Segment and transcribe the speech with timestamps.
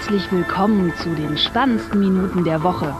[0.00, 2.94] herzlich willkommen zu den spannendsten Minuten der Woche.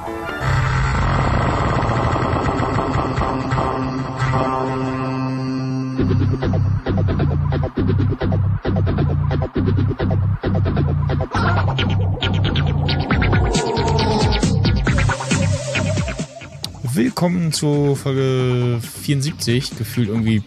[16.92, 20.42] Willkommen zu Folge 74, gefühlt irgendwie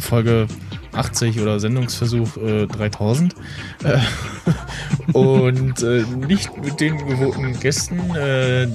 [0.00, 0.48] Folge
[0.94, 3.34] 80 oder Sendungsversuch äh, 3000.
[3.84, 3.98] Äh,
[5.12, 7.98] und äh, nicht mit den gewohnten Gästen.
[8.14, 8.68] Äh,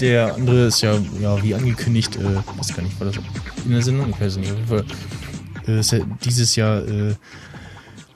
[0.00, 3.16] der andere ist ja, ja wie angekündigt, äh, weiß gar nicht, war das
[3.64, 4.10] in der Sendung?
[4.10, 4.52] Ich weiß nicht.
[4.52, 4.84] Auf jeden Fall
[5.66, 7.14] äh, ist ja dieses Jahr äh,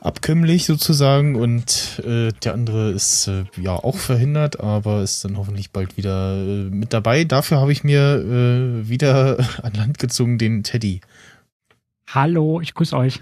[0.01, 5.71] abkömmlich sozusagen und äh, der andere ist äh, ja auch verhindert, aber ist dann hoffentlich
[5.71, 7.25] bald wieder äh, mit dabei.
[7.25, 11.01] Dafür habe ich mir äh, wieder an Land gezogen den Teddy.
[12.09, 13.21] Hallo, ich grüße euch.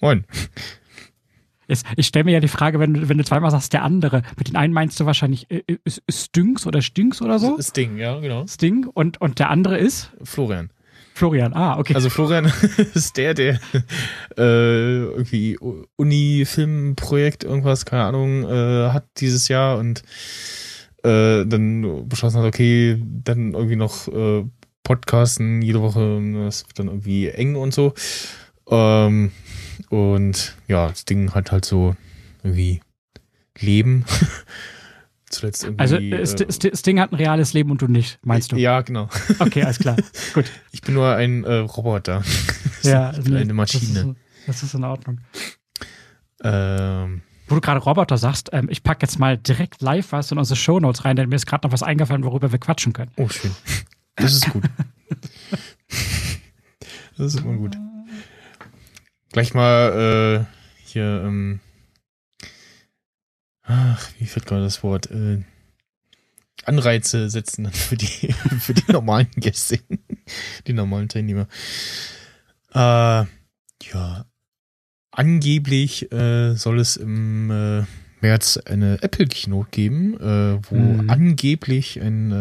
[0.00, 0.24] Moin.
[1.68, 4.22] Jetzt, ich stelle mir ja die Frage, wenn du, wenn du zweimal sagst, der andere.
[4.36, 5.78] Mit den einen meinst du wahrscheinlich äh, äh
[6.10, 7.58] Stynx oder Stinks oder so?
[7.60, 8.46] Sting, ja, genau.
[8.46, 8.86] Sting.
[8.86, 10.10] Und, und der andere ist?
[10.22, 10.70] Florian.
[11.14, 11.94] Florian, ah, okay.
[11.94, 12.50] Also Florian
[12.94, 13.60] ist der, der
[14.38, 15.58] äh, irgendwie
[15.96, 20.02] Uni-Filmprojekt, irgendwas, keine Ahnung, äh, hat dieses Jahr und
[21.02, 24.44] äh, dann beschlossen hat, okay, dann irgendwie noch äh,
[24.84, 27.94] Podcasten jede Woche, das wird dann irgendwie eng und so.
[28.70, 29.32] Ähm,
[29.90, 31.96] und ja, das Ding hat halt so
[32.42, 32.80] irgendwie
[33.58, 34.04] Leben.
[35.30, 35.82] Zuletzt irgendwie.
[35.82, 38.56] Also äh, Sting hat ein reales Leben und du nicht, meinst du?
[38.56, 39.08] Ja, genau.
[39.38, 39.96] Okay, alles klar.
[40.34, 40.46] Gut.
[40.72, 42.22] Ich bin nur ein äh, Roboter.
[42.82, 44.16] ja, ich bin eine Maschine.
[44.46, 45.20] Das ist, das ist in Ordnung.
[46.42, 50.38] Ähm, Wo du gerade Roboter sagst, ähm, ich packe jetzt mal direkt live was in
[50.38, 53.10] unsere Shownotes rein, denn mir ist gerade noch was eingefallen, worüber wir quatschen können.
[53.16, 53.50] Oh, schön.
[54.16, 54.64] Das ist gut.
[57.16, 57.76] das ist immer gut.
[59.32, 61.60] Gleich mal äh, hier, ähm,
[63.62, 65.10] ach, wie fällt gerade das Wort?
[65.10, 65.42] Äh,
[66.64, 69.80] Anreize setzen dann für die, für die normalen Gäste,
[70.66, 71.46] die normalen Teilnehmer.
[72.72, 73.24] Äh,
[73.92, 74.24] ja,
[75.10, 77.84] angeblich äh, soll es im äh,
[78.20, 81.10] März eine Apple Keynote geben, äh, wo mhm.
[81.10, 82.32] angeblich ein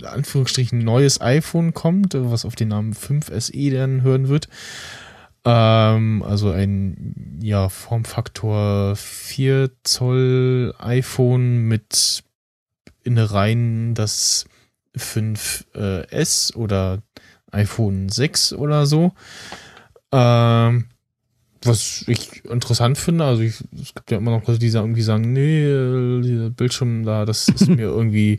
[0.00, 4.48] äh, Anführungsstrichen neues iPhone kommt, was auf den Namen 5 SE dann hören wird.
[5.44, 12.24] Ähm, also ein ja Formfaktor 4 Zoll iPhone mit
[13.04, 14.46] Innereien das
[14.96, 17.02] 5S äh, oder
[17.52, 19.12] iPhone 6 oder so.
[20.12, 20.86] Ähm,
[21.62, 25.32] was ich interessant finde, also ich, es gibt ja immer noch Leute, die irgendwie sagen,
[25.32, 28.38] nee, äh, der Bildschirm da, das ist mir irgendwie,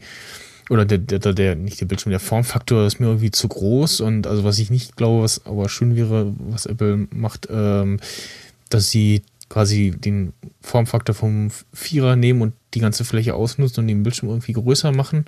[0.70, 4.28] oder der, der, der, nicht der Bildschirm, der Formfaktor ist mir irgendwie zu groß und
[4.28, 8.00] also was ich nicht glaube, was aber schön wäre, was Apple macht, ähm,
[8.70, 14.04] dass sie quasi den Formfaktor vom Vierer nehmen und die ganze Fläche ausnutzen und den
[14.04, 15.26] Bildschirm irgendwie größer machen.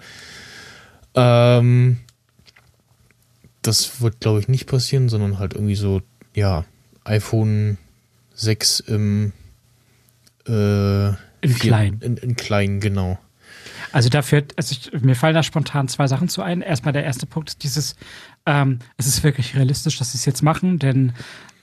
[1.15, 1.97] Ähm,
[3.63, 6.01] das wird, glaube ich, nicht passieren, sondern halt irgendwie so,
[6.35, 6.65] ja,
[7.03, 7.77] iPhone
[8.35, 9.33] 6 im
[10.47, 11.97] äh, in klein.
[12.01, 13.19] In, in klein, genau.
[13.91, 16.61] Also dafür, also ich, mir fallen da spontan zwei Sachen zu ein.
[16.61, 17.95] Erstmal der erste Punkt ist dieses,
[18.45, 21.13] ähm, es ist wirklich realistisch, dass sie es jetzt machen, denn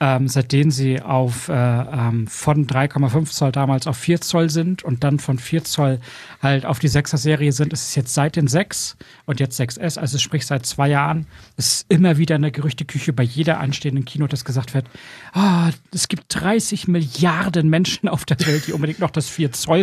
[0.00, 5.04] ähm, seitdem sie auf äh, ähm, von 3,5 Zoll damals auf 4 Zoll sind und
[5.04, 6.00] dann von 4 Zoll
[6.42, 9.98] halt auf die 6er Serie sind, ist es jetzt seit den 6 und jetzt 6S,
[9.98, 11.26] also sprich seit zwei Jahren,
[11.56, 14.86] ist immer wieder in der Gerüchteküche bei jeder anstehenden Kino, dass gesagt wird,
[15.34, 19.78] oh, es gibt 30 Milliarden Menschen auf der Welt, die unbedingt noch das 4 Zoll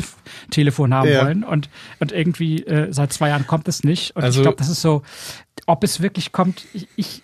[0.51, 1.23] Telefon haben ja.
[1.23, 1.43] wollen.
[1.43, 4.15] Und, und irgendwie äh, seit zwei Jahren kommt es nicht.
[4.15, 5.03] Und also, ich glaube, das ist so,
[5.67, 7.23] ob es wirklich kommt, ich, ich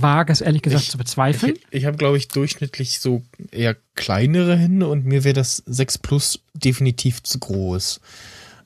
[0.00, 1.54] wage es ehrlich gesagt ich, zu bezweifeln.
[1.70, 5.98] Ich, ich habe, glaube ich, durchschnittlich so eher kleinere Hände und mir wäre das 6
[5.98, 8.00] Plus definitiv zu groß.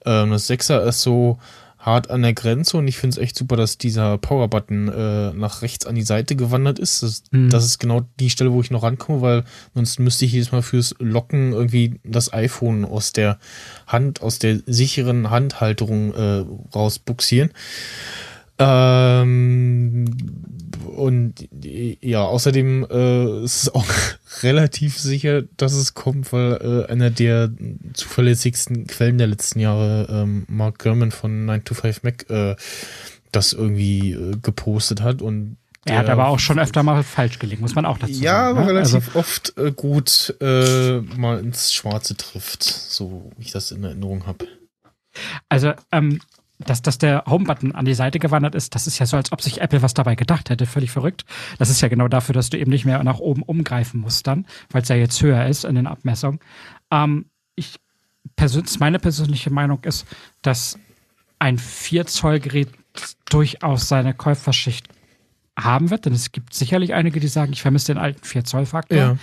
[0.05, 1.39] Ähm, das 6er ist so
[1.87, 5.63] hart an der Grenze und ich finde es echt super, dass dieser Power-Button äh, nach
[5.63, 7.05] rechts an die Seite gewandert ist.
[7.05, 7.49] Das, mhm.
[7.49, 10.63] das, ist genau die Stelle, wo ich noch rankomme, weil sonst müsste ich jedes Mal
[10.63, 13.39] fürs Locken irgendwie das iPhone aus der
[13.87, 16.45] Hand, aus der sicheren Handhalterung äh,
[16.75, 17.51] rausbuxieren.
[18.59, 20.07] Ähm,
[20.87, 23.87] und ja, außerdem äh, ist es auch
[24.43, 27.51] relativ sicher, dass es kommt, weil äh, einer der
[27.93, 32.57] zuverlässigsten Quellen der letzten Jahre, ähm, Mark Gurman von 9 to 5 Mac, äh,
[33.31, 35.59] das irgendwie äh, gepostet hat und
[35.89, 38.57] er hat aber auch schon öfter mal falsch gelegen, muss man auch dazu ja, sagen.
[38.57, 38.69] Ja, ne?
[38.71, 43.85] relativ also, oft äh, gut äh, mal ins Schwarze trifft, so wie ich das in
[43.85, 44.49] Erinnerung habe.
[45.49, 46.21] Also, ähm,
[46.59, 49.43] dass, dass der Home-Button an die Seite gewandert ist, das ist ja so, als ob
[49.43, 50.67] sich Apple was dabei gedacht hätte.
[50.67, 51.25] Völlig verrückt.
[51.59, 54.47] Das ist ja genau dafür, dass du eben nicht mehr nach oben umgreifen musst dann,
[54.71, 56.41] weil es ja jetzt höher ist in den Abmessungen.
[56.91, 57.77] Ähm, ich
[58.37, 60.07] persönlich, meine persönliche Meinung ist,
[60.43, 60.79] dass
[61.39, 62.69] ein 4-Zoll-Gerät
[63.29, 64.89] durchaus seine Käuferschicht
[65.59, 68.99] haben wird, denn es gibt sicherlich einige, die sagen, ich vermisse den alten 4-Zoll-Faktor.
[68.99, 69.17] Ja.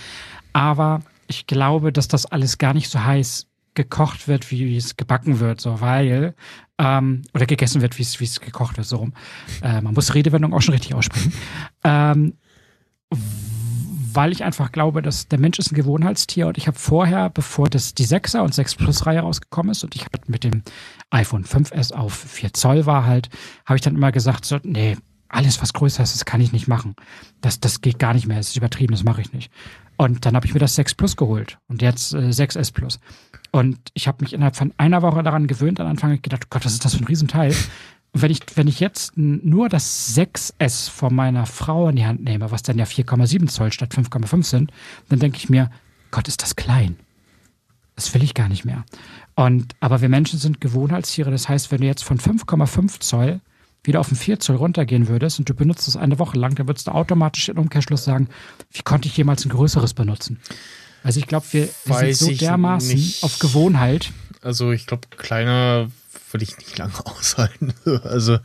[0.52, 5.40] Aber ich glaube, dass das alles gar nicht so heiß gekocht wird, wie es gebacken
[5.40, 6.34] wird, so weil
[6.78, 9.14] ähm, oder gegessen wird, wie es wie es gekocht wird, so rum.
[9.62, 11.32] Äh, man muss Redewendung auch schon richtig aussprechen.
[11.84, 12.34] Ähm,
[14.14, 17.68] weil ich einfach glaube, dass der Mensch ist ein Gewohnheitstier und ich habe vorher, bevor
[17.68, 20.62] das die 6er und 6 Plus Reihe rausgekommen ist und ich halt mit dem
[21.10, 23.28] iPhone 5S auf 4 Zoll war halt,
[23.66, 24.96] habe ich dann immer gesagt, so, nee,
[25.28, 26.94] alles was größer ist, das kann ich nicht machen.
[27.40, 29.50] Das, das geht gar nicht mehr, das ist übertrieben, das mache ich nicht.
[29.96, 33.00] Und dann habe ich mir das 6 Plus geholt und jetzt äh, 6S Plus.
[33.54, 35.78] Und ich habe mich innerhalb von einer Woche daran gewöhnt.
[35.78, 37.54] Am Anfang gedacht, Gott, was ist das für ein Riesenteil?
[38.10, 42.24] Und wenn ich, wenn ich jetzt nur das 6S von meiner Frau in die Hand
[42.24, 44.72] nehme, was dann ja 4,7 Zoll statt 5,5 sind,
[45.08, 45.70] dann denke ich mir,
[46.10, 46.96] Gott, ist das klein.
[47.94, 48.84] Das will ich gar nicht mehr.
[49.36, 51.30] Und, aber wir Menschen sind Gewohnheitstiere.
[51.30, 53.40] Das heißt, wenn du jetzt von 5,5 Zoll
[53.84, 56.66] wieder auf den 4 Zoll runtergehen würdest und du benutzt es eine Woche lang, dann
[56.66, 58.26] würdest du automatisch im Umkehrschluss sagen,
[58.72, 60.40] wie konnte ich jemals ein größeres benutzen?
[61.04, 63.22] Also ich glaube, wir, wir sind so dermaßen nicht.
[63.22, 64.10] auf Gewohnheit.
[64.42, 65.88] Also ich glaube, kleiner
[66.32, 67.72] würde ich nicht lange aushalten.
[68.02, 68.38] Also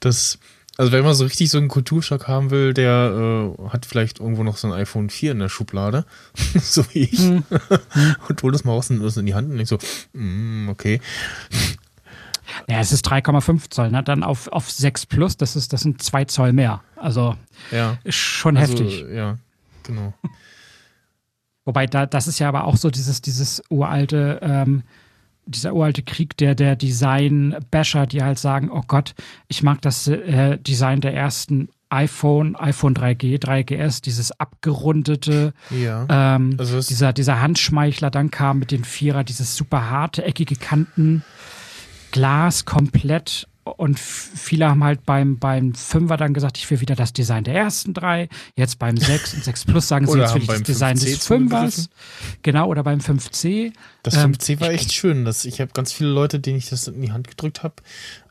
[0.00, 0.38] das,
[0.76, 4.44] also wenn man so richtig so einen Kulturschock haben will, der äh, hat vielleicht irgendwo
[4.44, 6.04] noch so ein iPhone 4 in der Schublade,
[6.60, 7.44] so wie ich, Hm.
[8.28, 9.78] und holt es mal raus und das in die Hand und ich so,
[10.12, 11.00] mm, okay.
[12.68, 14.02] Ja, es ist 3,5 Zoll, ne?
[14.04, 16.82] Dann auf, auf 6 Plus, das ist, das sind 2 Zoll mehr.
[16.94, 17.36] Also
[17.72, 17.98] Ja.
[18.08, 19.04] schon Also, heftig.
[19.12, 19.38] Ja,
[19.82, 20.14] genau.
[21.66, 24.82] Wobei da, das ist ja aber auch so dieses, dieses uralte, ähm,
[25.44, 29.14] dieser uralte Krieg der, der Design-Basher, die halt sagen, oh Gott,
[29.48, 36.06] ich mag das äh, Design der ersten iPhone, iPhone 3G, 3GS, dieses abgerundete, Ja.
[36.08, 40.56] ähm, Also es- dieser, dieser Handschmeichler, dann kam mit den Vierer dieses super harte, eckige
[40.56, 41.22] Kanten,
[42.12, 47.12] Glas komplett und viele haben halt beim, beim Fünfer dann gesagt, ich will wieder das
[47.12, 48.28] Design der ersten drei.
[48.54, 51.26] Jetzt beim 6 und 6 Plus sagen sie, jetzt will ich das Design 5C des
[51.26, 51.90] Fünfers.
[52.42, 53.72] Genau, oder beim 5C.
[54.04, 55.24] Das Ähm, 5C war echt schön.
[55.24, 57.74] Das, ich habe ganz viele Leute, denen ich das in die Hand gedrückt habe.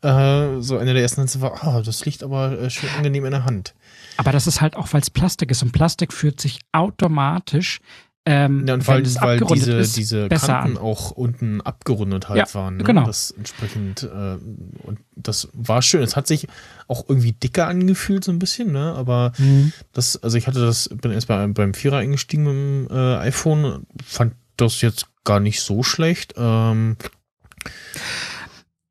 [0.02, 3.32] Äh, so einer der ersten Sätze war, ah, das liegt aber äh, schön angenehm in
[3.32, 3.74] der Hand.
[4.18, 5.62] Aber das ist halt auch, weil es Plastik ist.
[5.64, 7.80] Und Plastik fühlt sich automatisch,
[8.26, 10.78] ähm, Ja, und weil, weil diese, ist, diese Kanten an.
[10.78, 12.78] auch unten abgerundet halt Ja, waren.
[12.78, 12.84] Ne?
[12.84, 13.06] genau.
[13.06, 14.38] Das entsprechend, äh,
[14.84, 16.02] und das war schön.
[16.02, 16.48] Es hat sich
[16.88, 18.94] auch irgendwie dicker angefühlt, so ein bisschen, ne?
[18.94, 19.74] Aber Mhm.
[19.94, 22.54] das, also ich hatte das, bin erst bei, beim Vierer eingestiegen mit
[22.92, 26.34] dem äh, iPhone, fand das jetzt gar nicht so schlecht.
[26.38, 26.98] Ähm,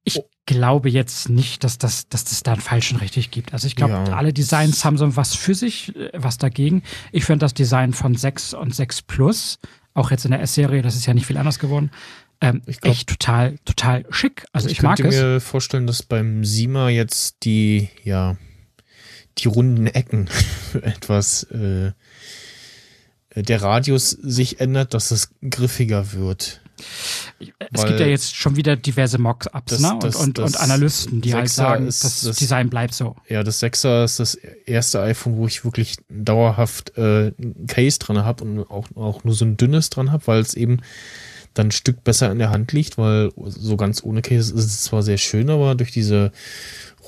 [0.05, 3.53] Ich glaube jetzt nicht, dass das, dass das da einen falschen richtig gibt.
[3.53, 4.05] Also ich glaube, Ja.
[4.17, 6.83] alle Designs haben so was für sich, äh, was dagegen.
[7.13, 9.59] Ich finde das Design von 6 und 6 Plus,
[9.95, 11.91] auch jetzt in der S-Serie, das ist ja nicht viel anders geworden,
[12.41, 14.45] ähm, Ich glaub- echt total, total schick.
[14.53, 15.23] Also ich, ich mag könnte es.
[15.23, 18.37] mir vorstellen, dass beim Sima jetzt die, ja,
[19.39, 20.29] die runden Ecken
[20.83, 21.93] etwas, äh,
[23.37, 26.61] der Radius sich ändert, dass es griffiger wird.
[27.39, 29.95] Es weil gibt ja jetzt schon wieder diverse Mock-Ups ne?
[29.95, 33.17] und, und, und Analysten, die halt sagen, das, das- Design bleibt so.
[33.29, 38.25] Ja, das 6er ist das erste iPhone, wo ich wirklich dauerhaft äh, ein Case dran
[38.25, 40.81] habe und auch, auch nur so ein dünnes dran habe, weil es eben
[41.55, 44.83] dann ein Stück besser in der Hand liegt, weil so ganz ohne Case ist es
[44.83, 46.33] zwar sehr schön, aber durch diese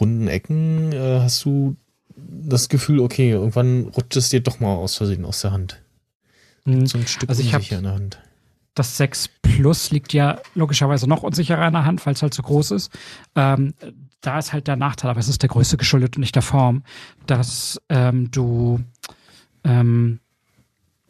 [0.00, 1.76] runden Ecken äh, hast du
[2.16, 5.82] das Gefühl, okay, irgendwann rutscht es dir doch mal aus Versehen aus der Hand.
[6.64, 6.86] Mhm.
[6.86, 8.18] So ein Stück Also ich hab- in der Hand.
[8.76, 12.42] Das 6 Plus liegt ja logischerweise noch unsicherer in der Hand, weil es halt so
[12.42, 12.96] groß ist.
[13.34, 13.74] Ähm,
[14.20, 16.82] da ist halt der Nachteil, aber es ist der größte geschuldet und nicht der Form,
[17.26, 18.80] dass ähm, du,
[19.64, 20.20] ähm,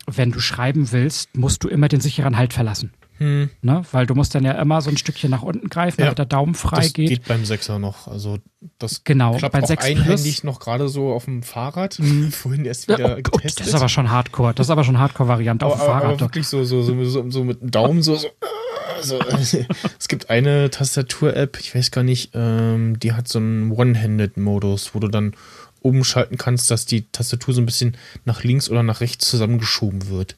[0.07, 2.93] wenn du schreiben willst, musst du immer den sicheren Halt verlassen.
[3.19, 3.83] Hm, Ne?
[3.93, 6.07] Weil du musst dann ja immer so ein Stückchen nach unten greifen, Ja.
[6.07, 7.09] damit der Daumen frei das geht.
[7.09, 8.09] geht beim 6er noch.
[8.09, 8.39] Also
[8.79, 11.99] das Genau, klappt bei auch 6 einhändig noch gerade so auf dem Fahrrad.
[11.99, 12.31] Mhm.
[12.33, 13.61] Vorhin erst wieder oh, getestet.
[13.61, 14.55] das ist aber schon Hardcore.
[14.55, 16.05] Das ist aber schon Hardcore-Variante auf dem aber, Fahrrad.
[16.05, 18.29] aber wirklich so, so, so, so, mit dem Daumen so, so,
[19.03, 19.19] so.
[19.99, 24.99] Es gibt eine Tastatur-App, ich weiß gar nicht, ähm, die hat so einen One-Handed-Modus, wo
[25.01, 25.35] du dann
[25.83, 30.37] umschalten kannst, dass die Tastatur so ein bisschen nach links oder nach rechts zusammengeschoben wird.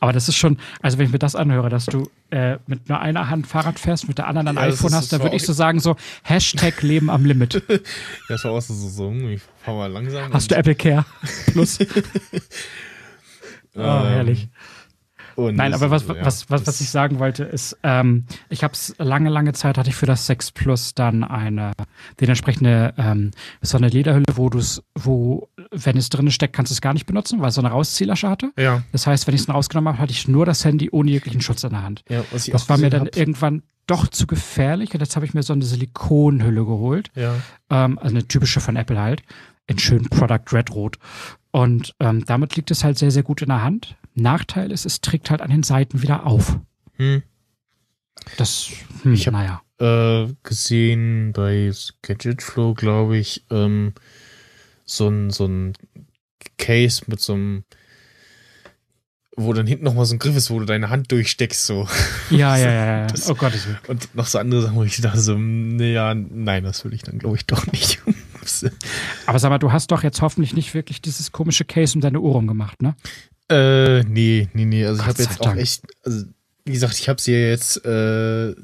[0.00, 3.00] Aber das ist schon, also wenn ich mir das anhöre, dass du äh, mit nur
[3.00, 5.36] einer Hand Fahrrad fährst, mit der anderen ein Ja, iPhone ist- hast, dann war würde
[5.36, 7.62] ich so sagen, so Hashtag Leben am Limit.
[8.28, 10.32] Das war auch so, so, ich fahr mal langsam.
[10.32, 11.04] Hast du Apple Care
[11.52, 11.78] Plus?
[13.74, 14.48] Oh, herrlich.
[15.36, 18.72] Und Nein, aber was, ja, was, was, was ich sagen wollte, ist, ähm, ich habe
[18.74, 21.72] es lange, lange Zeit hatte ich für das 6 Plus dann eine,
[22.20, 26.70] den entsprechende, ähm, so eine Lederhülle, wo du es, wo, wenn es drin steckt, kannst
[26.70, 28.50] du es gar nicht benutzen, weil es so eine Rauszielasche hatte.
[28.58, 31.10] Ja, Das heißt, wenn ich es dann rausgenommen habe, hatte ich nur das Handy ohne
[31.10, 32.02] jeglichen Schutz in der Hand.
[32.08, 33.16] ja, was ich Das war mir dann hab.
[33.16, 37.10] irgendwann doch zu gefährlich und jetzt habe ich mir so eine Silikonhülle geholt.
[37.14, 37.34] Ja,
[37.70, 39.22] Ähm, also eine typische von Apple halt.
[39.68, 40.96] In schön Product Red Rot.
[41.56, 43.96] Und ähm, damit liegt es halt sehr, sehr gut in der Hand.
[44.14, 46.58] Nachteil ist, es trägt halt an den Seiten wieder auf.
[46.96, 47.22] hm.
[48.36, 48.68] Das,
[49.02, 49.62] hm, Ich hab- naja.
[49.78, 51.72] äh, gesehen bei
[52.02, 53.94] Gadget Flow, glaube ich, ähm,
[54.84, 55.72] so ein, so ein
[56.58, 57.64] Case mit so einem,
[59.36, 61.88] wo dann hinten nochmal so ein Griff ist, wo du deine Hand durchsteckst, so.
[62.30, 63.06] Ja, ja, ja, ja.
[63.12, 63.78] Das- oh Willen.
[63.88, 67.18] Und noch so andere Sachen, wo ich dachte so, naja, nein, das will ich dann,
[67.18, 68.02] glaube ich, doch nicht.
[69.26, 72.20] Aber sag mal, du hast doch jetzt hoffentlich nicht wirklich dieses komische Case um deine
[72.20, 72.94] Ohren gemacht, ne?
[73.48, 75.60] äh, nee, nee, nee, also ich Gott habe sei jetzt auch Dank.
[75.60, 76.24] echt, also
[76.64, 78.54] wie gesagt, ich habe sie ja jetzt äh,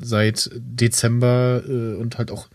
[0.00, 2.48] seit Dezember äh, und halt auch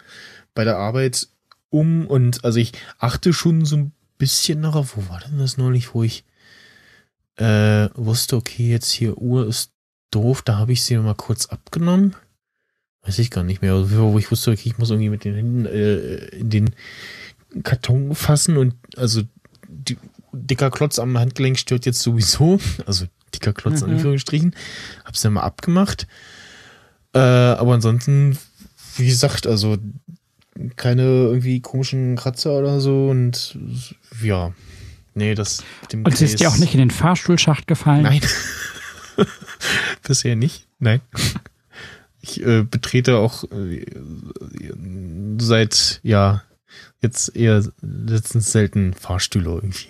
[0.53, 1.27] bei der Arbeit
[1.69, 5.93] um und also ich achte schon so ein bisschen darauf, wo war denn das neulich,
[5.93, 6.23] wo ich
[7.35, 9.71] äh, wusste, okay, jetzt hier Uhr ist
[10.11, 12.15] doof, da habe ich sie mal kurz abgenommen.
[13.03, 15.35] Weiß ich gar nicht mehr, also, wo ich wusste, okay, ich muss irgendwie mit den
[15.35, 16.69] Händen äh, in den
[17.63, 19.21] Karton fassen und also
[19.67, 19.97] die,
[20.31, 23.93] dicker Klotz am Handgelenk stört jetzt sowieso, also dicker Klotz in Mhm.
[23.95, 24.55] Anführungsstrichen,
[25.05, 26.07] hab's dann mal abgemacht.
[27.13, 28.37] Äh, aber ansonsten,
[28.97, 29.77] wie gesagt, also
[30.75, 33.57] keine irgendwie komischen Kratzer oder so und
[34.21, 34.51] ja,
[35.15, 38.03] nee, das dem Und sie ist Case- auch nicht in den Fahrstuhlschacht gefallen?
[38.03, 38.21] Nein.
[40.07, 40.67] Bisher nicht.
[40.79, 41.01] Nein.
[42.21, 43.85] Ich äh, betrete auch äh,
[45.39, 46.43] seit, ja,
[47.01, 49.87] jetzt eher letztens selten Fahrstühle irgendwie.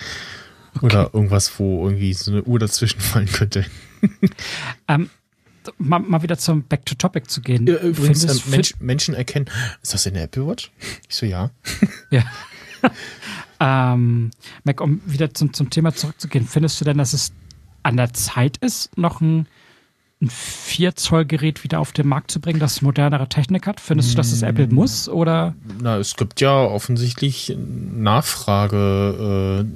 [0.82, 3.64] Oder irgendwas, wo irgendwie so eine Uhr dazwischen fallen könnte.
[4.88, 5.10] Ähm,
[5.76, 7.66] mal, mal wieder zum Back to Topic zu gehen.
[7.66, 9.46] Ja, übrigens, Findest- ähm, Mensch, Menschen erkennen,
[9.82, 10.72] ist das eine Apple Watch?
[11.08, 11.50] Ich so, ja.
[12.10, 12.24] Ja.
[13.60, 14.30] ähm,
[14.64, 17.32] Mac, um wieder zum, zum Thema zurückzugehen, findest du denn, dass es
[17.82, 19.46] an der Zeit ist, noch ein,
[20.22, 23.80] ein 4-Zoll-Gerät wieder auf den Markt zu bringen, das modernere Technik hat?
[23.80, 25.54] Findest du, dass es Apple muss oder?
[25.80, 29.66] Na, es gibt ja offensichtlich Nachfrage äh,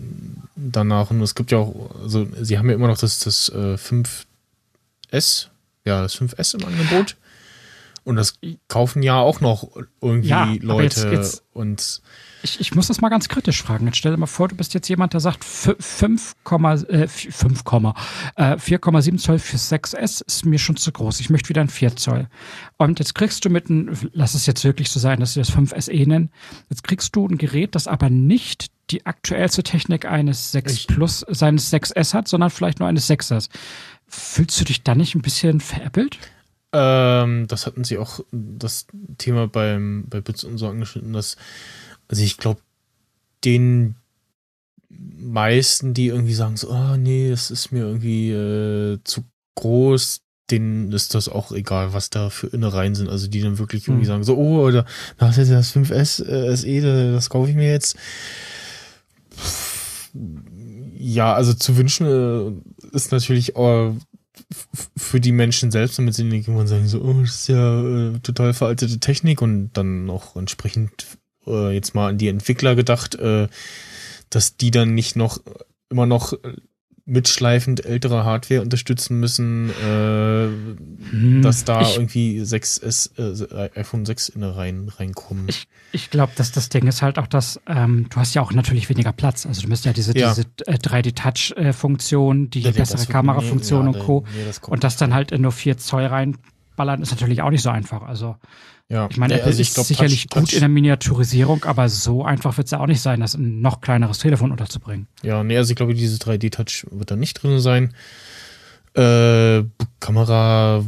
[0.57, 3.77] danach und es gibt ja auch, also sie haben ja immer noch das, das äh,
[5.13, 5.49] 5S,
[5.85, 7.17] ja, das 5S im Angebot.
[8.05, 9.69] Und das kaufen ja auch noch
[10.03, 12.03] irgendwie Ja, Leute jetzt- jetzt- und
[12.45, 13.87] Ich, ich muss das mal ganz kritisch fragen.
[13.87, 16.35] Jetzt stell dir mal vor, du bist jetzt jemand, der sagt, fü- 5,
[16.91, 17.63] äh, 5,
[18.37, 21.21] äh, 4,7 Zoll für 6S ist mir schon zu groß.
[21.21, 22.29] Ich möchte wieder ein 4 Zoll.
[22.77, 25.51] Und jetzt kriegst du mit einem, lass es jetzt wirklich so sein, dass sie das
[25.51, 26.31] 5SE nennen,
[26.69, 31.25] jetzt kriegst du ein Gerät, das aber nicht die aktuellste Technik eines 6 Ich- Plus,
[31.27, 33.49] seines 6S hat, sondern vielleicht nur eines 6ers.
[34.07, 36.19] Fühlst du dich da nicht ein bisschen veräppelt?
[36.75, 38.87] Ähm, das hatten sie auch das
[39.17, 41.37] Thema beim bei Bits und so angeschnitten, dass
[42.15, 42.61] also ich glaube
[43.45, 43.97] den
[44.89, 49.25] meisten, die irgendwie sagen so, ah nee, das ist mir irgendwie äh, zu
[49.57, 53.09] groß, denen ist das auch egal, was da für Innereien sind.
[53.09, 54.09] Also die dann wirklich irgendwie Hm.
[54.09, 54.87] sagen so, oh, oder
[55.19, 57.97] da hast du jetzt das 5S äh, SE, da- das kaufe ich mir jetzt.
[60.97, 63.91] Ja, also zu wünschen äh, ist natürlich äh,
[64.97, 68.19] für die Menschen selbst, damit sie nicht irgendwann sagen so, oh, das ist ja äh,
[68.21, 73.49] total veraltete Technik und dann auch entsprechend äh, jetzt mal an die Entwickler gedacht, äh,
[74.31, 75.39] dass die dann nicht noch
[75.91, 76.39] immer noch äh,
[77.07, 80.47] mitschleifend ältere Hardware unterstützen müssen, äh,
[81.11, 85.45] Hm, dass da ich- irgendwie 6S, äh, iPhone 6 in rein, reinkommen.
[85.49, 88.53] Ich, ich glaube, dass das Ding ist halt auch, dass ähm, du hast ja auch
[88.53, 89.45] natürlich weniger Platz.
[89.45, 90.31] Also du müsst ja diese, Ja.
[90.35, 94.25] diese äh, 3D-Touch-Funktion, die Ja, bessere Kamerafunktion nee, und ja, Co.
[94.35, 96.07] nee, Und das dann halt in nur 4 Zoll
[96.75, 98.03] reinballern, ist natürlich auch nicht so einfach.
[98.03, 98.37] Also
[98.89, 99.09] ja.
[99.11, 101.89] ich meine, Nee, Apple also ich ist glaub, sicherlich Touch- gut in der Miniaturisierung, aber
[101.89, 105.07] so einfach wird es ja auch nicht sein, das in ein noch kleineres Telefon unterzubringen.
[105.23, 107.95] Ja, nee, also ich glaube, diese 3D-Touch wird da nicht drin sein.
[108.95, 109.65] Äh,
[110.01, 110.85] Kamera,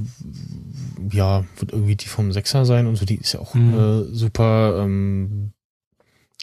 [1.11, 3.75] ja, wird irgendwie die vom 6er sein und so, die ist ja auch Mhm.
[3.75, 4.81] äh, super.
[4.83, 5.53] Ähm,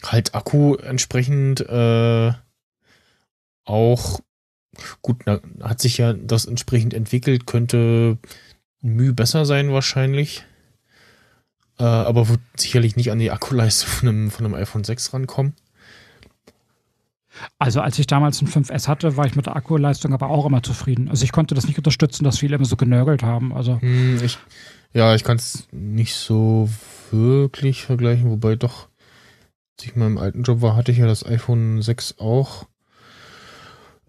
[0.03, 2.33] halt Akku entsprechend äh,
[3.65, 4.19] auch
[5.01, 8.17] gut, na, hat sich ja das entsprechend entwickelt, könnte
[8.83, 10.45] Mühe besser sein wahrscheinlich.
[11.79, 15.53] Äh, aber wird sicherlich nicht an die Akkuleistung von einem, von einem iPhone 6 rankommen.
[17.57, 20.61] Also als ich damals ein 5S hatte, war ich mit der Akkuleistung aber auch immer
[20.61, 21.09] zufrieden.
[21.09, 23.53] Also ich konnte das nicht unterstützen, dass viele immer so genörgelt haben.
[23.53, 24.37] Also Hm, ich,
[24.93, 26.69] ja, ich kann es nicht so
[27.09, 28.87] wirklich vergleichen, wobei doch,
[29.77, 32.67] als ich in meinem alten Job war, hatte ich ja das iPhone 6 auch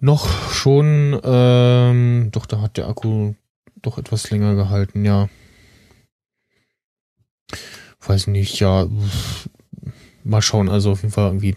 [0.00, 3.34] Noch schon, ähm, doch, da hat der Akku
[3.86, 5.28] doch etwas länger gehalten, ja.
[8.06, 8.86] Weiß nicht, ja.
[10.24, 11.54] Mal schauen, also auf jeden Fall irgendwie.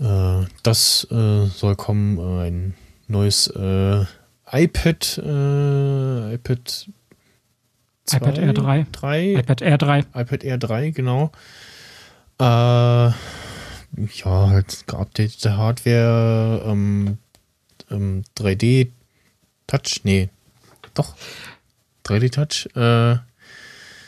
[0.00, 2.74] Äh, das äh, soll kommen, ein
[3.08, 4.04] neues äh,
[4.50, 6.88] iPad, äh, iPad
[8.04, 8.86] 2, iPad Air 3.
[8.92, 9.32] 3.
[9.32, 9.98] iPad Air 3.
[10.14, 11.32] iPad Air 3, genau.
[12.38, 13.14] Äh, ja,
[14.24, 17.18] halt geupdatete Hardware, ähm,
[17.90, 18.88] ähm, 3D
[19.72, 20.28] Touch, nee,
[20.94, 21.14] doch,
[22.04, 23.18] 3D Touch, äh,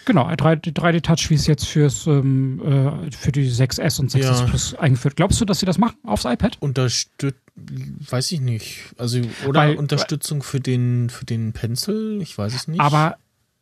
[0.07, 4.47] Genau, 3D, Touch, wie es jetzt fürs, ähm, äh, für die 6S und 6S ja.
[4.47, 5.17] Plus eingeführt.
[5.17, 6.59] Glaubst du, dass sie das machen aufs iPad?
[6.61, 8.81] Unterstützt, weiß ich nicht.
[8.99, 12.81] Also, oder weil, Unterstützung für den, für den Pencil, ich weiß es nicht.
[12.81, 13.17] Aber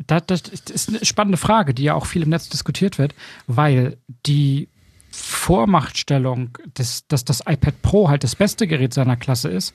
[0.07, 3.15] das, das ist eine spannende Frage, die ja auch viel im Netz diskutiert wird,
[3.47, 4.69] weil die
[5.13, 9.75] Vormachtstellung, des, dass das iPad Pro halt das beste Gerät seiner Klasse ist,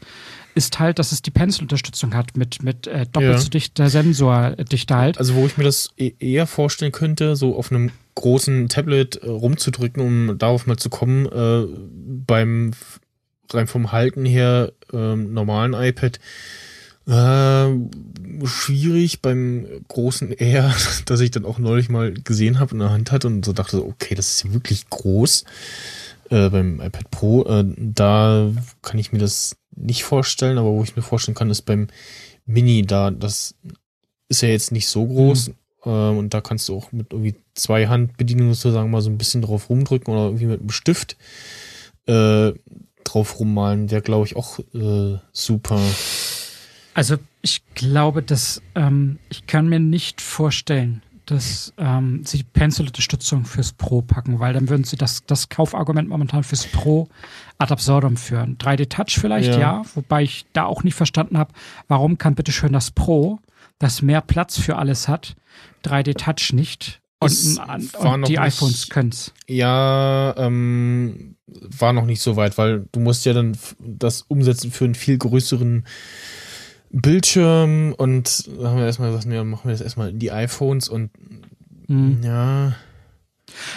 [0.56, 3.38] ist halt, dass es die Pencil-Unterstützung hat mit, mit äh, doppelt ja.
[3.38, 5.18] so dichter Sensordichte halt.
[5.20, 9.30] Also wo ich mir das e-, eher vorstellen könnte, so auf einem großen Tablet äh,
[9.30, 11.68] rumzudrücken, um darauf mal zu kommen, äh,
[12.26, 12.72] beim
[13.54, 16.20] rein vom Halten her äh, normalen iPad,
[17.08, 20.74] äh, schwierig beim großen R,
[21.06, 23.86] das ich dann auch neulich mal gesehen habe in der Hand hatte und so dachte,
[23.86, 25.46] okay, das ist ja wirklich groß.
[26.30, 30.96] Äh, beim iPad Pro, äh, da kann ich mir das nicht vorstellen, aber wo ich
[30.96, 31.88] mir vorstellen kann, ist beim
[32.46, 33.56] Mini da, das
[34.28, 35.50] ist ja jetzt nicht so groß.
[35.50, 35.54] Mhm.
[35.86, 39.42] Äh, und da kannst du auch mit irgendwie zwei Handbedienungen sozusagen mal so ein bisschen
[39.42, 41.16] drauf rumdrücken oder irgendwie mit einem Stift
[42.08, 42.52] äh,
[43.06, 43.90] drauf rummalen.
[43.90, 45.80] Wäre, glaube ich, auch äh, super.
[46.98, 53.72] Also ich glaube, dass ähm, ich kann mir nicht vorstellen, dass ähm, sie Pencil-Unterstützung fürs
[53.72, 57.08] Pro packen, weil dann würden sie das, das Kaufargument momentan fürs Pro
[57.60, 58.58] ad absurdum führen.
[58.58, 61.54] 3D Touch vielleicht, ja, ja wobei ich da auch nicht verstanden habe,
[61.88, 63.38] warum kann bitte schön das Pro,
[63.78, 65.36] das mehr Platz für alles hat,
[65.86, 67.60] 3D Touch nicht und,
[68.00, 69.34] und die iPhones können es.
[69.48, 74.86] Ja, ähm, war noch nicht so weit, weil du musst ja dann das umsetzen für
[74.86, 75.86] einen viel größeren
[76.90, 80.90] Bildschirm und da haben wir erstmal gesagt, ja, machen wir das erstmal in die iPhones
[80.90, 81.12] und
[81.88, 82.20] mhm.
[82.24, 82.76] ja.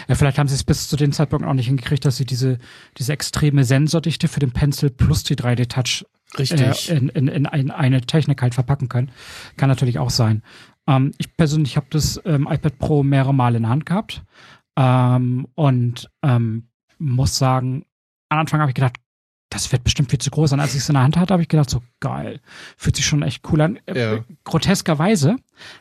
[0.08, 2.58] Ja, vielleicht haben sie es bis zu dem Zeitpunkt auch nicht hingekriegt, dass sie diese,
[2.98, 6.04] diese extreme Sensordichte für den Pencil plus die 3D-Touch
[6.38, 9.10] äh, in, in, in, eine Technik halt verpacken können.
[9.56, 10.42] Kann natürlich auch sein.
[10.86, 14.22] Ähm, ich persönlich habe das ähm, iPad Pro mehrere Mal in der Hand gehabt
[14.76, 16.68] ähm, und ähm,
[16.98, 17.84] muss sagen,
[18.28, 18.96] am Anfang habe ich gedacht,
[19.50, 20.60] das wird bestimmt viel zu groß sein.
[20.60, 22.40] Als ich es in der Hand hatte, habe ich gedacht, so geil.
[22.76, 23.78] Fühlt sich schon echt cool an.
[23.86, 24.24] Äh, ja.
[24.44, 25.36] Groteskerweise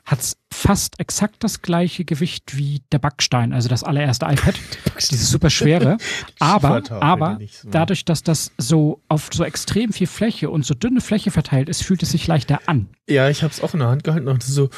[0.05, 4.55] hat es fast exakt das gleiche Gewicht wie der Backstein, also das allererste iPad.
[5.11, 5.97] Dieses super schwere.
[6.39, 7.69] aber aber so.
[7.69, 11.83] dadurch, dass das so auf so extrem viel Fläche und so dünne Fläche verteilt ist,
[11.83, 12.89] fühlt es sich leichter an.
[13.07, 14.71] Ja, ich habe es auch in der Hand gehalten und so,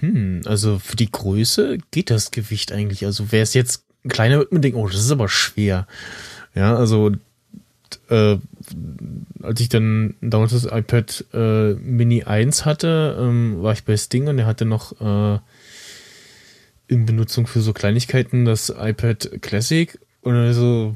[0.00, 3.06] hm, also für die Größe geht das Gewicht eigentlich.
[3.06, 5.86] Also wäre es jetzt ein kleiner, würde man denken, oh, das ist aber schwer.
[6.54, 7.12] Ja, also
[8.10, 8.36] äh,
[9.42, 14.28] als ich dann damals das iPad äh, Mini 1 hatte, ähm, war ich bei Sting
[14.28, 15.38] und er hatte noch äh,
[16.88, 20.94] in Benutzung für so Kleinigkeiten das iPad Classic und dann so,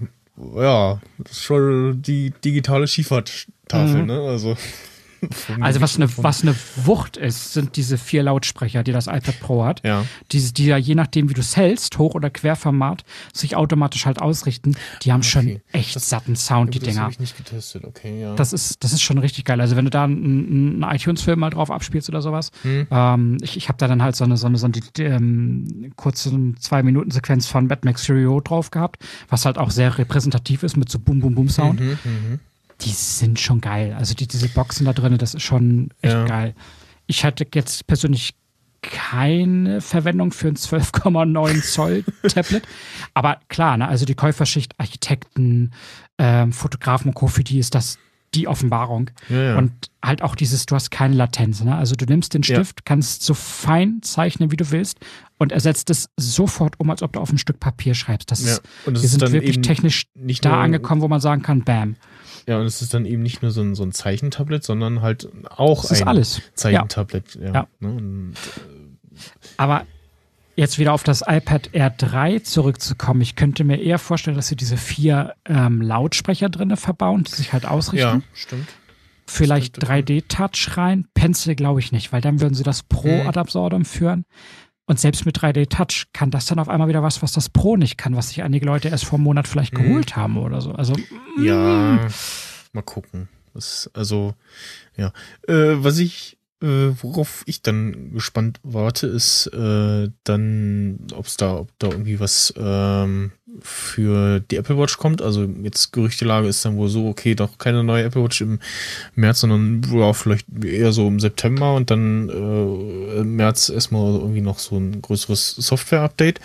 [0.57, 4.07] ja, das ist schon die digitale Skifahrttafel, mhm.
[4.07, 4.21] ne?
[4.23, 4.57] Also
[5.61, 6.55] also was eine, was eine
[6.85, 9.85] Wucht ist, sind diese vier Lautsprecher, die das iPad Pro hat.
[9.85, 10.05] Ja.
[10.33, 14.21] Die, die ja je nachdem, wie du es hältst, Hoch- oder Querformat, sich automatisch halt
[14.21, 14.75] ausrichten.
[15.03, 15.29] Die haben okay.
[15.29, 16.95] schon echt das, satten Sound, die das Dinger.
[16.95, 18.35] Das habe ich nicht getestet, okay, ja.
[18.35, 19.61] Das ist, das ist schon richtig geil.
[19.61, 22.87] Also wenn du da einen, einen iTunes-Film mal drauf abspielst oder sowas, hm.
[22.91, 26.33] ähm, ich, ich habe da dann halt so eine, so eine, so eine ähm, kurze
[26.59, 30.99] Zwei-Minuten-Sequenz von Mad Max Fury drauf gehabt, was halt auch sehr repräsentativ ist mit so
[30.99, 31.81] Boom-Boom-Boom-Sound.
[31.81, 32.39] Mhm, mh
[32.85, 33.95] die sind schon geil.
[33.99, 36.25] Also die, diese Boxen da drin, das ist schon echt ja.
[36.25, 36.55] geil.
[37.07, 38.35] Ich hatte jetzt persönlich
[38.83, 42.65] keine Verwendung für ein 12,9 Zoll Tablet.
[43.15, 45.73] Aber klar, ne, also die Käuferschicht, Architekten,
[46.19, 47.99] ähm, Fotografen und Co., für die ist das
[48.35, 49.11] die Offenbarung.
[49.29, 49.59] Ja, ja.
[49.59, 51.63] Und halt auch dieses, du hast keine Latenz.
[51.63, 51.77] Ne?
[51.77, 52.83] Also du nimmst den Stift, ja.
[52.85, 54.99] kannst so fein zeichnen, wie du willst
[55.39, 58.31] und ersetzt es sofort um, als ob du auf ein Stück Papier schreibst.
[58.31, 60.07] Das ist, wir sind wirklich technisch
[60.41, 61.97] da angekommen, wo man sagen kann, bam.
[62.47, 65.29] Ja, und es ist dann eben nicht nur so ein, so ein Zeichentablet, sondern halt
[65.49, 66.43] auch ein alles.
[66.55, 67.37] Zeichentablet.
[67.37, 67.53] Ja.
[67.53, 67.67] ja.
[67.81, 67.91] Ne?
[67.91, 69.19] Und, äh,
[69.57, 69.87] Aber
[70.57, 74.57] jetzt wieder auf das iPad Air 3 zurückzukommen, ich könnte mir eher vorstellen, dass sie
[74.57, 78.21] diese vier ähm, Lautsprecher drinne verbauen, die sich halt ausrichten.
[78.21, 78.69] Ja, stimmt.
[79.27, 81.07] Vielleicht 3D-Touch rein.
[81.15, 83.29] Pencil glaube ich nicht, weil dann würden sie das Pro mhm.
[83.29, 84.25] absurdum führen.
[84.93, 87.97] Und selbst mit 3D-Touch kann das dann auf einmal wieder was, was das Pro nicht
[87.97, 89.85] kann, was sich einige Leute erst vor einem Monat vielleicht mhm.
[89.85, 90.73] geholt haben oder so.
[90.73, 90.93] Also,
[91.43, 91.95] ja.
[91.95, 92.09] Mm.
[92.75, 93.29] mal gucken.
[93.55, 94.35] Das, also,
[94.95, 95.15] ja.
[95.49, 101.57] Äh, was ich äh, worauf ich dann gespannt warte, ist äh, dann, ob es da,
[101.57, 105.23] ob da irgendwie was ähm, für die Apple Watch kommt.
[105.23, 108.59] Also jetzt Gerüchtelage ist dann wohl so, okay, doch keine neue Apple Watch im
[109.15, 114.41] März, sondern auch vielleicht eher so im September und dann äh, im März erstmal irgendwie
[114.41, 116.41] noch so ein größeres Software-Update.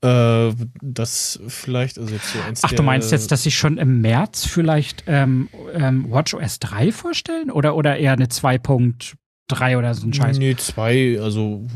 [0.00, 4.00] Äh, das vielleicht, also jetzt so eins Ach, du meinst jetzt, dass sie schon im
[4.00, 7.50] März vielleicht ähm, ähm, WatchOS 3 vorstellen?
[7.50, 10.38] Oder, oder eher eine 2.3 oder so ein Scheiß?
[10.38, 11.66] Nee, 2, also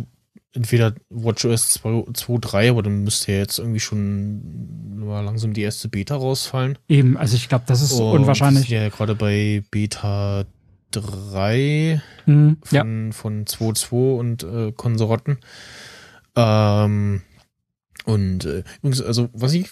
[0.55, 6.17] entweder WatchOS 2.3, aber dann müsste ja jetzt irgendwie schon mal langsam die erste Beta
[6.17, 6.79] rausfallen.
[6.89, 8.69] Eben, also ich glaube, das ist Und unwahrscheinlich.
[8.69, 10.45] Ja, gerade bei Beta
[10.91, 13.13] 3 mhm, von, ja.
[13.13, 15.39] von 2.2 und äh, Konsorten.
[16.37, 17.23] Ähm,
[18.05, 19.71] und äh, übrigens, also was ich,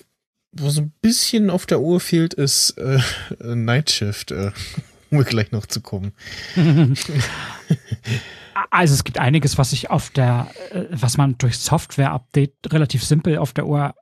[0.53, 3.01] was ein bisschen auf der Uhr fehlt, ist äh,
[3.43, 4.53] Night Shift, äh,
[5.11, 6.13] um gleich noch zu kommen.
[8.71, 13.39] also es gibt einiges, was ich auf der, äh, was man durch Software-Update relativ simpel
[13.39, 13.95] auf der Uhr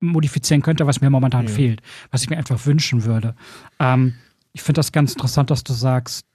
[0.00, 1.52] modifizieren könnte, was mir momentan ja.
[1.52, 3.34] fehlt, was ich mir einfach wünschen würde.
[3.80, 4.14] Ähm,
[4.52, 6.26] ich finde das ganz interessant, dass du sagst,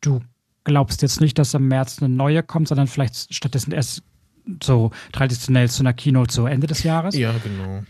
[0.00, 0.20] du
[0.64, 4.02] glaubst jetzt nicht, dass im März eine neue kommt, sondern vielleicht stattdessen erst
[4.62, 7.16] so traditionell zu einer Keynote so Ende des Jahres.
[7.16, 7.84] Ja, genau.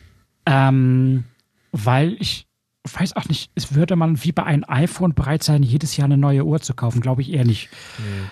[0.47, 1.25] Ähm,
[1.73, 2.47] weil ich
[2.85, 6.19] weiß auch nicht, es würde man wie bei einem iPhone bereit sein, jedes Jahr eine
[6.19, 7.71] neue Uhr zu kaufen, glaube ich eher nicht.
[7.99, 8.29] Nee.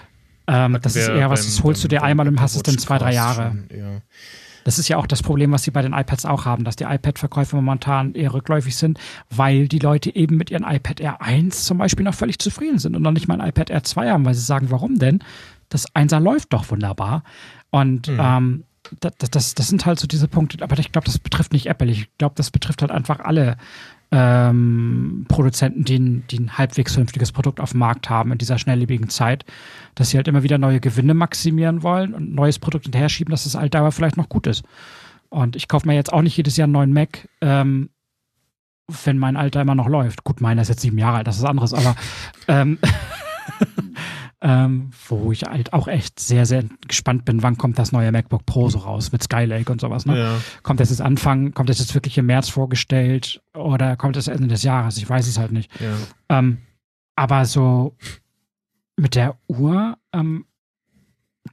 [0.47, 2.79] Ähm, das ist eher was, das holst beim, du dir einmal und hast es dann
[2.79, 3.53] zwei, drei Jahre.
[3.71, 4.03] Schon.
[4.65, 6.85] Das ist ja auch das Problem, was sie bei den iPads auch haben, dass die
[6.85, 8.99] iPad-Verkäufe momentan eher rückläufig sind,
[9.31, 12.95] weil die Leute eben mit ihren iPad Air 1 zum Beispiel noch völlig zufrieden sind
[12.97, 15.21] und noch nicht mal ein iPad Air 2 haben, weil sie sagen, warum denn?
[15.69, 17.25] Das 1er läuft doch wunderbar.
[17.71, 18.19] Und mhm.
[18.21, 18.65] ähm,
[19.01, 21.91] das, das, das sind halt so diese Punkte, aber ich glaube, das betrifft nicht Apple.
[21.91, 23.57] Ich glaube, das betrifft halt einfach alle
[24.11, 29.09] ähm, Produzenten, die die ein halbwegs vernünftiges Produkt auf dem Markt haben in dieser schnelllebigen
[29.09, 29.45] Zeit,
[29.95, 33.31] dass sie halt immer wieder neue Gewinne maximieren wollen und ein neues Produkt hinterher schieben,
[33.31, 34.65] dass das alte aber vielleicht noch gut ist.
[35.29, 37.91] Und ich kaufe mir jetzt auch nicht jedes Jahr einen neuen Mac, ähm,
[39.05, 40.25] wenn mein alter immer noch läuft.
[40.25, 41.97] Gut, meiner ist jetzt sieben Jahre alt, das ist anderes, aber
[42.49, 42.79] ähm,
[44.43, 48.45] ähm, wo ich halt auch echt sehr, sehr gespannt bin, wann kommt das neue MacBook
[48.45, 50.05] Pro so raus mit Skylake und sowas.
[50.05, 50.19] Ne?
[50.19, 50.41] Ja.
[50.63, 54.49] Kommt das jetzt Anfang, kommt das jetzt wirklich im März vorgestellt oder kommt das Ende
[54.49, 54.99] des Jahres?
[54.99, 55.71] Ich weiß es halt nicht.
[55.81, 56.39] Ja.
[56.39, 56.59] Ähm,
[57.15, 57.97] aber so
[58.97, 60.47] mit der Uhr ähm,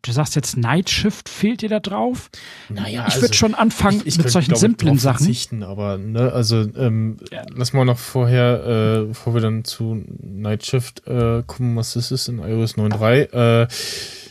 [0.03, 2.29] Du sagst jetzt Night Shift fehlt dir da drauf?
[2.69, 5.25] Naja, ich würde also, schon anfangen ich, ich mit solchen simplen Sachen.
[5.25, 7.43] Verzichten, aber ne, also ähm, ja.
[7.53, 12.11] lass mal noch vorher, äh, bevor wir dann zu Night Shift äh, gucken, was das
[12.11, 13.63] ist in iOS 9.3.
[13.63, 13.67] Äh,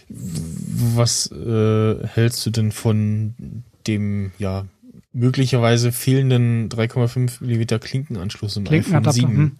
[0.08, 4.64] was äh, hältst du denn von dem ja
[5.12, 9.58] möglicherweise fehlenden 3,5 mm Klinkenanschluss im iPhone 7?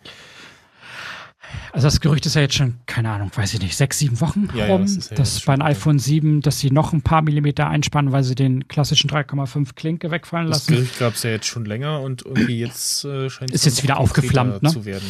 [1.73, 4.49] Also das Gerücht ist ja jetzt schon, keine Ahnung, weiß ich nicht, sechs, sieben Wochen
[4.55, 7.69] ja, rum, ja, das dass bei einem iPhone 7, dass sie noch ein paar Millimeter
[7.69, 10.73] einspannen, weil sie den klassischen 3,5 Klinke wegfallen lassen.
[10.73, 13.65] Das Gerücht gab es ja jetzt schon länger und irgendwie jetzt äh, scheint es ist
[13.67, 14.71] jetzt wieder aufgeflammt, ne?
[14.71, 15.09] zu werden.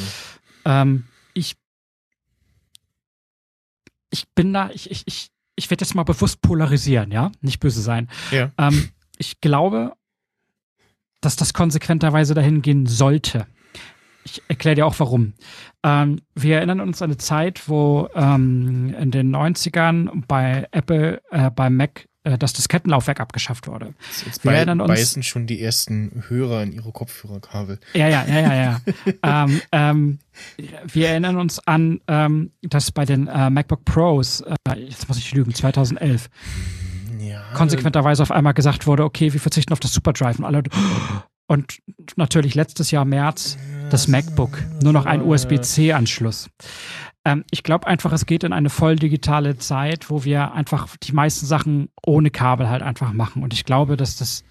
[0.64, 1.56] Ähm, ich
[4.10, 7.82] ich bin da, ich, ich, ich, ich werde jetzt mal bewusst polarisieren, ja, nicht böse
[7.82, 8.08] sein.
[8.30, 8.50] Ja.
[8.58, 9.92] Ähm, ich glaube,
[11.20, 13.46] dass das konsequenterweise dahin gehen sollte.
[14.30, 15.34] Ich erkläre dir auch warum.
[15.82, 21.50] Ähm, wir erinnern uns an eine Zeit, wo ähm, in den 90ern bei Apple, äh,
[21.50, 23.94] beim Mac äh, das Diskettenlaufwerk abgeschafft wurde.
[24.26, 27.78] Jetzt wir bei, erinnern uns, beißen schon die ersten Hörer in ihre Kopfhörerkabel.
[27.94, 28.80] Ja, ja, ja, ja, ja.
[29.44, 30.18] ähm, ähm,
[30.86, 35.32] wir erinnern uns an, ähm, dass bei den äh, MacBook Pros, äh, jetzt muss ich
[35.32, 36.28] lügen, 2011,
[37.18, 40.62] ja, konsequenterweise auf einmal gesagt wurde, okay, wir verzichten auf das Superdrive und alle
[41.48, 41.80] und
[42.16, 43.58] natürlich letztes Jahr März
[43.90, 46.50] das MacBook, nur noch ein USB-C-Anschluss.
[47.24, 51.12] Ähm, ich glaube einfach, es geht in eine voll digitale Zeit, wo wir einfach die
[51.12, 53.42] meisten Sachen ohne Kabel halt einfach machen.
[53.42, 54.44] Und ich glaube, dass das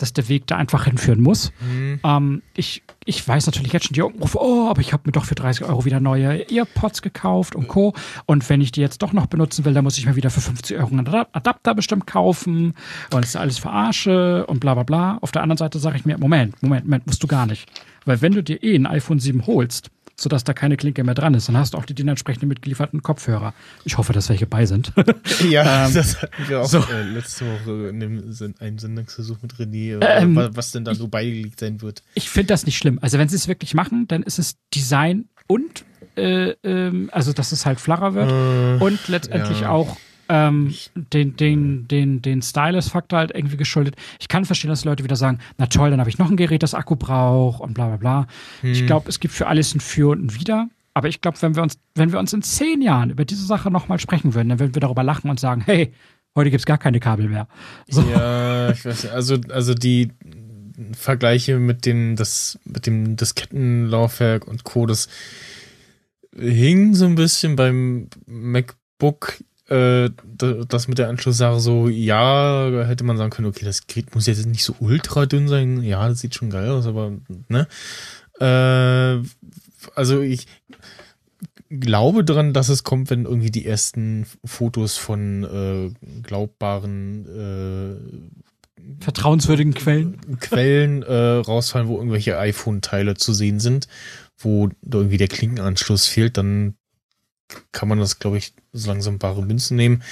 [0.00, 1.52] dass der Weg da einfach hinführen muss.
[1.60, 2.00] Mhm.
[2.02, 5.24] Ähm, ich, ich weiß natürlich jetzt schon die Umrufe, oh, aber ich habe mir doch
[5.24, 7.94] für 30 Euro wieder neue Earpods gekauft und Co.
[8.26, 10.40] Und wenn ich die jetzt doch noch benutzen will, dann muss ich mir wieder für
[10.40, 12.74] 50 Euro einen Adapter bestimmt kaufen
[13.12, 15.18] und es ist alles verarsche und bla bla bla.
[15.20, 17.68] Auf der anderen Seite sage ich mir, Moment, Moment, Moment, musst du gar nicht.
[18.04, 21.34] Weil wenn du dir eh ein iPhone 7 holst, sodass da keine Klinke mehr dran
[21.34, 21.48] ist.
[21.48, 23.54] Dann hast du auch die dementsprechend mitgelieferten Kopfhörer.
[23.84, 24.92] Ich hoffe, dass welche bei sind.
[25.50, 26.78] ja, ähm, das hatten wir auch so.
[26.78, 31.08] äh, letzte Woche in dem, einem Sendungsversuch mit René, äh, ähm, was denn da so
[31.08, 32.02] beigelegt sein wird.
[32.14, 32.98] Ich finde das nicht schlimm.
[33.00, 35.84] Also wenn sie es wirklich machen, dann ist es Design und
[36.16, 39.70] äh, ähm, also dass es halt flacher wird äh, und letztendlich ja.
[39.70, 39.96] auch
[40.30, 43.96] ähm, den, den, den, den Stylus-Faktor halt irgendwie geschuldet.
[44.20, 46.62] Ich kann verstehen, dass Leute wieder sagen, na toll, dann habe ich noch ein Gerät,
[46.62, 48.26] das Akku braucht und bla bla bla.
[48.60, 48.72] Hm.
[48.72, 50.68] Ich glaube, es gibt für alles ein Für und ein Wider.
[50.94, 53.70] Aber ich glaube, wenn wir uns, wenn wir uns in zehn Jahren über diese Sache
[53.70, 55.92] nochmal sprechen würden, dann würden wir darüber lachen und sagen, hey,
[56.36, 57.48] heute gibt es gar keine Kabel mehr.
[57.88, 58.02] So.
[58.02, 59.12] Ja, ich weiß nicht.
[59.12, 60.10] Also, also die
[60.92, 65.08] Vergleiche mit den, das, mit dem Diskettenlaufwerk und Co., das
[66.36, 73.04] hing so ein bisschen beim MacBook, äh, da- das mit der Anschlusssache so, ja, hätte
[73.04, 75.82] man sagen können, okay, das Gerät muss jetzt nicht so ultra dünn sein.
[75.82, 77.12] Ja, das sieht schon geil aus, aber,
[77.48, 77.66] ne?
[78.40, 79.22] Äh,
[79.94, 80.46] also ich
[81.70, 89.74] glaube dran, dass es kommt, wenn irgendwie die ersten Fotos von äh, glaubbaren äh, Vertrauenswürdigen
[89.74, 90.18] Quellen.
[90.40, 93.86] Quellen äh, rausfallen, wo irgendwelche iPhone-Teile zu sehen sind,
[94.36, 96.74] wo irgendwie der Klinkenanschluss fehlt, dann
[97.72, 100.02] kann man das, glaube ich, so langsam bare Münzen nehmen.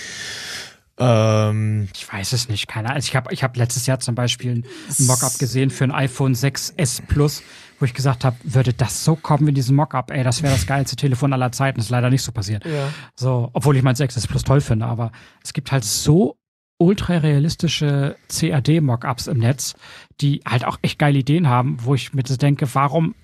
[0.99, 2.91] Ähm, Ich weiß es nicht, keiner.
[2.91, 4.65] Also ich habe ich hab letztes Jahr zum Beispiel ein
[5.07, 7.43] Mockup gesehen für ein iPhone 6S Plus,
[7.79, 10.67] wo ich gesagt habe, würde das so kommen in diesem Mockup, ey, das wäre das
[10.67, 11.79] geilste Telefon aller Zeiten.
[11.79, 12.65] ist leider nicht so passiert.
[12.65, 12.93] ja.
[13.15, 15.13] So, obwohl ich mein 6S Plus toll finde, aber
[15.45, 16.37] es gibt halt so
[16.79, 19.75] ultra realistische CAD-Mockups im Netz,
[20.21, 23.15] die halt auch echt geile Ideen haben, wo ich mir das denke, warum,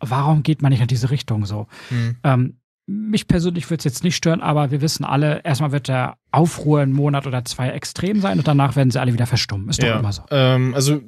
[0.00, 1.66] warum geht man nicht in diese Richtung so?
[1.88, 2.16] Hm.
[2.24, 6.16] Ähm, mich persönlich würde es jetzt nicht stören, aber wir wissen alle, erstmal wird der
[6.30, 9.68] Aufruhr einen Monat oder zwei extrem sein und danach werden sie alle wieder verstummen.
[9.68, 9.98] Ist doch ja.
[9.98, 10.22] immer so.
[10.30, 11.02] Ähm, also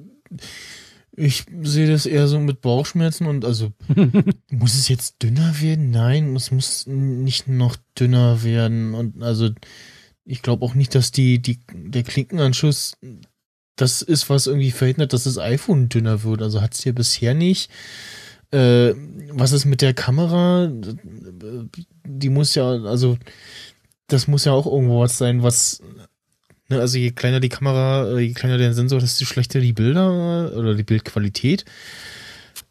[1.16, 3.72] ich sehe das eher so mit Bauchschmerzen und also
[4.50, 5.90] muss es jetzt dünner werden?
[5.90, 9.50] Nein, es muss nicht noch dünner werden und also
[10.24, 12.96] ich glaube auch nicht, dass die, die, der Klinkenanschluss
[13.76, 16.42] das ist, was irgendwie verhindert, dass das iPhone dünner wird.
[16.42, 17.70] Also hat es ja bisher nicht.
[18.50, 18.94] Äh,
[19.30, 20.70] was ist mit der Kamera?
[22.04, 23.18] Die muss ja, also
[24.06, 25.82] das muss ja auch irgendwo was sein, was
[26.68, 30.50] Ne, also je kleiner die Kamera, äh, je kleiner der Sensor, desto schlechter die Bilder
[30.52, 31.64] äh, oder die Bildqualität.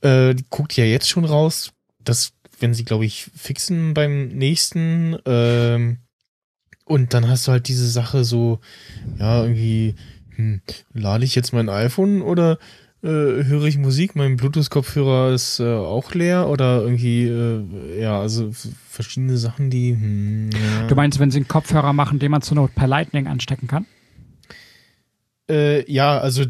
[0.01, 1.71] Äh, die guckt ja jetzt schon raus,
[2.03, 5.97] dass, wenn sie, glaube ich, fixen beim nächsten, ähm,
[6.85, 8.59] und dann hast du halt diese Sache so,
[9.19, 9.95] ja, irgendwie,
[10.35, 10.61] hm,
[10.93, 12.59] lade ich jetzt mein iPhone oder
[13.07, 14.15] äh, höre ich Musik?
[14.15, 18.51] Mein Bluetooth-Kopfhörer ist äh, auch leer oder irgendwie, äh, ja, also
[18.89, 20.87] verschiedene Sachen, die, hm, ja.
[20.87, 23.85] Du meinst, wenn sie einen Kopfhörer machen, den man zur Not per Lightning anstecken kann?
[25.49, 26.43] Äh, ja, also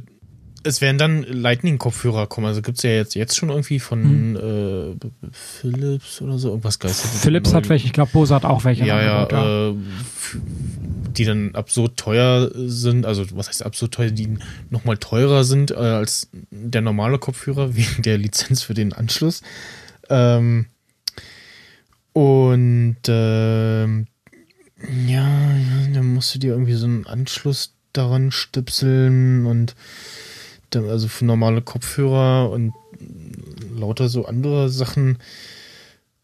[0.67, 2.47] es werden dann Lightning-Kopfhörer kommen.
[2.47, 7.11] Also gibt's ja jetzt, jetzt schon irgendwie von äh, Philips oder so, irgendwas geistert.
[7.11, 8.85] Philips hat welche, ich glaube, Bose hat auch welche.
[8.85, 9.75] Ja, ja, äh,
[11.17, 13.05] die dann absurd teuer sind.
[13.05, 14.11] Also was heißt absurd teuer?
[14.11, 14.37] Die
[14.69, 19.41] nochmal teurer sind äh, als der normale Kopfhörer wegen der Lizenz für den Anschluss.
[20.09, 20.67] Ähm,
[22.13, 24.07] und ähm,
[25.07, 25.27] ja,
[25.93, 29.75] dann musst du dir irgendwie so einen Anschluss daran stöpseln und
[30.69, 32.73] dann also für normale Kopfhörer und
[33.75, 35.17] lauter so andere Sachen.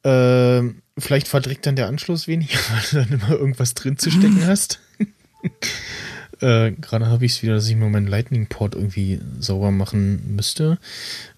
[0.04, 4.46] Ähm, vielleicht verträgt dann der Anschluss weniger, weil du dann immer irgendwas drin zu stecken
[4.46, 4.80] hast.
[6.42, 10.78] äh, Gerade habe ich es wieder, dass ich mal meinen Lightning-Port irgendwie sauber machen müsste.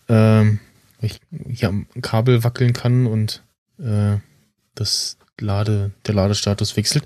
[0.07, 0.59] Ähm,
[0.99, 1.19] weil ich
[1.57, 3.43] hier am Kabel wackeln kann und
[3.79, 4.17] äh,
[4.75, 7.03] das Lade, der Ladestatus wechselt.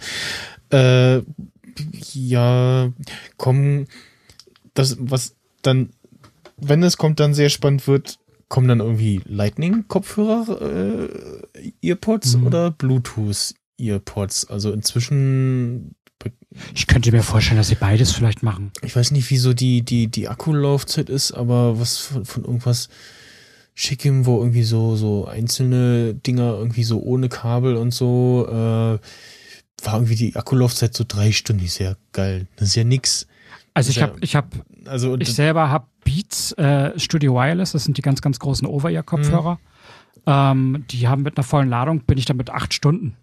[0.71, 1.21] Äh,
[2.13, 2.91] ja,
[3.37, 3.87] kommen,
[4.73, 5.35] das, was
[5.69, 5.89] dann,
[6.57, 11.07] wenn es kommt, dann sehr spannend wird, kommen dann irgendwie Lightning-Kopfhörer, äh,
[11.87, 12.47] Earpods Mhm.
[12.47, 14.45] oder Bluetooth-Earpods?
[14.49, 15.95] Also inzwischen,
[16.73, 18.71] Ich könnte mir vorstellen, dass sie beides vielleicht machen.
[18.81, 22.89] ich weiß nicht, wieso die, die, die Akkulaufzeit ist, aber was von, von irgendwas
[23.75, 29.93] Schickem, wo irgendwie so, so einzelne Dinger irgendwie so ohne Kabel und so, äh, war
[29.93, 32.47] irgendwie die Akkulaufzeit so drei Stunden, ist ja geil.
[32.57, 33.27] Das ist ja nix.
[33.73, 34.47] Also ich habe, ich habe,
[34.85, 37.71] Also, ich selber habe Beats äh, Studio Wireless.
[37.73, 39.59] Das sind die ganz, ganz großen Over-Ear-Kopfhörer.
[40.25, 43.15] Ähm, die haben mit einer vollen Ladung bin ich damit acht Stunden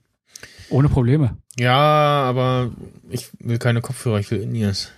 [0.71, 1.37] ohne Probleme.
[1.59, 2.71] Ja, aber
[3.11, 4.91] ich will keine Kopfhörer, ich will In-Ears.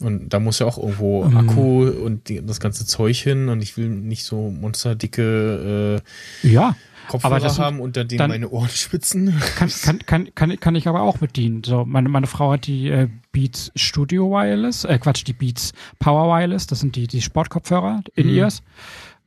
[0.00, 1.36] Und da muss ja auch irgendwo Mhm.
[1.36, 6.00] Akku und die, das ganze Zeug hin und ich will nicht so monsterdicke
[6.44, 6.76] äh, Ja,
[7.08, 9.34] Kopfhörer Aber das haben, unter denen dann- meine Ohren spitzen.
[9.56, 11.64] kann, kann, kann, kann, kann ich aber auch bedienen.
[11.64, 16.28] So, meine, meine Frau hat die äh, Beats Studio Wireless, äh, Quatsch, die Beats Power
[16.28, 18.34] Wireless, das sind die, die Sportkopfhörer in Mhm.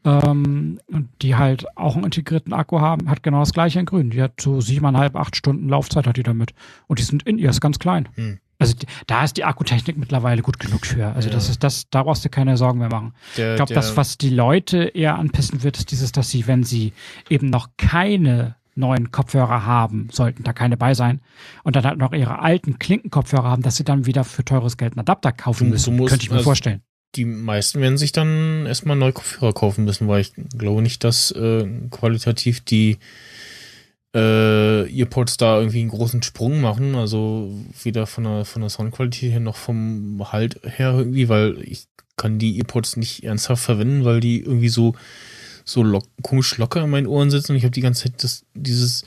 [0.04, 0.80] Ähm,
[1.22, 4.10] die halt auch einen integrierten Akku haben, hat genau das gleiche in grün.
[4.10, 6.54] Die hat so siebeneinhalb, acht Stunden Laufzeit hat die damit.
[6.88, 8.10] Und die sind in ears ganz klein.
[8.16, 8.40] Hm.
[8.62, 8.76] Also
[9.08, 11.08] da ist die Akkutechnik mittlerweile gut genug für.
[11.08, 11.36] Also Ja.
[11.36, 13.14] das ist das, da brauchst du keine Sorgen mehr machen.
[13.38, 16.64] Der, Ich glaube, das, was die Leute eher anpissen wird, ist dieses, dass sie, wenn
[16.64, 16.94] sie
[17.30, 21.20] eben noch keine neuen Kopfhörer haben, sollten da keine bei sein,
[21.64, 24.94] und dann halt noch ihre alten Klinkenkopfhörer haben, dass sie dann wieder für teures Geld
[24.94, 25.98] einen Adapter kaufen müssen.
[25.98, 26.82] musst- Könnte ich mir also- vorstellen.
[27.16, 31.32] Die meisten werden sich dann erstmal neue Kopfhörer kaufen müssen, weil ich glaube nicht, dass
[31.32, 33.00] äh, qualitativ die
[34.14, 36.96] äh, Earpods da irgendwie einen großen Sprung machen.
[36.96, 37.52] Also
[37.84, 42.40] weder von der, von der Soundqualität her noch vom Halt her irgendwie, weil ich kann
[42.40, 44.96] die Earpods nicht ernsthaft verwenden, weil die irgendwie so,
[45.66, 48.44] so lock, komisch locker in meinen Ohren sitzen und ich habe die ganze Zeit das,
[48.54, 49.04] dieses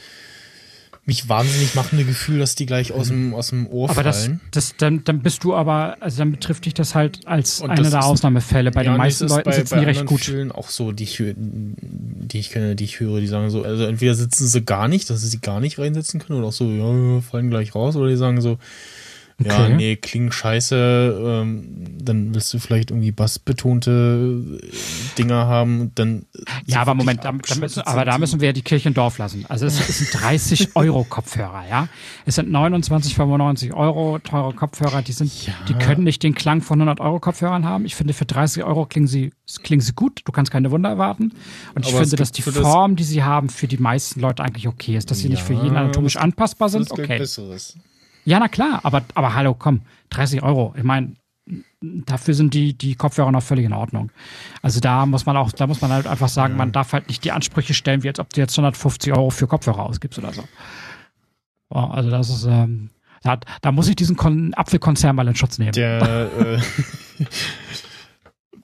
[1.06, 4.40] mich wahnsinnig machende Gefühl, dass die gleich aus dem, aus dem Ohr Aber das, fallen.
[4.52, 7.82] das dann, dann bist du aber, also dann betrifft dich das halt als Und eine
[7.82, 8.70] das der ist- Ausnahmefälle.
[8.70, 10.20] Bei Ja, den meisten das ist Leuten bei, sitzen bei die recht gut.
[10.22, 13.84] Vielen auch so, die ich, die ich kenne, die ich höre, die sagen so, also
[13.84, 16.70] entweder sitzen sie gar nicht, dass sie sie gar nicht reinsetzen können, oder auch so,
[16.70, 18.58] ja, fallen gleich raus, oder die sagen so,
[19.42, 19.74] ja, Okay.
[19.74, 24.66] nee, klingen scheiße, ähm, dann willst du vielleicht irgendwie bassbetonte äh,
[25.18, 26.26] Dinger haben, dann
[26.66, 29.44] Ja, aber Moment, da, da müssen, aber da müssen wir die Kirche im Dorf lassen.
[29.48, 31.88] Also es, es sind 30 Euro Kopfhörer, ja.
[32.26, 35.32] Es sind 29,95 Euro teure Kopfhörer, die sind,
[35.68, 37.84] die können nicht den Klang von 100 Euro Kopfhörern haben.
[37.84, 40.22] Ich finde, für 30 Euro klingen sie, klingen sie gut.
[40.24, 41.32] Du kannst keine Wunder erwarten.
[41.74, 44.20] Und ich Aber finde, dass die für das- Form, die sie haben, für die meisten
[44.20, 45.10] Leute eigentlich okay ist.
[45.10, 47.18] Dass sie nicht für jeden Ja, anatomisch anpassbar sind, okay.
[47.18, 47.76] Besseres.
[48.24, 50.74] Ja, na klar, aber, aber hallo, komm, 30 Euro.
[50.76, 51.14] Ich meine,
[51.80, 54.10] dafür sind die, die Kopfhörer noch völlig in Ordnung.
[54.62, 57.24] Also da muss man auch, da muss man halt einfach sagen, man darf halt nicht
[57.24, 60.44] die Ansprüche stellen, wie als ob du jetzt 150 Euro für Kopfhörer ausgibst oder so.
[61.68, 62.90] Also das ist, ähm,
[63.22, 65.72] da, da muss ich diesen Kon Apfelkonzern mal in Schutz nehmen.
[65.72, 66.58] Der äh,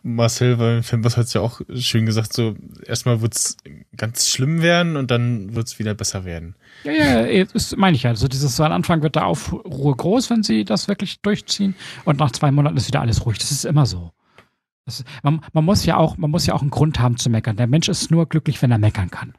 [0.02, 2.54] Marcel bei Fanboss hat es ja auch schön gesagt, so
[2.86, 3.56] erstmal wird's
[3.96, 6.54] ganz schlimm werden und dann wird's wieder besser werden.
[6.84, 8.10] Ja, ja, das meine ich ja.
[8.10, 12.18] Also dieses so am Anfang wird der Aufruhr groß, wenn sie das wirklich durchziehen und
[12.18, 13.38] nach zwei Monaten ist wieder alles ruhig.
[13.38, 14.12] Das ist immer so.
[14.86, 17.56] Ist, man, man muss ja auch, man muss ja auch einen Grund haben zu meckern.
[17.56, 19.34] Der Mensch ist nur glücklich, wenn er meckern kann.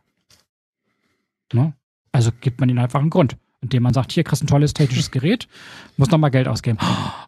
[1.53, 1.73] Ne?
[2.11, 4.73] Also gibt man ihm einfach einen Grund, indem man sagt, hier kriegst du ein tolles
[4.73, 5.47] technisches Gerät,
[5.97, 6.77] muss nochmal Geld ausgeben.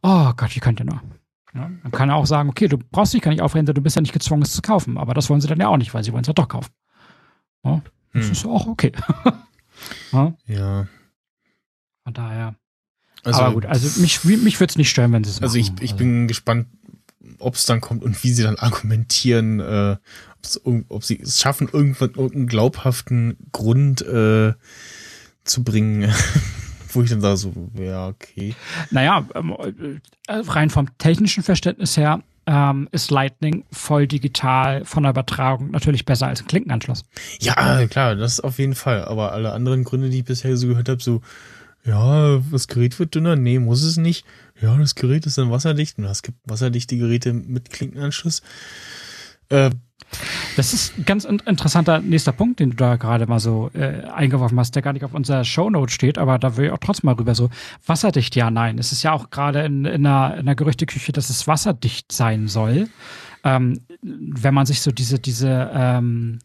[0.03, 1.01] Oh Gott, wie könnt ihr nur?
[1.55, 3.95] Ja, dann kann er auch sagen, okay, du brauchst dich gar nicht aufreden, du bist
[3.95, 4.97] ja nicht gezwungen, es zu kaufen.
[4.97, 6.71] Aber das wollen sie dann ja auch nicht, weil sie wollen es ja doch kaufen.
[7.63, 7.81] Ja,
[8.13, 8.31] das Hm.
[8.31, 8.91] ist auch okay.
[10.11, 10.87] ja, Ja.
[12.03, 12.55] von daher.
[13.23, 15.43] Also, aber gut, also mich, mich würde es nicht stören, wenn sie es machen.
[15.45, 16.67] also ich, ich bin gespannt,
[17.39, 19.95] ob es dann kommt und wie sie dann argumentieren, äh,
[20.89, 24.53] ob sie es schaffen, irgendwann irgendeinen glaubhaften Grund äh,
[25.45, 26.11] zu bringen,
[26.95, 28.55] wo ich dann sage, so, ja, okay.
[28.91, 29.55] Naja, ähm,
[30.27, 36.05] äh, rein vom technischen Verständnis her ähm, ist Lightning voll digital von der Übertragung natürlich
[36.05, 37.03] besser als ein Klinkenanschluss.
[37.39, 39.05] Ja, klar, das auf jeden Fall.
[39.05, 41.21] Aber alle anderen Gründe, die ich bisher so gehört habe, so,
[41.85, 44.25] ja, das Gerät wird dünner, nee, muss es nicht.
[44.61, 45.97] Ja, das Gerät ist dann wasserdicht.
[45.97, 48.41] Und es gibt wasserdichte Geräte mit Klinkenanschluss.
[49.49, 49.71] Äh,
[50.55, 54.03] Das ist ein ganz in interessanter nächster Punkt, den du da gerade mal so äh,
[54.05, 57.07] eingeworfen hast, der gar nicht auf unserer Shownote steht, aber da will ich auch trotzdem
[57.07, 57.49] mal rüber so.
[57.85, 58.77] Wasserdicht, ja, nein.
[58.77, 62.47] Es ist ja auch gerade in, in, einer, in der Gerüchteküche, dass es wasserdicht sein
[62.47, 62.89] soll.
[63.43, 66.39] Ähm, wenn man sich so diese, diese ähm,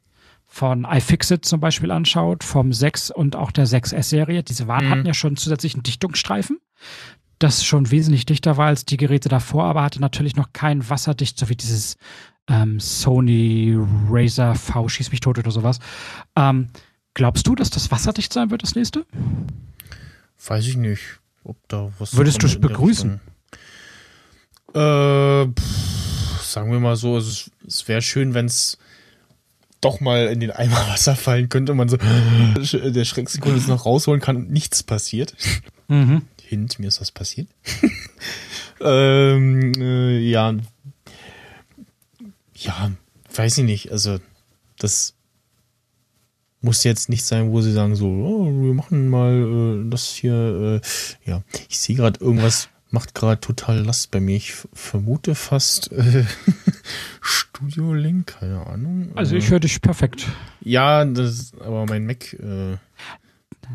[0.46, 4.90] von iFixit zum Beispiel anschaut, vom 6 und auch der 6S-Serie, diese waren, Mhm.
[4.90, 6.58] hatten ja schon zusätzlichen Dichtungsstreifen.
[7.38, 11.38] Das schon wesentlich dichter war als die Geräte davor, aber hatte natürlich noch kein wasserdicht,
[11.38, 11.96] so wie dieses
[12.48, 13.76] ähm, Sony
[14.10, 15.78] Razer V schieß mich tot oder sowas.
[16.36, 16.68] Ähm,
[17.14, 19.04] glaubst du, dass das wasserdicht sein wird, das nächste?
[20.46, 21.02] weiß ich nicht,
[21.44, 22.16] ob da was.
[22.16, 23.20] Würdest du es begrüßen?
[24.74, 28.78] Äh, pff, sagen wir mal so, es, es wäre schön, wenn es
[29.80, 31.96] doch mal in den Eimer Wasser fallen könnte und man so
[32.90, 35.34] der Schrecksekunde es noch rausholen kann und nichts passiert.
[35.88, 36.22] Mhm.
[36.42, 37.48] Hint, mir ist was passiert.
[38.80, 40.54] ähm, äh, ja.
[42.60, 42.90] Ja,
[43.34, 43.92] weiß ich nicht.
[43.92, 44.18] Also,
[44.78, 45.14] das
[46.60, 50.80] muss jetzt nicht sein, wo sie sagen so, oh, wir machen mal äh, das hier.
[50.82, 54.36] Äh, ja, ich sehe gerade irgendwas macht gerade total Last bei mir.
[54.36, 56.24] Ich vermute fast äh,
[57.20, 59.10] Studio Link, keine Ahnung.
[59.14, 60.26] Also Äh, ich höre dich perfekt.
[60.60, 62.32] ja, das, aber mein Mac.
[62.32, 62.76] Äh,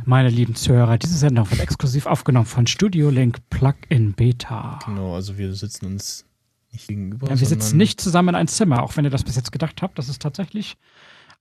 [0.05, 4.79] Meine lieben Zuhörer, diese Sendung wird exklusiv aufgenommen von Studio Link Plug-in Beta.
[4.85, 6.25] genau, also wir sitzen uns
[6.73, 7.29] nicht gegenüber.
[7.29, 9.81] Ja, wir sitzen nicht zusammen in einem Zimmer, auch wenn ihr das bis jetzt gedacht
[9.81, 9.97] habt.
[9.97, 10.77] Das ist tatsächlich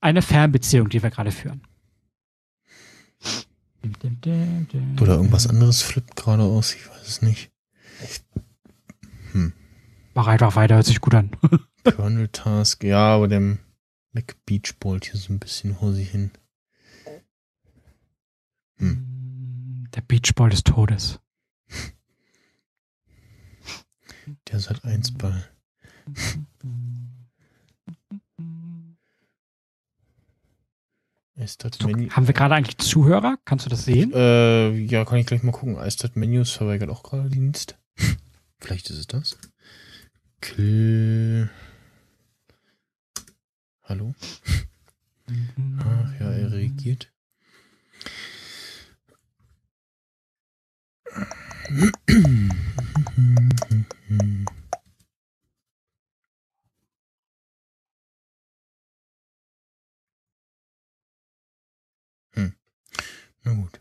[0.01, 1.61] eine Fernbeziehung, die wir gerade führen.
[5.01, 7.51] Oder irgendwas anderes flippt gerade aus, ich weiß es nicht.
[10.13, 11.31] Mach einfach weiter, hört sich gut an.
[11.83, 13.57] Kernel Task, ja, aber der
[14.11, 16.31] Mac Beach ballt hier so ein bisschen sich hin.
[18.79, 21.19] Der Beachball des Todes.
[24.51, 25.43] Der Sat 1 Ball.
[31.35, 32.09] So, Menü.
[32.09, 33.37] haben wir gerade eigentlich Zuhörer?
[33.43, 34.13] Kannst du das sehen?
[34.13, 35.77] Äh, ja, kann ich gleich mal gucken.
[35.77, 37.77] iStat Menus verweigert auch gerade Dienst.
[38.59, 39.37] Vielleicht ist es das.
[40.41, 41.49] Kill.
[43.83, 44.13] Hallo?
[45.79, 47.11] Ach ja, er reagiert.
[63.43, 63.79] Na gut.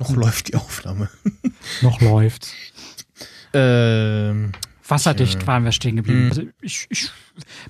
[0.00, 1.08] Noch läuft die Aufnahme.
[1.82, 2.48] Noch läuft.
[3.52, 4.52] Ähm,
[4.86, 5.46] Wasserdicht Tja.
[5.46, 6.22] waren wir stehen geblieben.
[6.22, 6.28] Hm.
[6.30, 7.10] Also ich, ich,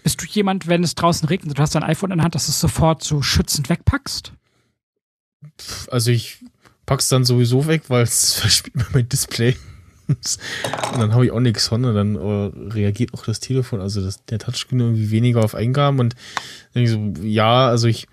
[0.03, 2.35] bist du jemand, wenn es draußen regnet und du hast dein iPhone in der Hand,
[2.35, 4.33] dass du es sofort so schützend wegpackst?
[5.91, 6.39] also ich
[6.87, 9.57] pack's dann sowieso weg, weil es verspielt mir mein Display.
[10.07, 14.05] und dann habe ich auch nichts von und dann äh, reagiert auch das Telefon, also
[14.05, 16.15] das, der Touchscreen irgendwie weniger auf Eingaben und
[16.75, 18.07] dann ich so, ja, also ich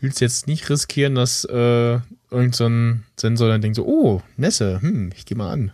[0.00, 1.98] will es jetzt nicht riskieren, dass äh,
[2.34, 5.72] irgend so ein Sensor dann denkt so, oh, Nässe, hm, ich gehe mal an.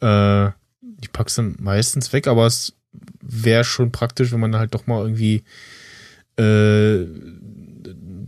[0.00, 0.52] äh,
[1.00, 2.74] ich pack's dann meistens weg, aber es
[3.20, 5.44] wäre schon praktisch, wenn man halt doch mal irgendwie
[6.36, 7.06] äh,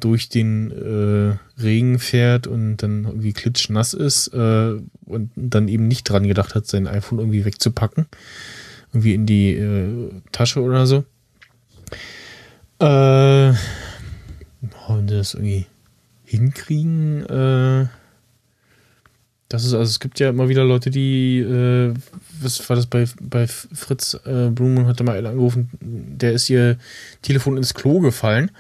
[0.01, 6.05] durch den äh, Regen fährt und dann irgendwie klitschnass ist äh, und dann eben nicht
[6.05, 8.07] dran gedacht hat, sein iPhone irgendwie wegzupacken.
[8.93, 11.05] Irgendwie in die äh, Tasche oder so.
[12.81, 13.53] Äh,
[14.89, 15.67] und das irgendwie
[16.29, 17.87] hinkriegen, äh,
[19.49, 21.95] das ist, also es gibt ja immer wieder Leute, die, äh,
[22.43, 26.77] was war das bei, bei Fritz äh, Blumen hatte mal einer angerufen, der ist ihr
[27.23, 28.51] Telefon ins Klo gefallen.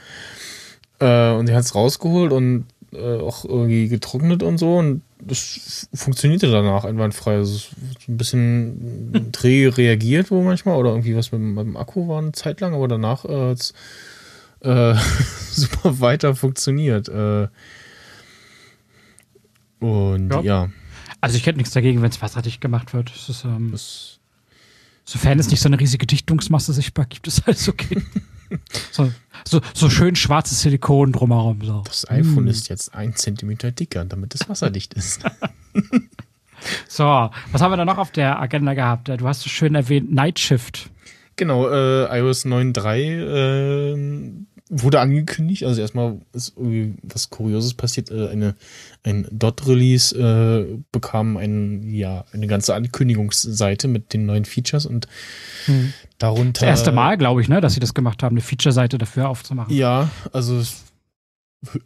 [0.98, 2.64] Äh, und der hat es rausgeholt und
[2.94, 4.78] äh, auch irgendwie getrocknet und so.
[4.78, 7.34] Und das funktionierte danach einwandfrei.
[7.36, 7.68] Also es
[8.08, 12.18] ein bisschen träge reagiert wohl manchmal oder irgendwie was mit, dem- mit dem Akku war
[12.20, 13.74] eine Zeit lang, aber danach äh, hat's
[14.60, 14.94] äh,
[15.50, 17.08] super weiter funktioniert.
[17.08, 17.48] Äh,
[19.80, 20.40] und Ja.
[20.42, 20.68] ja,
[21.20, 23.12] Also ich hätte nichts dagegen, wenn es wasserdicht gemacht wird.
[23.14, 24.18] Es ist, ähm, das
[25.04, 28.02] sofern es nicht so eine riesige Dichtungsmasse sichtbar gibt, ist alles okay.
[28.90, 29.10] so,
[29.46, 31.60] so, so schön schwarzes Silikon drumherum.
[31.64, 31.82] So.
[31.86, 32.48] Das iPhone Mm.
[32.48, 35.22] ist jetzt ein Zentimeter dicker, damit es wasserdicht ist.
[36.88, 37.04] So,
[37.52, 39.06] was haben wir da noch auf der Agenda gehabt?
[39.08, 40.90] Du hast so schön erwähnt, Night Shift.
[41.38, 44.32] Genau, äh, iOS 9.3 äh,
[44.70, 45.64] wurde angekündigt.
[45.64, 48.10] Also erstmal ist irgendwie was Kurioses passiert.
[48.10, 48.54] Äh, eine,
[49.02, 55.08] ein Dot-Release äh, bekam ein, ja, eine ganze Ankündigungsseite mit den neuen Features und
[56.18, 56.60] darunter.
[56.66, 59.74] Das erste Mal, glaube ich, ne, dass sie das gemacht haben, eine Feature-Seite dafür aufzumachen.
[59.74, 60.84] Ja, also es-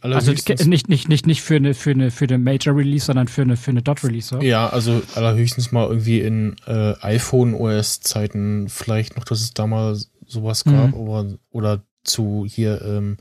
[0.01, 3.41] Also nicht, nicht, nicht, nicht für eine, für eine, für eine Major Release, sondern für
[3.41, 4.27] eine, für eine Dot Release.
[4.27, 4.39] So.
[4.41, 9.65] Ja, also allerhöchstens mal irgendwie in äh, iPhone OS Zeiten vielleicht noch, dass es da
[9.65, 9.97] mal
[10.27, 10.93] sowas gab, Mhm.
[10.93, 13.17] aber oder zu hier ähm,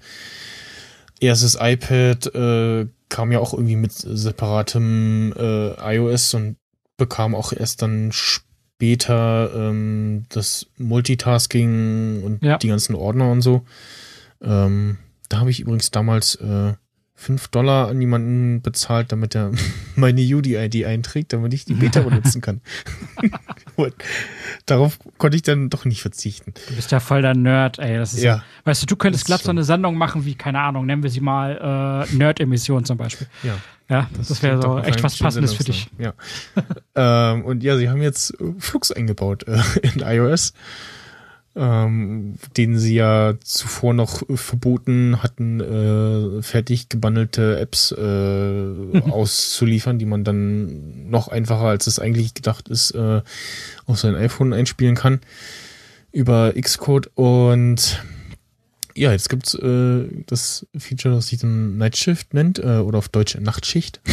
[1.20, 6.56] erstes iPad äh, kam ja auch irgendwie mit separatem äh, iOS und
[6.98, 12.58] bekam auch erst dann später ähm, das Multitasking und Ja.
[12.58, 13.62] die ganzen Ordner und so.
[14.42, 14.98] Ähm,
[15.32, 16.74] da habe ich übrigens damals äh,
[17.14, 19.52] 5 Dollar an jemanden bezahlt, damit er
[19.96, 22.60] meine UDID einträgt, damit ich die Beta benutzen kann.
[23.76, 23.94] Und
[24.66, 26.52] darauf konnte ich dann doch nicht verzichten.
[26.68, 27.96] Du bist ja voll der Nerd, ey.
[27.96, 28.42] Das ist Ja.
[28.64, 31.10] Weißt du, du könntest Das glatt so eine Sendung machen wie, keine Ahnung, nennen wir
[31.10, 33.26] sie mal äh, Nerd-Emission zum Beispiel.
[33.42, 33.56] Ja.
[33.88, 35.88] Ja, das, wäre klingt so echt was Passendes für dich.
[35.98, 36.14] Ja.
[36.94, 40.54] ähm, und ja, sie haben jetzt äh, Flux eingebaut äh, in iOS,
[41.54, 49.98] ähm, den sie ja zuvor noch äh, verboten hatten, äh, fertig gebundelte Apps äh, auszuliefern,
[49.98, 53.22] die man dann noch einfacher, als es eigentlich gedacht ist, äh,
[53.86, 55.20] auf sein iPhone einspielen kann
[56.12, 58.02] über Xcode und
[58.94, 63.08] ja, jetzt gibt's äh, das Feature, das sich dann Night Shift nennt, äh, oder auf
[63.08, 64.00] Deutsch Nachtschicht.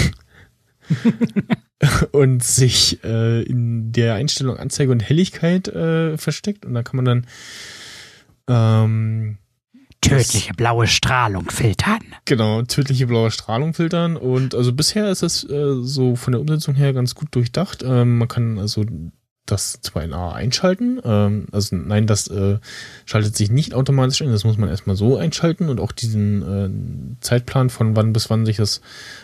[2.11, 6.65] und sich äh, in der Einstellung Anzeige und Helligkeit äh, versteckt.
[6.65, 7.27] Und da kann man dann
[8.47, 9.37] ähm,
[10.01, 11.99] Tödliche blaue Strahlung filtern.
[12.23, 14.15] genau tödliche blaue Strahlung filtern.
[14.15, 17.83] Und also bisher ist es äh, so von der Umsetzung her ganz gut durchdacht.
[17.83, 18.85] Ähm, man kann also
[19.51, 20.99] das 2NA einschalten.
[21.03, 22.59] Ähm, also nein, das äh,
[23.05, 24.31] schaltet sich nicht automatisch ein.
[24.31, 28.45] Das muss man erstmal so einschalten und auch diesen äh, Zeitplan von wann bis wann
[28.45, 28.81] sich das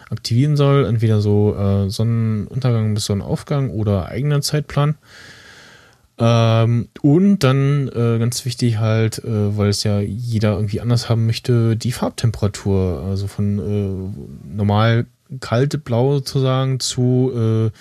[0.10, 0.86] aktivieren soll.
[0.86, 4.96] Entweder so äh, Sonnenuntergang bis Sonnenaufgang oder eigener Zeitplan.
[6.18, 11.26] Ähm, und dann äh, ganz wichtig halt, äh, weil es ja jeder irgendwie anders haben
[11.26, 13.04] möchte, die Farbtemperatur.
[13.06, 15.08] Also von äh, normal
[15.40, 17.72] kalt blau sozusagen zu äh,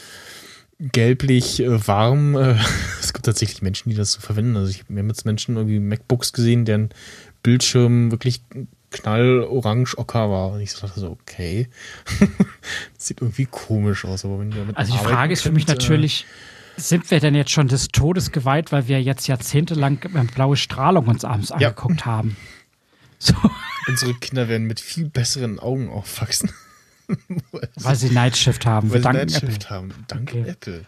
[0.78, 2.36] gelblich äh, warm.
[2.36, 2.56] Äh,
[3.00, 4.56] es gibt tatsächlich Menschen, die das so verwenden.
[4.56, 6.90] Also ich habe jetzt Menschen irgendwie MacBooks gesehen, deren
[7.42, 8.42] Bildschirm wirklich
[8.90, 10.52] knallorange ocker war.
[10.52, 11.68] Und ich dachte so, okay.
[12.18, 12.28] das
[13.06, 14.24] sieht irgendwie komisch aus.
[14.24, 16.26] Aber wenn damit Also die Frage ist für mich äh, natürlich,
[16.76, 21.06] sind wir denn jetzt schon des Todes geweiht, weil wir jetzt jahrzehntelang äh, blaue Strahlung
[21.06, 21.56] uns abends Ja.
[21.56, 22.36] angeguckt haben?
[23.16, 23.32] So,
[23.86, 26.50] Unsere Kinder werden mit viel besseren Augen aufwachsen.
[27.76, 28.92] weil sie Nightshift haben.
[28.92, 29.92] weil sie Nightshift haben.
[30.08, 30.50] Danke Okay.
[30.50, 30.84] Apple.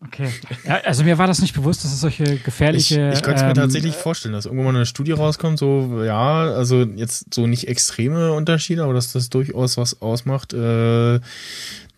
[0.00, 0.30] Okay.
[0.64, 3.10] Ja, also mir war das nicht bewusst, dass es solche Ich, gefährliche.
[3.12, 6.42] ich könnte es mir ähm, tatsächlich vorstellen, dass irgendwann mal eine Studie rauskommt, so, ja,
[6.54, 11.18] also jetzt so nicht extreme Unterschiede, aber dass das durchaus was ausmacht, äh,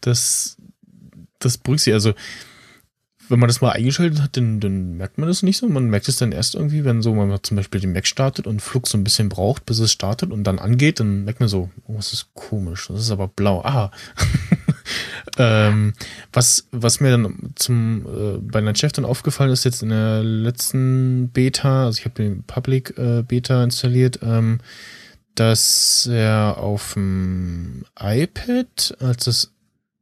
[0.01, 0.57] das,
[1.41, 1.95] das berücksichtigt.
[1.95, 2.15] Also,
[3.31, 5.69] wenn man das mal eingeschaltet hat, dann, dann merkt man das nicht so.
[5.69, 8.61] Man merkt es dann erst irgendwie, wenn so man zum Beispiel den Mac startet und
[8.61, 11.71] Flux so ein bisschen braucht, bis es startet und dann angeht, dann merkt man so,
[11.87, 13.63] oh, das ist komisch, das ist aber blau.
[13.63, 13.91] Ah.
[15.39, 15.93] ähm,
[16.33, 20.23] was, was mir dann zum äh, bei einer Chef dann aufgefallen ist, jetzt in der
[20.25, 24.59] letzten Beta, also ich habe den Public äh, Beta installiert, ähm,
[25.37, 29.53] dass er auf dem iPad, als das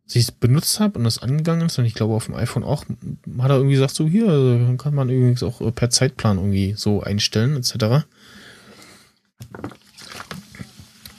[0.08, 2.64] als ich es benutzt habe und das angegangen ist, und ich glaube auf dem iPhone
[2.64, 6.38] auch, hat er irgendwie gesagt, so hier, also kann man übrigens auch äh, per Zeitplan
[6.38, 8.06] irgendwie so einstellen, etc.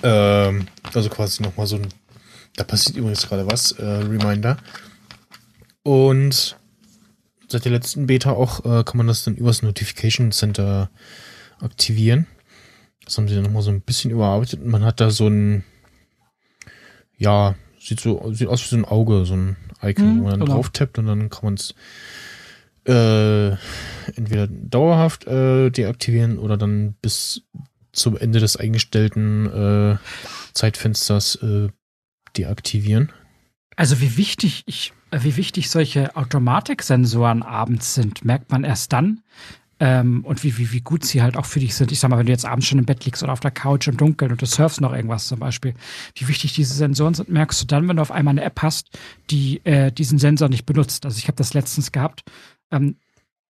[0.01, 1.87] Ähm, also quasi nochmal so ein,
[2.55, 4.57] da passiert übrigens gerade was, äh, Reminder.
[5.83, 6.57] Und
[7.47, 10.89] seit der letzten Beta auch äh, kann man das dann übers Notification Center
[11.59, 12.25] aktivieren.
[13.05, 14.61] Das haben sie dann nochmal so ein bisschen überarbeitet.
[14.61, 15.63] Und man hat da so ein,
[17.19, 20.31] ja, sieht so, sieht aus wie so ein Auge, so ein Icon, Mhm, wo man
[20.31, 20.53] dann genau.
[20.55, 21.73] drauf tappt und dann kann man es
[22.85, 23.49] äh,
[24.15, 27.43] entweder dauerhaft äh, deaktivieren oder dann bis
[27.91, 29.97] zum Ende des eingestellten äh,
[30.53, 31.69] Zeitfensters äh,
[32.37, 33.11] deaktivieren.
[33.75, 39.21] Also wie wichtig ich, wie wichtig solche Automatiksensoren abends sind, merkt man erst dann.
[39.81, 41.91] Ähm, und wie, wie, wie gut sie halt auch für dich sind.
[41.91, 43.87] Ich sag mal, wenn du jetzt abends schon im Bett liegst oder auf der Couch
[43.87, 45.73] im Dunkeln und du surfst noch irgendwas zum Beispiel,
[46.15, 48.89] wie wichtig diese Sensoren sind, merkst du dann, wenn du auf einmal eine App hast,
[49.29, 51.05] die äh, diesen Sensor nicht benutzt.
[51.05, 52.23] Also ich habe das letztens gehabt.
[52.71, 52.97] Ähm,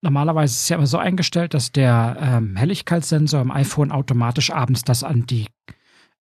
[0.01, 4.83] normalerweise ist es ja immer so eingestellt, dass der ähm, Helligkeitssensor im iPhone automatisch abends
[4.83, 5.47] das an die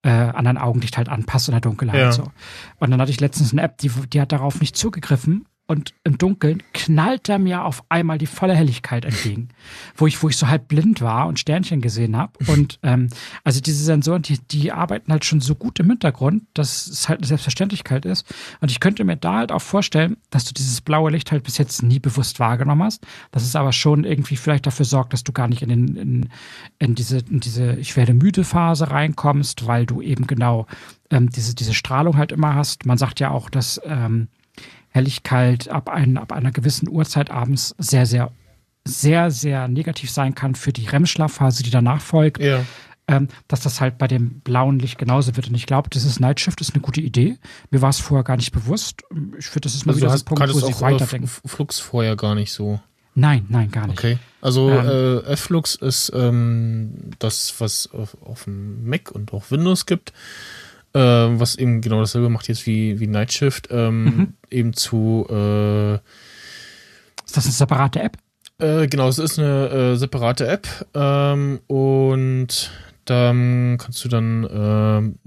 [0.03, 2.01] äh, an dein Augenlicht halt anpasst in der Dunkelheit.
[2.01, 2.13] Ja.
[2.13, 2.31] So.
[2.79, 5.47] Und dann hatte ich letztens eine App, die, die hat darauf nicht zugegriffen.
[5.71, 9.51] Und im Dunkeln knallt er mir auf einmal die volle Helligkeit entgegen,
[9.95, 12.33] wo ich, wo ich so halb blind war und Sternchen gesehen habe.
[12.47, 13.11] Und ähm,
[13.45, 17.19] also diese Sensoren, die, die arbeiten halt schon so gut im Hintergrund, dass es halt
[17.19, 18.27] eine Selbstverständlichkeit ist.
[18.63, 21.59] Und ich könnte mir da halt auch vorstellen, dass du dieses blaue Licht halt bis
[21.59, 23.07] jetzt nie bewusst wahrgenommen hast.
[23.31, 26.29] Dass es aber schon irgendwie vielleicht dafür sorgt, dass du gar nicht in, den, in,
[26.79, 30.67] in diese, in diese Ich werde müde Phase reinkommst, weil du eben genau
[31.11, 32.87] ähm, diese, diese Strahlung halt immer hast.
[32.87, 34.29] Man sagt ja auch, dass ähm,
[34.91, 38.31] Helligkeit ab, ein, ab einer gewissen Uhrzeit abends sehr, sehr,
[38.87, 42.65] sehr, sehr negativ sein kann für die REM-Schlafphase, die danach folgt, Ja.
[43.07, 45.49] ähm, dass das halt bei dem blauen Licht genauso wird.
[45.49, 47.37] Und ich glaube, dieses Nightshift ist eine gute Idee.
[47.71, 49.03] Mir war es vorher gar nicht bewusst.
[49.39, 51.29] Ich finde, das ist mal Also wieder so ein Punkt, wo sie weiterdenken.
[51.29, 52.81] Flux vorher gar nicht so.
[53.15, 53.99] Nein, nein, gar nicht.
[53.99, 54.19] Okay.
[54.41, 54.87] Also Ähm.
[55.27, 60.13] äh, F-Flux ist ähm, das, was auf, auf dem Mac und auch Windows gibt,
[60.99, 64.35] äh, was eben genau dasselbe macht jetzt wie, wie Night Shift, ähm, Mhm.
[64.51, 68.17] eben zu äh, Ist das eine separate App?
[68.59, 72.71] äh, genau, es ist eine äh, separate App ähm, und
[73.05, 75.19] dann kannst du dann ähm,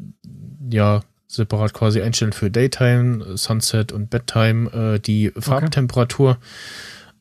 [0.69, 6.38] ja separat quasi einstellen für Daytime, Sunset und Bedtime äh, die Farbtemperatur.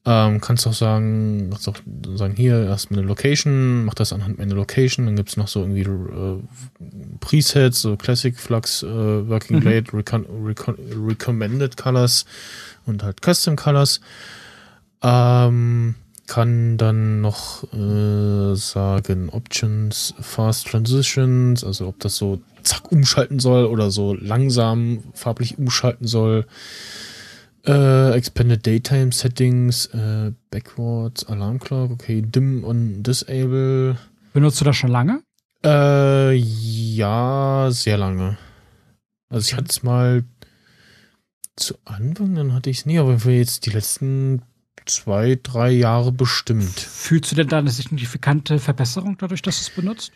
[0.07, 1.76] Ähm, kannst auch sagen, kannst auch
[2.14, 5.82] sagen, hier erst eine Location, mach das anhand meiner Location, dann gibt's noch so irgendwie
[5.82, 6.38] äh,
[7.20, 9.61] Presets, so Classic Flux, äh, Working Mhm.
[9.61, 10.76] Blade, recon recon
[11.07, 12.24] Recommended Colors
[12.86, 14.01] und halt Custom Colors.
[15.03, 15.96] Ähm,
[16.26, 23.64] kann dann noch äh, sagen Options, Fast Transitions, also ob das so zack umschalten soll
[23.64, 26.46] oder so langsam farblich umschalten soll.
[27.66, 33.98] Äh, Expanded Daytime Settings, äh, Backwards, Alarm Clock, okay, Dim und Disable.
[34.32, 35.22] Benutzt du das schon lange?
[35.64, 38.38] Äh, ja, sehr lange.
[39.28, 40.24] Also ich hatte es mal
[41.56, 44.42] zu Anfang, dann hatte ich es nie, aber für jetzt die letzten
[44.86, 46.80] zwei, drei Jahre bestimmt.
[46.80, 50.12] Fühlst du denn da eine signifikante Verbesserung dadurch, dass du es benutzt?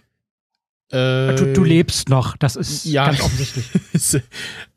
[0.90, 3.06] Äh, Du, du lebst noch, das ist ja.
[3.06, 3.66] ganz offensichtlich.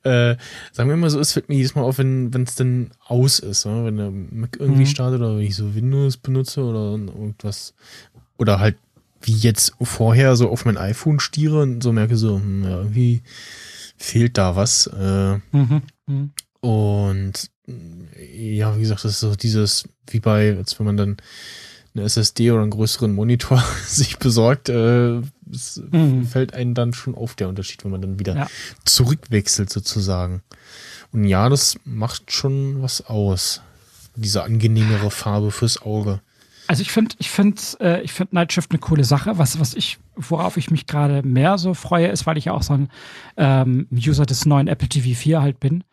[0.03, 0.35] äh,
[0.71, 3.65] sagen wir mal so, es fällt mir jedes Mal auf, wenn es dann aus ist,
[3.65, 3.85] ne?
[3.85, 4.87] wenn der Mac irgendwie Mhm.
[4.87, 7.73] startet oder wenn ich so Windows benutze oder irgendwas
[8.37, 8.77] oder halt
[9.21, 13.21] wie jetzt vorher so auf mein iPhone stiere und so merke so, hm, ja, irgendwie
[13.97, 14.87] fehlt da was.
[14.87, 15.81] Äh, Mhm.
[16.07, 16.31] Mhm.
[16.61, 17.33] und
[17.67, 21.17] ja, wie gesagt, das ist so dieses, wie bei, als wenn man dann
[21.93, 25.19] eine SSD oder einen größeren Monitor sich besorgt, äh,
[25.51, 26.25] es mhm.
[26.25, 28.47] fällt einem dann schon auf der Unterschied, wenn man dann wieder ja.
[28.85, 30.41] zurückwechselt sozusagen.
[31.11, 33.61] Und ja, das macht schon was aus.
[34.15, 36.21] Diese angenehmere Farbe fürs Auge.
[36.67, 39.37] Also ich finde, ich finde, äh, ich finde Night Shift eine coole Sache.
[39.37, 42.63] Was, was ich, worauf ich mich gerade mehr so freue, ist, weil ich ja auch
[42.63, 42.89] so ein
[43.37, 45.83] ähm, User des neuen Apple TV 4 halt bin,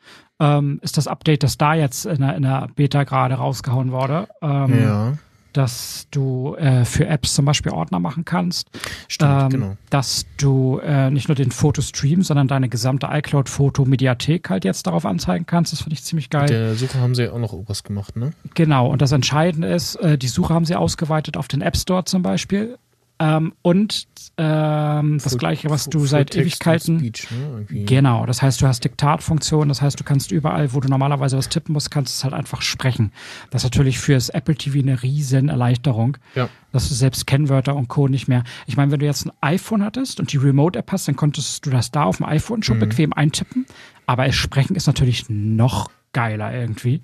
[0.41, 4.27] ähm, ist das Update, das da jetzt in der, in der Beta gerade rausgehauen wurde.
[4.43, 5.19] Ähm, ja
[5.55, 8.69] dass du äh, für Apps zum Beispiel Ordner machen kannst.
[9.09, 9.77] Stimmt, ähm, genau.
[9.89, 15.47] Dass du äh, nicht nur den Fotostream, sondern deine gesamte iCloud-Foto-Mediathek halt jetzt darauf anzeigen
[15.47, 15.73] kannst.
[15.73, 16.43] Das finde ich ziemlich geil.
[16.43, 18.33] Mit der Suche haben sie ja auch noch was gemacht, ne?
[18.55, 18.89] Genau.
[18.89, 22.23] Und das Entscheidende ist, äh, die Suche haben sie ausgeweitet auf den App Store zum
[22.23, 22.77] Beispiel.
[23.25, 24.07] Ähm, und
[24.37, 26.99] ähm, das gleiche, was du seit Ewigkeiten.
[26.99, 27.85] Speech, ne?
[27.87, 31.49] Genau, das heißt, du hast Diktatfunktion, das heißt, du kannst überall, wo du normalerweise was
[31.49, 33.13] tippen musst, kannst du es halt einfach sprechen.
[33.51, 36.51] Das ist natürlich für das Apple TV eine riesen Erleichterung, ja.
[36.73, 38.09] dass du selbst Kennwörter und Co.
[38.09, 38.45] nicht mehr.
[38.67, 41.71] Ich meine, wenn du jetzt ein iPhone hattest und die Remote-App hast, dann konntest du
[41.71, 42.81] das da auf dem iPhone schon mhm.
[42.81, 43.65] bequem eintippen.
[44.07, 47.03] Aber es Sprechen ist natürlich noch geiler irgendwie.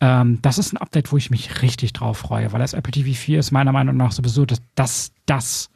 [0.00, 3.18] Ähm, das ist ein Update, wo ich mich richtig drauf freue, weil das Apple TV
[3.18, 5.70] 4 ist meiner Meinung nach sowieso das, das, das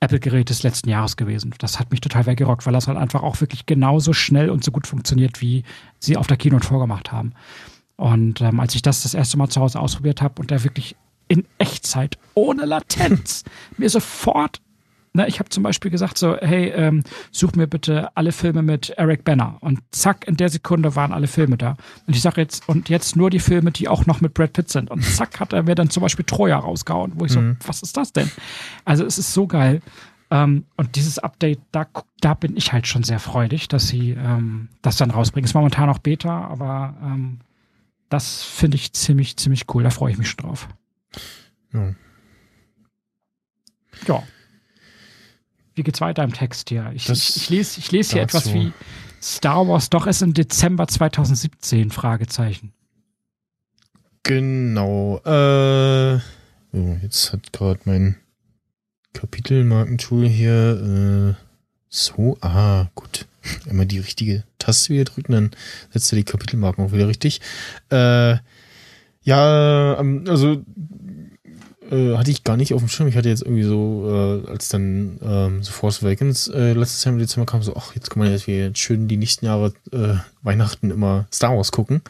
[0.00, 1.54] Apple-Gerät des letzten Jahres gewesen.
[1.58, 4.72] Das hat mich total weggerockt, weil das halt einfach auch wirklich genauso schnell und so
[4.72, 5.64] gut funktioniert, wie
[5.98, 7.34] sie auf der Keynote vorgemacht haben.
[7.96, 10.96] Und ähm, als ich das das erste Mal zu Hause ausprobiert habe und da wirklich
[11.28, 13.44] in Echtzeit, ohne Latenz,
[13.76, 14.60] mir sofort
[15.14, 17.02] Ne, ich habe zum Beispiel gesagt so, hey, ähm,
[17.32, 19.58] such mir bitte alle Filme mit Eric Banner.
[19.60, 21.76] Und zack, in der Sekunde waren alle Filme da.
[22.06, 24.70] Und ich sage jetzt, und jetzt nur die Filme, die auch noch mit Brad Pitt
[24.70, 24.90] sind.
[24.90, 27.58] Und zack, hat er mir dann zum Beispiel Troja rausgehauen, wo ich mhm.
[27.60, 28.30] so, was ist das denn?
[28.86, 29.82] Also es ist so geil.
[30.30, 31.86] Ähm, und dieses Update, da,
[32.22, 35.44] da bin ich halt schon sehr freudig, dass sie ähm, das dann rausbringen.
[35.44, 37.40] Ist momentan noch Beta, aber ähm,
[38.08, 39.82] das finde ich ziemlich, ziemlich cool.
[39.82, 40.68] Da freue ich mich schon drauf.
[41.74, 41.94] Ja.
[44.08, 44.22] Ja
[45.74, 46.90] wie geht's weiter im Text hier?
[46.94, 48.72] Ich, ich, ich, lese, ich lese hier etwas wie
[49.22, 52.72] Star Wars doch ist im Dezember 2017, Fragezeichen.
[54.24, 55.18] Genau.
[55.24, 56.20] Äh,
[56.72, 58.16] oh, jetzt hat gerade mein
[59.12, 61.44] Kapitelmarkentool hier äh,
[61.88, 63.26] so, ah, gut.
[63.66, 65.50] Immer die richtige Taste wieder drücken, dann
[65.90, 67.40] setzt er die Kapitelmarken auch wieder richtig.
[67.90, 68.36] Äh,
[69.22, 70.62] ja, ähm, also
[71.92, 73.08] äh, hatte ich gar nicht auf dem Schirm.
[73.08, 77.12] Ich hatte jetzt irgendwie so, äh, als dann ähm, so Force Awakens äh, letztes Jahr
[77.12, 80.14] im Dezember kam, so, ach, jetzt kann man jetzt wieder schön die nächsten Jahre äh,
[80.42, 82.00] Weihnachten immer Star Wars gucken.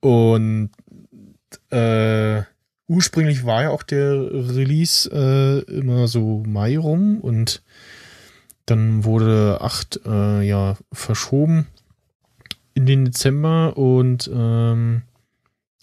[0.00, 0.70] Und
[1.70, 2.42] äh,
[2.86, 7.62] ursprünglich war ja auch der Release äh, immer so Mai rum und
[8.66, 11.66] dann wurde acht äh, ja verschoben
[12.74, 15.02] in den Dezember und ähm,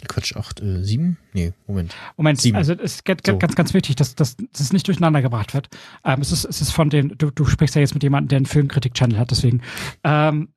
[0.07, 1.17] Quatsch, 8, äh, 7?
[1.33, 1.95] Nee, Moment.
[2.17, 2.55] Moment, 7.
[2.55, 3.37] also es ist ganz, so.
[3.37, 5.69] ganz, ganz wichtig, dass, dass, dass es nicht durcheinander gebracht wird.
[6.05, 8.37] Ähm, es, ist, es ist von den, du, du sprichst ja jetzt mit jemandem, der
[8.37, 9.61] einen Filmkritik-Channel hat, deswegen.
[10.03, 10.49] Ähm,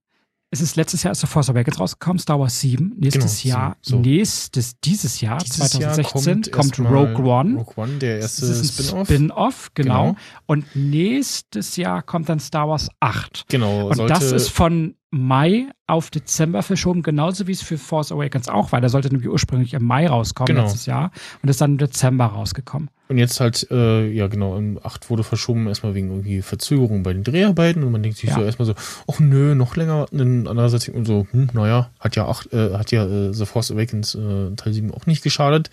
[0.52, 2.92] es ist letztes Jahr ist The Force Awakens rausgekommen, Star Wars 7.
[2.98, 3.98] Nächstes genau, Jahr, so.
[3.98, 7.54] nächstes, dieses Jahr, dieses 2016, Jahr kommt, kommt Rogue One.
[7.56, 9.08] Rogue One, der erste Spin-off.
[9.08, 10.08] Spin-off, genau.
[10.08, 10.16] genau.
[10.44, 13.46] Und nächstes Jahr kommt dann Star Wars 8.
[13.48, 13.88] Genau.
[13.88, 18.72] Und das ist von Mai auf Dezember verschoben, genauso wie es für Force Awakens auch
[18.72, 18.80] war.
[18.80, 20.62] Der sollte nämlich ursprünglich im Mai rauskommen genau.
[20.62, 21.10] letztes Jahr
[21.42, 22.88] und ist dann im Dezember rausgekommen.
[23.08, 27.12] Und jetzt halt, äh, ja genau, im 8 wurde verschoben, erstmal wegen irgendwie Verzögerung bei
[27.12, 28.36] den Dreharbeiten und man denkt sich ja.
[28.36, 28.74] so erstmal so,
[29.06, 30.06] ach nö, noch länger.
[30.10, 33.70] Und andererseits und so, hm, naja, hat ja acht, äh, hat ja äh, The Force
[33.70, 35.68] Awakens äh, Teil 7 auch nicht geschadet.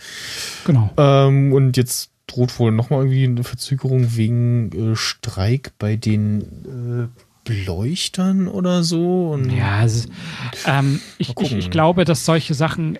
[0.65, 0.89] Genau.
[0.97, 6.41] Ähm, und jetzt droht wohl nochmal irgendwie eine Verzögerung wegen äh, Streik bei den
[7.13, 9.31] äh, Beleuchtern oder so.
[9.31, 10.07] Und ja, also,
[10.67, 12.99] ähm, ich, ich, ich, glaube, dass solche Sachen.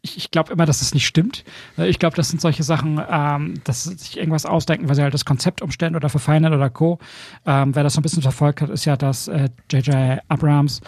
[0.00, 1.44] Ich, ich glaube immer, dass es nicht stimmt.
[1.76, 5.12] Ich glaube, das sind solche Sachen, ähm, dass sie sich irgendwas ausdenken, weil sie halt
[5.12, 6.98] das Konzept umstellen oder verfeinern oder Co.
[7.44, 9.88] Ähm, wer das so ein bisschen verfolgt hat, ist ja, dass J.J.
[9.88, 10.80] Äh, Abrams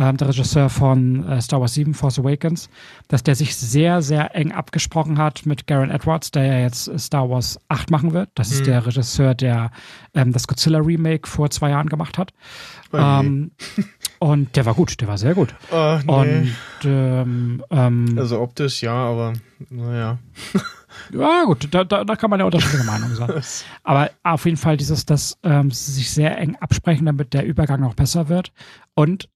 [0.00, 2.70] ähm, der Regisseur von äh, Star Wars 7, Force Awakens,
[3.08, 7.28] dass der sich sehr, sehr eng abgesprochen hat mit Garen Edwards, der ja jetzt Star
[7.28, 8.30] Wars 8 machen wird.
[8.34, 8.56] Das mhm.
[8.56, 9.70] ist der Regisseur, der
[10.14, 12.32] ähm, das Godzilla Remake vor zwei Jahren gemacht hat.
[12.92, 13.50] Oh ähm,
[14.18, 15.54] und der war gut, der war sehr gut.
[15.70, 16.12] Uh, nee.
[16.12, 19.34] Und ähm, ähm, also optisch ja, aber
[19.68, 20.18] naja.
[21.12, 23.30] Ja, gut, da, da, da, kann man ja unterschiedliche Meinungen sein.
[23.84, 27.80] Aber auf jeden Fall dieses, dass ähm, sie sich sehr eng absprechen, damit der Übergang
[27.80, 28.52] noch besser wird.
[28.94, 29.28] Und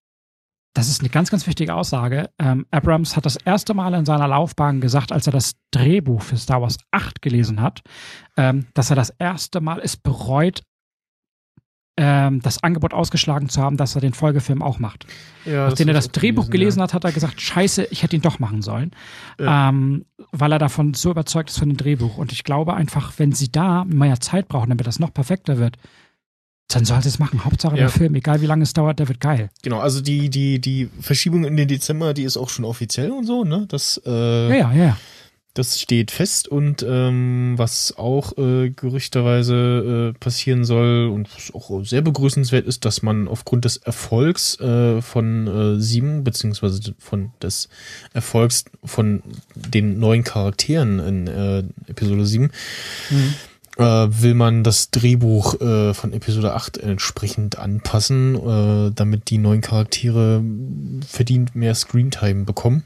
[0.74, 2.30] das ist eine ganz, ganz wichtige Aussage.
[2.38, 6.36] Ähm, Abrams hat das erste Mal in seiner Laufbahn gesagt, als er das Drehbuch für
[6.36, 7.82] Star Wars 8 gelesen hat,
[8.36, 10.62] ähm, dass er das erste Mal es bereut,
[11.96, 15.06] ähm, das Angebot ausgeschlagen zu haben, dass er den Folgefilm auch macht.
[15.44, 16.84] Ja, Nachdem er das Drehbuch gelesen ja.
[16.84, 18.90] hat, hat er gesagt, scheiße, ich hätte ihn doch machen sollen.
[19.38, 19.68] Ja.
[19.68, 22.18] Ähm, weil er davon so überzeugt ist von dem Drehbuch.
[22.18, 25.76] Und ich glaube einfach, wenn sie da mehr Zeit brauchen, damit das noch perfekter wird,
[26.68, 27.44] dann soll sie es machen.
[27.44, 27.82] Hauptsache Ja.
[27.82, 29.50] der Film, egal wie lange es dauert, der wird geil.
[29.62, 33.26] Genau, also die, die, die Verschiebung in den Dezember, die ist auch schon offiziell und
[33.26, 33.66] so, ne?
[33.68, 34.84] Das, äh, Ja, ja, ja.
[34.84, 34.96] ja.
[35.52, 41.84] das steht fest und ähm, was auch äh, gerüchterweise äh, passieren soll und was auch
[41.84, 47.68] sehr begrüßenswert ist, dass man aufgrund des Erfolgs äh, von äh, sieben, beziehungsweise von des
[48.14, 49.22] Erfolgs von
[49.54, 52.50] den neuen Charakteren in äh, Episode 7, äh,
[53.76, 60.42] will man das Drehbuch äh, von Episode 8 entsprechend anpassen, äh, damit die neuen Charaktere
[61.06, 62.84] verdient mehr Screentime bekommen.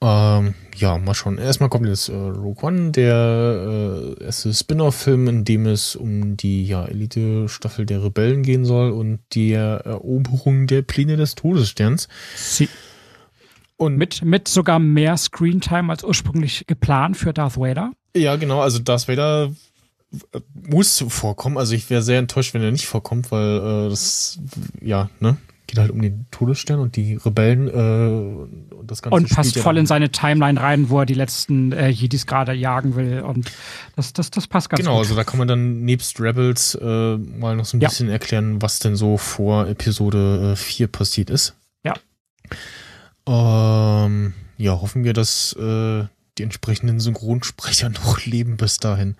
[0.00, 1.38] Ähm, ja, mal schauen.
[1.38, 6.66] Erstmal kommt jetzt äh, Rogue One, der äh, erste Spin-off-Film, in dem es um die
[6.66, 12.08] ja, Elite-Staffel der Rebellen gehen soll und die Eroberung der Pläne des Todessterns.
[12.36, 12.68] Sie,
[13.76, 17.92] Und mit, mit sogar mehr Screentime als ursprünglich geplant für Darth Vader.
[18.16, 19.50] Ja, genau, also Darth Vader
[20.32, 21.58] äh, muss vorkommen.
[21.58, 24.38] Also ich wäre sehr enttäuscht, wenn er nicht vorkommt, weil äh, das,
[24.80, 29.16] ja, ne, geht halt um den Todesstern und die Rebellen äh, und das Ganze.
[29.16, 32.94] Und passt voll in seine Timeline rein, wo er die letzten äh, Jedis gerade jagen
[32.94, 33.22] will.
[33.22, 33.50] Und
[33.96, 35.00] das, das, das passt ganz Genau, gut.
[35.00, 37.88] also da kann man dann nebst Rebels äh, mal noch so ein Ja.
[37.88, 41.56] bisschen erklären, was denn so vor Episode äh, 4 passiert ist.
[41.82, 41.94] Ja.
[43.26, 46.04] Ähm, ja, hoffen wir, dass äh,
[46.38, 49.16] die entsprechenden Synchronsprecher noch leben bis dahin.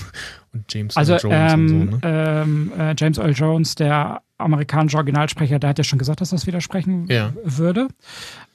[0.52, 2.42] und James Also Earl Jones ähm, und so, ne?
[2.42, 6.46] ähm, äh, James Earl Jones, der amerikanische Originalsprecher, der hat ja schon gesagt, dass das
[6.46, 7.32] widersprechen Ja.
[7.44, 7.88] würde.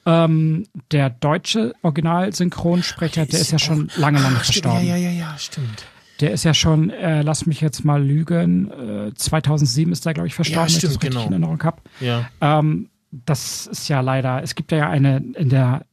[0.04, 4.86] Ähm, der deutsche Originalsynchronsprecher, der ist ja schon lange, lange Ach, stimmt, verstorben.
[4.88, 5.84] Ja, ja, ja, ja, stimmt.
[6.20, 8.70] Der ist ja schon, äh, lass mich jetzt mal lügen,
[9.08, 11.26] äh, 2007 ist er, glaube ich, verstorben, wenn ich stimmt, das richtig genau.
[11.26, 11.82] in Erinnerung habe.
[12.00, 12.28] Ja.
[12.40, 15.84] Ähm, das ist ja leider, es gibt ja eine in der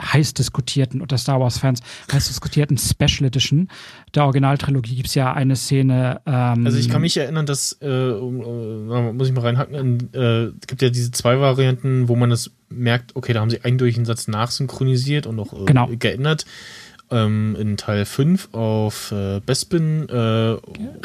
[0.00, 1.80] heiß diskutierten, unter Star Wars-Fans,
[2.12, 3.68] heiß diskutierten Special Edition
[4.14, 6.20] der Originaltrilogie gibt es ja eine Szene.
[6.24, 10.66] Ähm, Also ich kann mich erinnern, dass, äh, äh, muss ich mal reinhacken, äh, es
[10.68, 13.96] gibt ja diese zwei Varianten, wo man das merkt, okay, da haben sie einen durch
[13.96, 15.88] den Satz nachsynchronisiert und auch äh, Genau.
[15.98, 16.46] geändert.
[17.10, 20.56] Ähm, in Teil 5 auf äh, Bespin äh,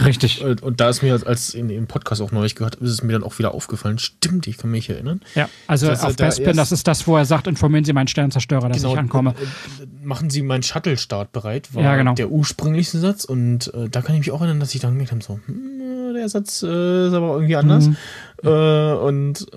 [0.03, 0.43] Richtig.
[0.43, 3.03] und, und da ist mir, als, als in dem Podcast auch neulich gehört, ist es
[3.03, 3.99] mir dann auch wieder aufgefallen.
[3.99, 5.21] Stimmt, ich kann mich erinnern.
[5.33, 8.83] Ja, also auf Bespin, das ist das, wo er sagt, informieren Sie meinen Sternzerstörer, dass
[8.83, 9.33] ich ankomme.
[9.39, 12.15] äh, äh, Machen Sie meinen Shuttle-Start bereit, war Ja, genau.
[12.15, 13.23] der ursprüngliche Satz.
[13.23, 16.13] Und äh, da kann ich mich auch erinnern, dass ich dann gemerkt habe, so, hm,
[16.15, 17.87] der Satz äh, ist aber irgendwie anders.
[17.87, 17.95] Mhm.
[18.43, 19.47] Äh, und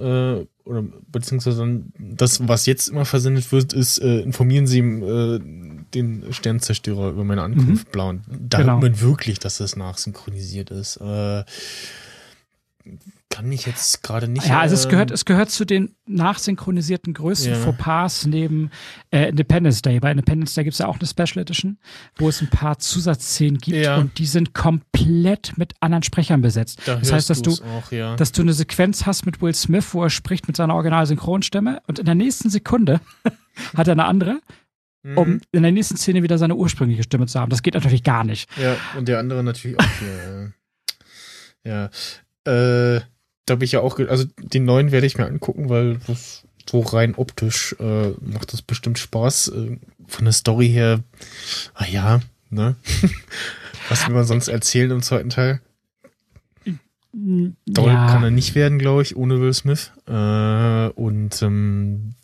[0.67, 0.83] oder
[1.13, 5.41] beziehungsweise dann das, was jetzt immer versendet wird, ist, äh, informieren Sie äh,
[5.97, 8.05] den Sternzerstörer über meine Ankunft, bla.
[8.11, 8.75] Und da Genau.
[8.75, 10.97] hört man wirklich, dass das nachsynchronisiert ist.
[10.99, 11.45] Äh,
[13.31, 14.47] kann ich jetzt gerade nicht.
[14.47, 17.59] Ja, also es äh, gehört, es gehört zu den nachsynchronisierten größten Ja.
[17.59, 18.71] Fauxpas neben
[19.11, 19.99] äh, Independence Day.
[20.01, 21.79] Bei Independence Day gibt es ja auch eine Special Edition,
[22.17, 23.97] wo es ein paar Zusatzszenen gibt Ja.
[23.99, 26.81] und die sind komplett mit anderen Sprechern besetzt.
[26.87, 28.17] Da das heißt, dass du, auch, ja.
[28.17, 31.99] dass du eine Sequenz hast mit Will Smith, wo er spricht mit seiner Original-Synchronstimme und
[31.99, 33.01] in der nächsten Sekunde
[33.77, 34.41] hat er eine andere,
[35.07, 35.19] Mhm.
[35.19, 37.51] um in der nächsten Szene wieder seine ursprüngliche Stimme zu haben.
[37.51, 38.51] Das geht natürlich gar nicht.
[38.61, 40.53] Ja, und der andere natürlich auch hier.
[41.65, 41.85] ja.
[42.45, 43.01] Äh,
[43.47, 46.81] da bin ich ja auch, also den neuen werde ich mir angucken, weil das so
[46.81, 49.49] rein optisch äh, macht das bestimmt Spaß.
[49.49, 49.79] Äh,
[50.09, 51.05] von der Story her,
[51.75, 52.75] ah ja, ne?
[53.89, 55.61] Was will man sonst erzählen im zweiten Teil?
[57.13, 58.09] Doll ja.
[58.09, 59.93] kann er nicht werden, glaube ich, ohne Will Smith.
[60.09, 62.15] Äh, und ähm,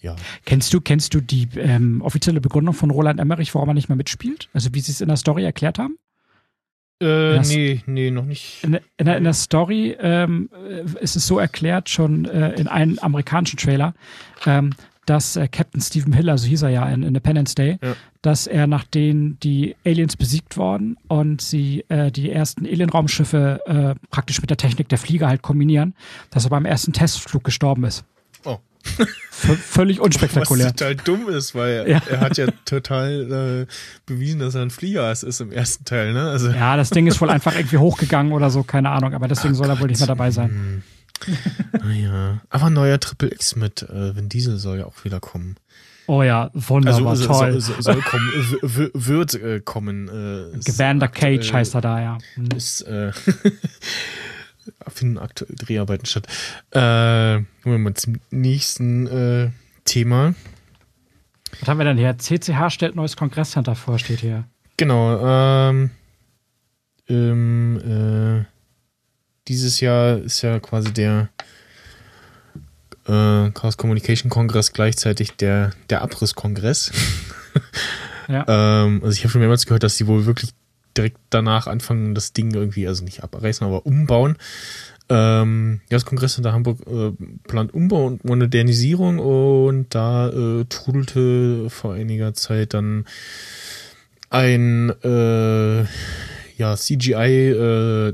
[0.00, 0.14] ja.
[0.44, 3.96] Kennst du, kennst du die ähm, offizielle Begründung von Roland Emmerich, warum er nicht mehr
[3.96, 4.48] mitspielt?
[4.52, 5.96] Also wie sie es in der Story erklärt haben?
[7.00, 8.64] Äh, Das- nee, nee, noch nicht.
[8.64, 12.52] In, der- in, der, in der Story ähm, äh, ist es so erklärt, schon äh,
[12.54, 13.94] in einem amerikanischen Trailer,
[14.46, 14.72] ähm,
[15.06, 17.94] dass äh, Captain Stephen Hill, also hieß er ja in Independence Day, Ja.
[18.20, 24.40] dass er nachdem die Aliens besiegt worden und sie äh, die ersten Alienraumschiffe äh, praktisch
[24.40, 25.94] mit der Technik der Flieger halt kombinieren,
[26.30, 28.04] dass er beim ersten Testflug gestorben ist.
[28.98, 29.04] Oh.
[29.30, 30.66] V völlig unspektakulär.
[30.66, 32.02] Was total dumm ist, weil er, Ja.
[32.10, 33.72] er hat ja total äh,
[34.06, 36.28] bewiesen, dass er ein Fliegerass ist im ersten Teil, ne?
[36.30, 39.54] Also, Ja, das Ding ist wohl einfach irgendwie hochgegangen oder so, keine Ahnung, aber deswegen
[39.54, 40.50] soll er wohl nicht mehr dabei sein.
[40.50, 40.82] Hm.
[41.84, 42.40] naja.
[42.50, 45.56] Aber ein neuer Triple X mit äh, Vin Diesel soll ja auch wieder kommen.
[46.06, 47.60] Oh ja, wunderbar, Also so- toll.
[47.60, 48.32] so- so- soll kommen,
[48.94, 50.08] wird äh, kommen.
[50.08, 52.18] Äh, Gevander Cage heißt er da, ja.
[52.56, 53.12] Ist, äh,
[54.88, 56.26] finden aktuell Dreharbeiten statt.
[56.70, 59.50] Äh, kommen wir mal zum nächsten äh,
[59.84, 60.34] Thema.
[61.60, 62.16] Was haben wir denn hier?
[62.18, 64.44] CCH stellt neues Kongresscenter vor, steht hier.
[64.76, 65.90] Genau, ähm,
[67.06, 68.44] im, äh,
[69.48, 71.30] dieses Jahr ist ja quasi der
[73.06, 76.92] äh, Chaos Communication Kongress gleichzeitig der, der Abrisskongress.
[78.28, 78.44] Ja.
[78.84, 80.50] ähm, also ich habe schon mehrmals gehört, dass die wohl wirklich
[80.98, 84.36] direkt danach anfangen, das Ding irgendwie, also nicht abreißen, aber umbauen.
[85.10, 87.12] Ähm, ja, das Kongress in Hamburg äh,
[87.46, 93.06] plant Umbau und Modernisierung und da äh, trudelte vor einiger Zeit dann
[94.28, 95.84] ein äh,
[96.58, 98.12] ja, CGI-Trailer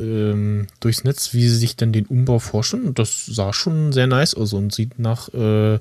[0.00, 2.84] äh, ähm, durchs Netz, wie sie sich dann den Umbau forschen.
[2.84, 5.78] Und das sah schon sehr nice aus und sieht nach äh,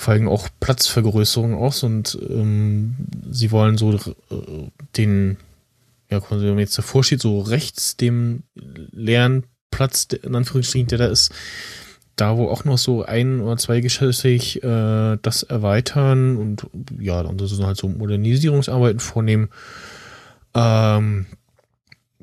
[0.00, 2.94] vor allem auch Platzvergrößerung aus und ähm,
[3.30, 4.00] sie wollen so äh,
[4.96, 5.36] den,
[6.10, 11.06] ja, wenn man jetzt davor steht, so rechts dem leeren Platz, in Anführungsstrichen, der da
[11.06, 11.34] ist,
[12.16, 16.66] da wo auch noch so ein oder zwei geschossig äh, das erweitern und
[16.98, 19.50] ja, dann so halt so Modernisierungsarbeiten vornehmen.
[20.54, 21.26] Ähm,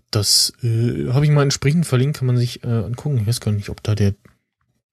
[0.09, 3.19] das äh, habe ich mal entsprechend verlinkt, kann man sich äh, angucken.
[3.19, 4.15] Ich weiß gar nicht, ob da der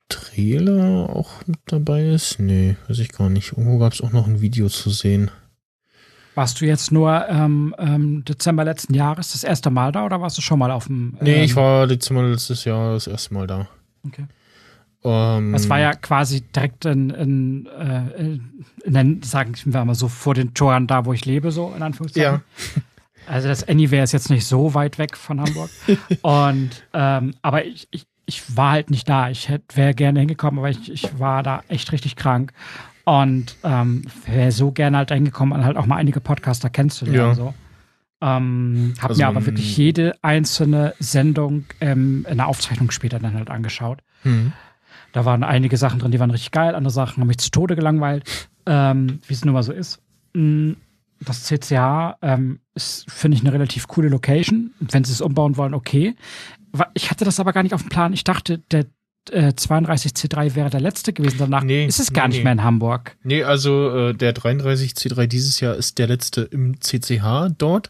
[0.09, 2.39] Trailer auch mit dabei ist?
[2.39, 3.53] Nee, weiß ich gar nicht.
[3.53, 5.31] Irgendwo gab es auch noch ein Video zu sehen.
[6.35, 10.37] Warst du jetzt nur ähm, ähm, Dezember letzten Jahres das erste Mal da oder warst
[10.37, 11.17] du schon mal auf dem?
[11.21, 13.69] Ähm nee, ich war Dezember letztes Jahr das erste Mal da.
[14.05, 14.27] Okay.
[15.05, 20.09] Ähm, das war ja quasi direkt in, in, äh, in, in sagen wir mal so,
[20.09, 22.41] vor den Toren da, wo ich lebe, so in Anführungszeichen.
[22.41, 22.83] Ja.
[23.27, 25.71] Also das Anywhere ist jetzt nicht so weit weg von Hamburg.
[26.23, 29.31] Und ähm, aber ich, ich, ich war halt nicht da.
[29.31, 32.53] Ich wäre gerne hingekommen, aber ich, ich war da echt richtig krank.
[33.05, 37.19] Und ähm, wäre so gerne halt hingekommen und halt auch mal einige Podcaster kennenzulernen.
[37.19, 37.35] Ja.
[37.35, 37.55] So.
[38.23, 43.35] Ähm, hab Also, mir aber wirklich jede einzelne Sendung ähm, in der Aufzeichnung später dann
[43.35, 43.99] halt angeschaut.
[44.23, 44.53] Hm.
[45.13, 47.77] Da waren einige Sachen drin, die waren richtig geil, andere Sachen haben mich zu Tode
[47.77, 50.01] gelangweilt, ähm, wie es nun mal so ist.
[50.33, 50.73] Mm,
[51.21, 54.73] Das CCH ähm, ist, finde ich, eine relativ coole Location.
[54.81, 56.17] Wenn sie es umbauen wollen, okay.
[56.95, 58.13] Ich hatte das aber gar nicht auf dem Plan.
[58.13, 58.87] Ich dachte, der
[59.31, 61.37] äh, 32C3 wäre der letzte gewesen.
[61.39, 62.45] Danach Nee, ist es gar nee, nicht nee.
[62.45, 63.17] mehr in Hamburg.
[63.23, 67.89] Nee, also äh, der 33C3 dieses Jahr ist der letzte im CCH dort.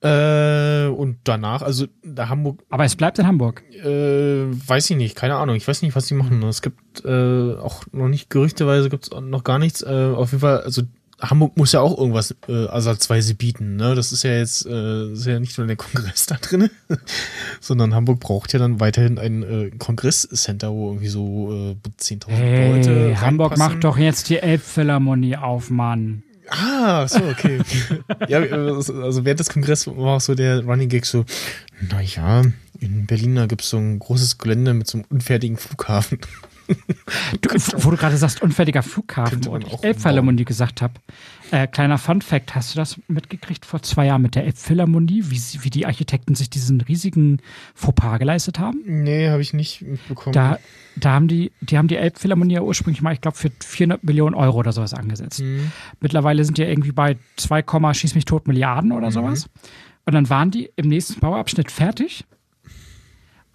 [0.00, 3.64] Äh, und danach, also da Hamburg, Aber es bleibt in Hamburg.
[3.82, 5.56] äh, weiß ich nicht, keine Ahnung.
[5.56, 6.40] Ich weiß nicht, was die machen.
[6.44, 9.82] Es gibt äh, auch noch nicht, gerüchteweise gibt es noch gar nichts.
[9.82, 10.82] Äh, auf jeden Fall, also
[11.20, 13.76] Hamburg muss ja auch irgendwas äh, ersatzweise bieten.
[13.76, 13.94] Ne?
[13.94, 16.70] Das ist ja jetzt äh, ist ja nicht nur der Kongress da drin,
[17.60, 22.72] sondern Hamburg braucht ja dann weiterhin ein äh, Kongresscenter, wo irgendwie so äh, 10.000 Hey,
[22.72, 26.22] Leute Hamburg macht doch jetzt die Elbphilharmonie auf, Mann.
[26.50, 27.60] Ah, so, okay.
[28.28, 31.24] ja, also während des Kongresses war auch so der Running Gag so,
[31.90, 32.42] naja,
[32.80, 36.18] in Berlin da gibt's so ein großes Gelände mit so einem unfertigen Flughafen.
[37.40, 37.48] Du,
[37.84, 40.94] wo du gerade sagst, unfertiger Flughafen auch ich Elbphilharmonie gesagt habe.
[41.50, 45.64] Äh, kleiner Fun-Fact, hast du das mitgekriegt vor zwei Jahren mit der Elbphilharmonie, wie, sie-
[45.64, 47.38] wie die Architekten sich diesen riesigen
[47.74, 48.80] Fauxpas geleistet haben?
[48.84, 50.34] Nee, habe ich nicht mitbekommen.
[50.34, 50.58] Da,
[50.96, 54.34] da haben die, die haben die Elbphilharmonie ja ursprünglich mal, ich glaube, für 400 Millionen
[54.34, 55.40] Euro oder sowas angesetzt.
[55.40, 55.72] Hm.
[56.00, 59.48] Mittlerweile sind die ja irgendwie bei 2, Komma, schieß mich tot Milliarden oder sowas.
[60.04, 62.24] Und dann waren die im nächsten Bauabschnitt fertig.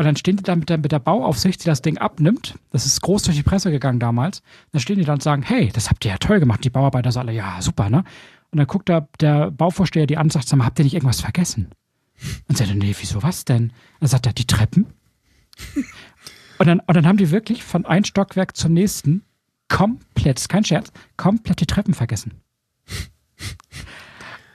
[0.04, 2.56] Und dann stehen die da mit der, mit der Bauaufsicht, die das Ding abnimmt.
[2.72, 4.43] Das ist groß durch die Presse gegangen damals.
[4.74, 6.62] Dann stehen die da und sagen, hey, das habt ihr ja toll gemacht.
[6.66, 8.04] Die Bauarbeiter so alle, ja, super, ne?
[8.51, 10.93] Und dann guckt da der Bauvorsteher die an und sagt, sag mal, habt ihr nicht
[10.93, 11.70] irgendwas vergessen?
[12.49, 13.72] Und sagt er, nee, wieso was denn?
[14.01, 14.88] Dann sagt er, die Treppen.
[16.58, 19.24] Und dann, und dann haben die wirklich von ein Stockwerk zum nächsten
[19.70, 22.41] komplett, kein Scherz, komplett die Treppen vergessen.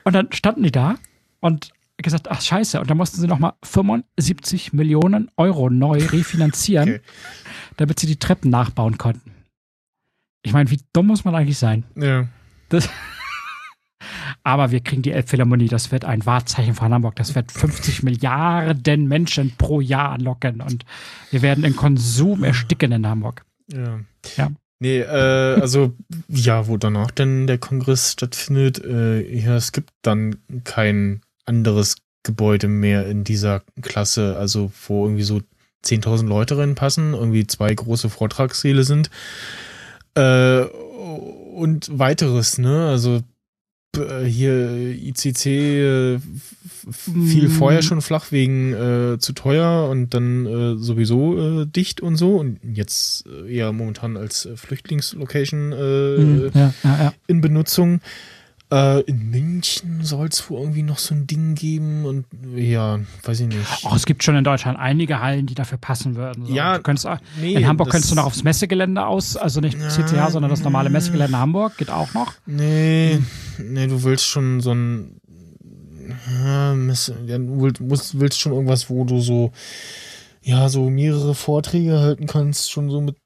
[0.04, 0.96] Und dann standen die da
[1.40, 1.72] und
[2.02, 7.00] gesagt, ach scheiße, und dann mussten sie nochmal 75 Millionen Euro neu refinanzieren, Okay.
[7.76, 9.32] damit sie die Treppen nachbauen konnten.
[10.42, 11.84] Ich meine, wie dumm muss man eigentlich sein?
[11.96, 12.28] Ja.
[12.68, 12.88] Das
[14.44, 17.16] Aber wir kriegen die Elbphilharmonie, das wird ein Wahrzeichen von Hamburg.
[17.16, 20.84] Das wird 50 Milliarden Menschen pro Jahr anlocken und
[21.30, 23.44] wir werden in Konsum ersticken in Hamburg.
[23.72, 24.00] Ja.
[24.36, 24.50] Ja.
[24.80, 25.92] Nee, äh, also
[26.28, 32.68] ja, wo danach denn der Kongress stattfindet, äh, ja, es gibt dann kein anderes Gebäude
[32.68, 35.40] mehr in dieser Klasse, also wo irgendwie so
[35.84, 39.10] 10.000 Leute reinpassen, irgendwie zwei große Vortragssäle sind
[40.14, 42.88] äh, und weiteres, ne?
[42.88, 43.22] Also
[43.96, 46.18] äh, hier ICC äh,
[46.90, 47.50] fiel Mm.
[47.50, 52.36] vorher schon flach wegen äh, zu teuer und dann äh, sowieso äh, dicht und so
[52.36, 57.12] und jetzt äh, eher momentan als äh, Flüchtlingslocation äh, Mhm, ja, ja, ja.
[57.26, 58.00] in Benutzung.
[58.70, 63.40] Äh, in München soll es wohl irgendwie noch so ein Ding geben und ja, weiß
[63.40, 63.58] ich nicht.
[63.84, 66.44] Oh, es gibt schon in Deutschland einige Hallen, die dafür passen würden.
[66.44, 66.52] So.
[66.52, 69.78] Ja, du könntest, auch- nee, in Hamburg könntest du noch aufs Messegelände aus, also nicht
[69.80, 70.90] CCH, sondern das normale.
[70.90, 72.34] Messegelände Hamburg, geht auch noch.
[72.44, 73.18] Nee,
[73.58, 75.18] nee, du willst schon so ein
[76.42, 76.88] ja, dann
[77.60, 79.52] willst, willst schon irgendwas, wo du so,
[80.42, 83.16] ja, so mehrere Vorträge halten kannst, schon so mit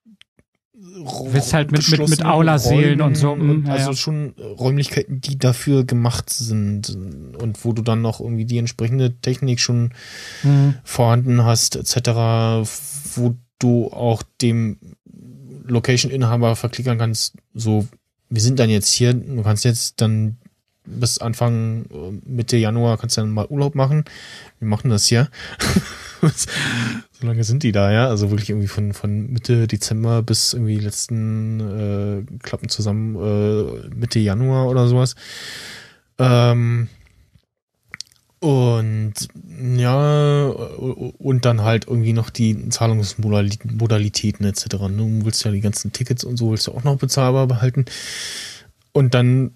[1.04, 3.32] willst halt mit, mit, mit Aula-Seelen und so.
[3.32, 3.96] Und, ja, also ja.
[3.96, 6.90] schon Räumlichkeiten, die dafür gemacht sind
[7.38, 9.92] und wo du dann noch irgendwie die entsprechende Technik schon
[10.42, 10.74] mhm.
[10.84, 12.66] vorhanden hast, etc.,
[13.14, 14.78] wo du auch dem
[15.64, 17.86] Location-Inhaber verklickern kannst, so,
[18.28, 20.38] wir sind dann jetzt hier, du kannst jetzt dann
[20.84, 24.04] bis Anfang äh, Mitte Januar kannst du dann mal Urlaub machen.
[24.58, 25.28] Wir machen das hier.
[27.12, 28.08] so lange sind die da, ja.
[28.08, 34.18] Also wirklich irgendwie von, von Mitte Dezember bis irgendwie letzten äh, Klappen zusammen äh, Mitte
[34.18, 35.14] Januar oder sowas.
[36.18, 36.88] Ähm,
[38.42, 39.14] und
[39.72, 44.66] ja, und dann halt irgendwie noch die Zahlungsmodalitäten etc.
[44.68, 47.84] Du willst ja die ganzen Tickets und so willst du auch noch bezahlbar behalten.
[48.92, 49.52] Und dann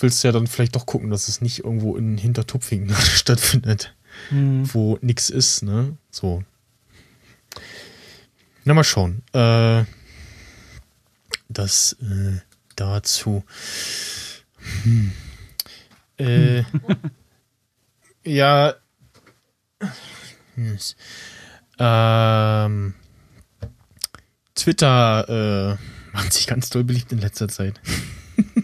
[0.00, 3.94] willst du ja dann vielleicht doch gucken, dass es nicht irgendwo in Hintertupfingen stattfindet,
[4.30, 4.72] mhm.
[4.72, 5.96] wo nichts ist, ne?
[6.10, 6.42] So.
[8.64, 9.22] Na, mal schauen.
[9.32, 9.84] Äh,
[11.48, 12.40] das äh,
[12.76, 13.44] dazu.
[14.84, 15.12] Hm.
[16.18, 16.62] Äh,
[18.24, 18.74] ja.
[20.56, 20.96] Yes.
[21.78, 22.94] Ähm,
[24.54, 27.80] Twitter äh, macht sich ganz doll beliebt in letzter Zeit.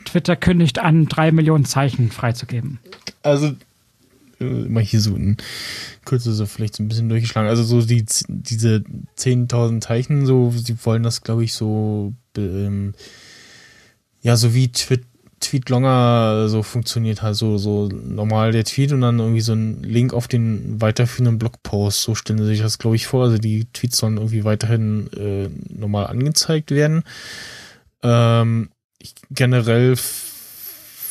[0.04, 2.78] Twitter kündigt an, drei Millionen Zeichen freizugeben.
[3.22, 3.56] Also,
[4.40, 5.36] mal hier so ein
[6.04, 7.48] Kürze so vielleicht so ein bisschen durchgeschlagen.
[7.48, 8.84] Also so die, diese
[9.16, 12.94] 10.000 Zeichen, so, sie wollen das, glaube ich, so, ähm,
[14.20, 15.04] ja, so wie Twitter
[15.40, 19.82] Tweet Longer so funktioniert halt so, so normal der Tweet und dann irgendwie so ein
[19.82, 22.02] Link auf den weiterführenden Blogpost.
[22.02, 23.24] So stellen sich das, glaube ich, vor.
[23.24, 27.04] Also die Tweets sollen irgendwie weiterhin äh, normal angezeigt werden.
[28.02, 29.94] Ähm, ich generell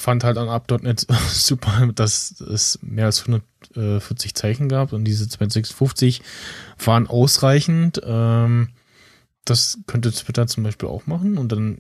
[0.08, 6.22] fand halt an Up.net super, dass es mehr als 140 Zeichen gab und diese 250
[6.78, 8.00] waren ausreichend.
[8.06, 8.70] Ähm,
[9.44, 11.80] das könnte Twitter zum Beispiel auch machen und dann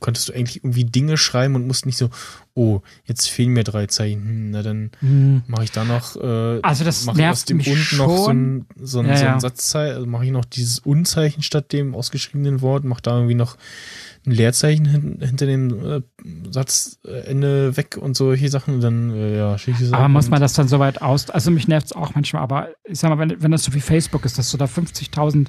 [0.00, 2.08] könntest du eigentlich irgendwie Dinge schreiben und musst nicht so,
[2.54, 5.42] oh, jetzt fehlen mir drei Zeichen, hm, na dann hm.
[5.46, 8.66] mache ich da noch, äh, also das mache ich aus dem Und noch so ein,
[8.80, 12.62] so ein, ja, so ein Satzzeichen, also mache ich noch dieses Unzeichen statt dem ausgeschriebenen
[12.62, 13.58] Wort, mache da irgendwie noch
[14.26, 16.00] ein Leerzeichen hin, hinter dem äh,
[16.50, 20.52] Satzende weg und solche Sachen und dann, äh, ja, schicke ich Aber muss man das
[20.52, 23.50] dann soweit aus, also mich nervt es auch manchmal, aber ich sag mal, wenn, wenn
[23.50, 25.46] das so wie Facebook ist, dass du da 50.000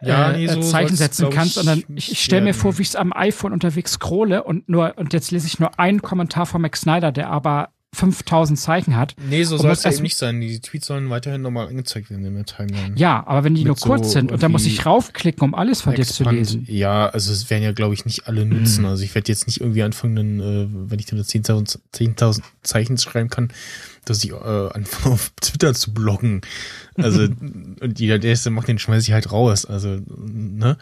[0.00, 1.58] ja, nee, so Zeichen setzen kannst.
[1.58, 4.68] Und dann, ich, ich stelle mir vor, wie ich es am iPhone unterwegs scrolle und
[4.68, 8.96] nur, und jetzt lese ich nur einen Kommentar von Max Snyder, der aber 5000 Zeichen
[8.96, 9.14] hat.
[9.28, 10.40] Nee, so soll es eben nicht sein.
[10.40, 12.94] Die Tweets sollen weiterhin normal angezeigt werden in der Timeline.
[12.96, 15.54] Ja, aber wenn die Mit nur kurz so sind und dann muss ich raufklicken, um
[15.54, 16.64] alles von dir zu lesen.
[16.68, 18.82] Ja, also es werden ja, glaube ich, nicht alle nutzen.
[18.82, 18.88] Mhm.
[18.88, 22.14] Also ich werde jetzt nicht irgendwie anfangen, äh, wenn ich dann 10.000 10
[22.62, 23.48] Zeichen schreiben kann,
[24.04, 26.42] dass ich äh, anfange auf Twitter zu bloggen.
[26.96, 27.22] Also
[27.80, 29.64] und jeder, der ist, macht den schmeiße ich halt raus.
[29.64, 30.76] Also, ne?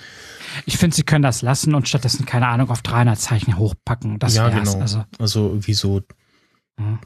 [0.65, 4.19] Ich finde, sie können das lassen und stattdessen, keine Ahnung, auf 300 Zeichen hochpacken.
[4.19, 4.73] Das ja, wär's.
[4.73, 4.83] genau.
[4.83, 6.03] Also, also irgendwie so
[6.77, 6.99] mhm.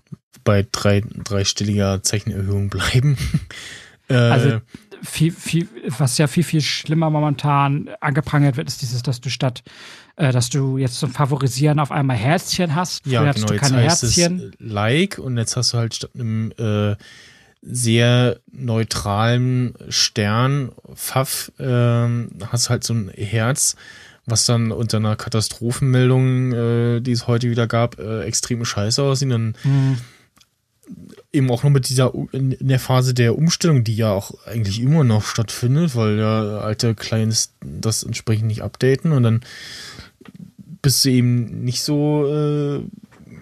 [0.45, 3.17] bei drei, dreistelliger Zeichenerhöhung bleiben.
[4.09, 4.61] äh, also
[5.03, 9.63] viel, viel, was ja viel, viel schlimmer momentan angeprangert wird, ist dieses, dass du statt,
[10.17, 13.07] äh, dass du jetzt zum Favorisieren auf einmal Herzchen hast.
[13.07, 14.53] Ja, genau, du keine jetzt heißt Herzchen.
[14.53, 16.97] es Like und jetzt hast du halt statt einem äh,
[17.63, 21.65] sehr neutralen Stern, Pfaff, äh,
[22.47, 23.77] hast halt so ein Herz
[24.27, 29.31] was dann unter einer Katastrophenmeldung, äh, die es heute wieder gab, äh, extreme Scheiße aussehen.
[29.31, 29.99] Dann mhm.
[31.33, 35.05] eben auch noch mit dieser, in, der Phase der Umstellung, die ja auch eigentlich immer
[35.05, 39.41] noch stattfindet, weil ja alte Clients das entsprechend nicht updaten und dann
[40.83, 42.81] bist du eben nicht so äh,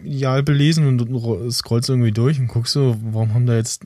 [0.05, 3.83] ideal belesen und scrollst irgendwie durch und guckst so, warum haben da jetzt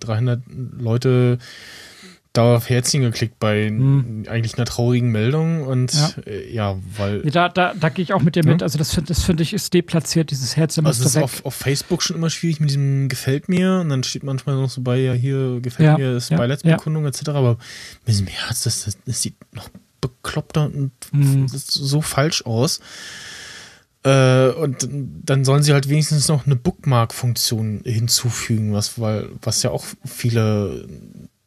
[0.00, 0.42] 300
[0.78, 1.38] Leute
[2.34, 4.24] da auf Herzchen geklickt bei hm.
[4.28, 7.22] eigentlich einer traurigen Meldung und ja, äh, ja weil.
[7.22, 8.50] Da, da, da gehe ich auch mit dir ja?
[8.50, 8.62] mit.
[8.62, 10.84] Also, das finde das find ich ist deplatziert, dieses Herzchen.
[10.84, 14.02] Also, es ist auf, auf Facebook schon immer schwierig mit diesem gefällt mir und dann
[14.02, 17.28] steht manchmal noch so bei, ja, hier gefällt ja, mir, ist ja, Beileidsbekundung etc.
[17.28, 17.52] Aber
[18.04, 19.68] mit diesem Herz, das, das, das sieht noch
[20.00, 21.46] bekloppter und hm.
[21.48, 22.80] so falsch aus.
[24.02, 29.70] Äh, und dann sollen sie halt wenigstens noch eine Bookmark-Funktion hinzufügen, was, weil, was ja
[29.70, 30.88] auch viele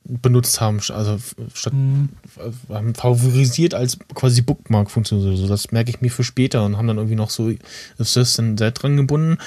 [0.07, 1.19] benutzt haben, also
[1.53, 2.09] statt mhm.
[2.69, 5.27] haben favorisiert als quasi Bookmark-Funktion.
[5.27, 7.51] Also das merke ich mir für später und haben dann irgendwie noch so
[7.97, 9.37] Assistant Z dran gebunden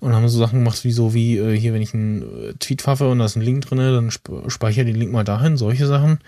[0.00, 2.82] und haben so Sachen gemacht wie so wie äh, hier, wenn ich einen äh, Tweet
[2.82, 5.86] pfaffe und da ist ein Link drin, dann sp speichere den Link mal dahin, solche
[5.86, 6.18] Sachen.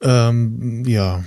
[0.00, 1.22] Ähm, ja,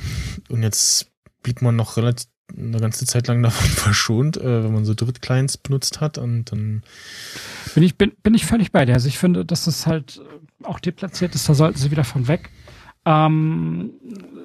[0.50, 1.12] und jetzt
[1.44, 2.28] blieb man noch relativ
[2.58, 6.84] eine ganze Zeit lang davon verschont, äh, wenn man so Drittclients benutzt hat und dann.
[7.76, 8.94] Bin ich, bin, bin ich völlig bei dir.
[8.94, 10.22] Also ich finde, dass das halt
[10.64, 12.50] auch deplatziert ist, da sollten sie wieder von weg.
[13.06, 13.92] Ähm,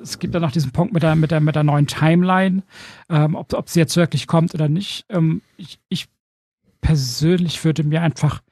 [0.03, 2.63] es gibt dann noch diesen Punkt mit der, mit der, mit der neuen Timeline,
[3.09, 5.05] ähm, ob, ob sie jetzt wirklich kommt oder nicht.
[5.09, 6.09] Ähm, ich, ich
[6.81, 8.43] persönlich würde mir einfach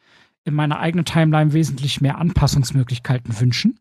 [0.45, 3.79] in meiner eigenen Timeline wesentlich mehr Anpassungsmöglichkeiten wünschen.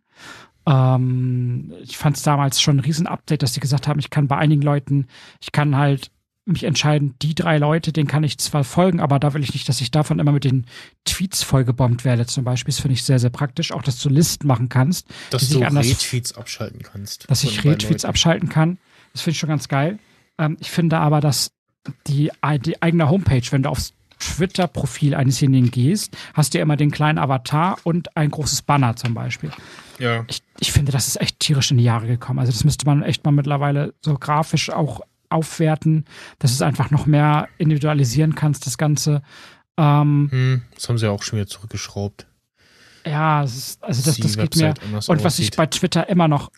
[0.68, 4.38] Ähm, ich fand es damals schon ein Riesen-Update, dass sie gesagt haben, ich kann bei
[4.38, 5.08] einigen Leuten,
[5.42, 6.12] ich kann halt
[6.52, 9.70] mich entscheiden, die drei Leute, denen kann ich zwar folgen, aber da will ich nicht,
[9.70, 10.66] dass ich davon immer mit den
[11.06, 12.74] Tweets vollgebombt werde, zum Beispiel.
[12.74, 13.72] Das finde ich sehr, sehr praktisch.
[13.72, 15.08] Auch, dass du Listen machen kannst.
[15.30, 17.30] Dass du Retweets abschalten kannst.
[17.30, 18.78] Dass ich Retweets abschalten kann.
[19.14, 20.00] Das finde ich schon ganz geil.
[20.38, 21.52] Ähm, ich finde aber, dass
[22.08, 22.32] die,
[22.66, 27.18] die eigene Homepage, wenn du aufs Twitter-Profil einesjenigen gehst, hast du ja immer den kleinen
[27.18, 29.52] Avatar und ein großes Banner zum Beispiel.
[29.98, 30.26] Ja.
[30.28, 32.40] Ich, ich finde, das ist echt tierisch in die Jahre gekommen.
[32.40, 36.06] Also das müsste man echt mal mittlerweile so grafisch auch aufwerten,
[36.40, 39.22] dass es einfach noch mehr individualisieren kannst, das Ganze.
[39.78, 42.28] Ähm, hm, das haben sie ja auch schon wieder zurückgeschraubt.
[43.06, 44.74] Ja, ist, also das, das geht mir.
[45.08, 46.52] Und was ich bei Twitter immer noch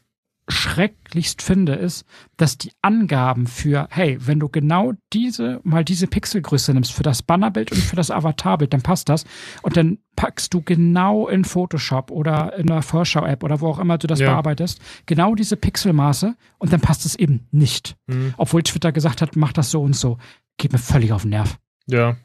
[0.52, 2.06] schrecklichst finde, ist,
[2.38, 7.24] dass die Angaben für, hey, wenn du genau diese, mal diese Pixelgröße nimmst für das
[7.24, 9.26] Bannerbild und für das Avatarbild, dann passt das.
[9.62, 13.98] Und dann packst du genau in Photoshop oder in der Vorschau-App oder wo auch immer
[13.98, 14.30] du das ja.
[14.30, 17.96] bearbeitest, genau diese Pixelmaße und dann passt es eben nicht.
[18.08, 18.34] Mhm.
[18.38, 20.18] Obwohl Twitter gesagt hat, mach das so und so.
[20.58, 21.58] Geht mir völlig auf den Nerv.
[21.88, 22.18] Ja.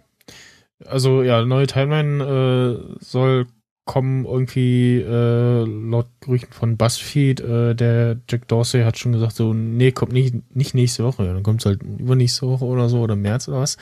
[0.85, 3.47] Also ja, neue Timeline äh, soll
[3.87, 9.55] kommen irgendwie äh, laut Gerüchten von BuzzFeed, äh, der Jack Dorsey hat schon gesagt, so,
[9.55, 11.25] nee, kommt nicht, nicht nächste Woche.
[11.25, 13.77] Dann kommt es halt übernächste Woche oder so oder März oder was.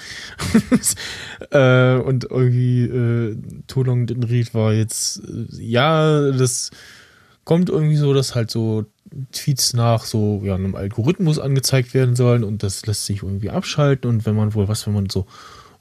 [1.51, 3.37] äh, und irgendwie äh,
[3.67, 6.71] Tolong Dinrit war jetzt, äh, ja, das
[7.45, 8.85] kommt irgendwie so, dass halt so
[9.33, 14.11] Tweets nach so ja, einem Algorithmus angezeigt werden sollen und das lässt sich irgendwie abschalten
[14.11, 15.27] und wenn man wohl was, wenn man so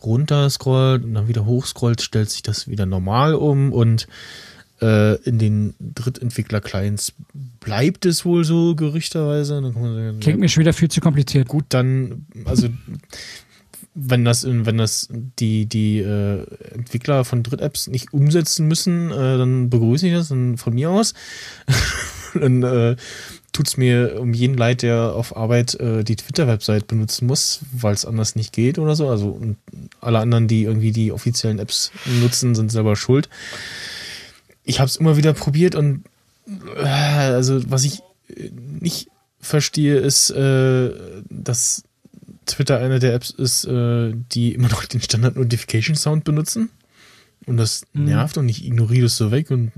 [0.05, 4.07] runter scrollt und dann wieder hochscrollt, stellt sich das wieder normal um und
[4.81, 7.13] äh, in den Drittentwickler-Clients
[7.59, 9.61] bleibt es wohl so gerüchterweise.
[9.61, 11.47] Sagen, Klingt ja, mir schon wieder viel zu kompliziert.
[11.47, 12.69] Gut, dann, also
[13.95, 19.69] wenn das, wenn das die, die äh, Entwickler von Dritt-Apps nicht umsetzen müssen, äh, dann
[19.69, 21.13] begrüße ich das dann von mir aus.
[22.33, 22.95] dann äh,
[23.53, 27.93] tut es mir um jeden leid, der auf Arbeit äh, die Twitter-Website benutzen muss, weil
[27.93, 29.09] es anders nicht geht oder so.
[29.09, 29.57] Also und
[30.01, 31.91] alle anderen, die irgendwie die offiziellen Apps
[32.21, 33.29] nutzen, sind selber schuld.
[34.65, 36.03] Ich habe es immer wieder probiert und
[36.75, 38.01] äh, also was ich
[38.79, 39.07] nicht
[39.39, 40.91] verstehe, ist, äh,
[41.29, 41.83] dass
[42.45, 46.69] Twitter eine der Apps ist, äh, die immer noch den Standard Notification Sound benutzen.
[47.45, 48.05] Und das mhm.
[48.05, 49.71] nervt und ich ignoriere das so weg und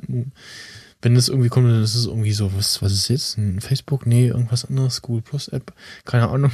[1.06, 3.38] wenn das irgendwie kommt, dann ist es irgendwie so, was, was ist jetzt?
[3.38, 4.08] Ein Facebook?
[4.08, 5.72] Nee, irgendwas anderes, Google Plus App,
[6.03, 6.51] keine Ahnung.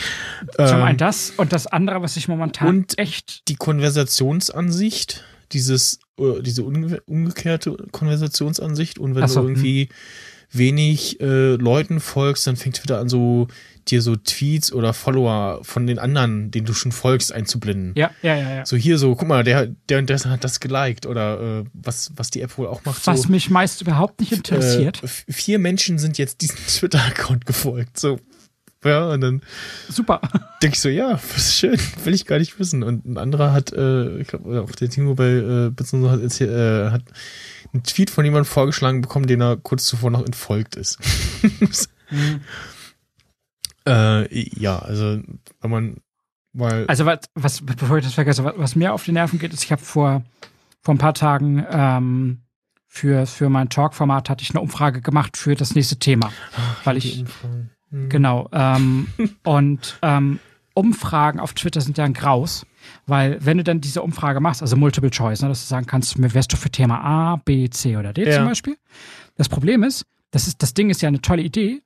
[0.56, 3.48] Zum einen ähm, das und das andere, was ich momentan und echt.
[3.48, 5.22] Die Konversationsansicht,
[5.52, 9.88] dieses, äh, diese umgekehrte Konversationsansicht und wenn so, du irgendwie hm.
[10.58, 13.46] wenig äh, Leuten folgst, dann fängt wieder an so
[13.90, 17.92] dir so Tweets oder Follower von den anderen, denen du schon folgst, einzublenden.
[17.96, 18.54] Ja, ja, ja.
[18.56, 18.66] ja.
[18.66, 22.12] So hier so, guck mal, der, der und der hat das geliked oder äh, was,
[22.16, 23.06] was die App wohl auch macht.
[23.06, 25.02] Was so, mich meist überhaupt nicht interessiert.
[25.02, 27.98] Äh, vier Menschen sind jetzt diesem Twitter-Account gefolgt.
[27.98, 28.18] So,
[28.84, 29.42] ja, und dann
[29.88, 30.20] super.
[30.62, 32.82] Denke ich so, ja, was ist schön, will ich gar nicht wissen.
[32.82, 36.50] Und ein anderer hat, äh, ich glaube, auch der Timo bei äh, Bits hat, erzählt,
[36.50, 37.02] äh, hat
[37.72, 40.98] einen Tweet von jemandem vorgeschlagen bekommen, den er kurz zuvor noch entfolgt ist.
[42.10, 42.40] mhm.
[43.86, 45.20] Äh, ja, also
[45.60, 45.96] wenn man
[46.52, 46.86] mal.
[46.86, 49.64] Also was, was, bevor ich das vergesse, was, was mir auf die Nerven geht, ist,
[49.64, 50.22] ich habe vor,
[50.80, 52.40] vor ein paar Tagen ähm,
[52.86, 56.32] für, für mein Talk-Format hatte ich eine Umfrage gemacht für das nächste Thema.
[56.56, 57.24] Ach, weil ich.
[57.90, 58.08] Hm.
[58.08, 58.48] Genau.
[58.52, 59.08] Ähm,
[59.44, 60.38] und ähm,
[60.74, 62.66] Umfragen auf Twitter sind ja ein Graus,
[63.06, 66.20] weil wenn du dann diese Umfrage machst, also Multiple Choice, ne, dass du sagen kannst,
[66.20, 68.36] wärst du für Thema A, B, C oder D ja.
[68.36, 68.76] zum Beispiel.
[69.36, 71.82] Das Problem ist, das ist, das Ding ist ja eine tolle Idee,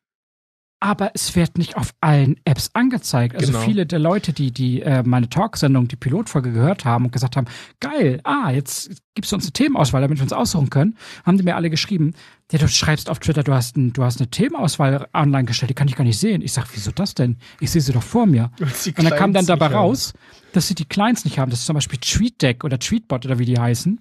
[0.81, 3.35] aber es wird nicht auf allen Apps angezeigt.
[3.35, 3.65] Also genau.
[3.65, 7.47] viele der Leute, die, die äh, meine Talksendung, die Pilotfolge gehört haben und gesagt haben,
[7.81, 11.43] geil, ah, jetzt gibst du uns eine Themenauswahl, damit wir uns aussuchen können, haben die
[11.43, 12.15] mir alle geschrieben,
[12.53, 15.75] ja, du schreibst auf Twitter, du hast, ein, du hast eine Themenauswahl online gestellt, die
[15.75, 16.43] kann ich gar nicht sehen.
[16.43, 17.39] Ich sag, wieso das denn?
[17.59, 18.53] Ich sehe sie doch vor mir.
[18.61, 20.13] Und dann kam dann dabei raus,
[20.53, 21.51] dass sie die Clients nicht haben.
[21.51, 24.01] Das ist zum Beispiel TweetDeck oder TweetBot oder wie die heißen,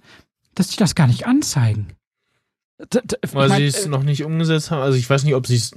[0.54, 1.88] dass die das gar nicht anzeigen.
[3.32, 4.82] Weil sie es äh, noch nicht umgesetzt haben.
[4.82, 5.72] Also ich weiß nicht, ob sie es,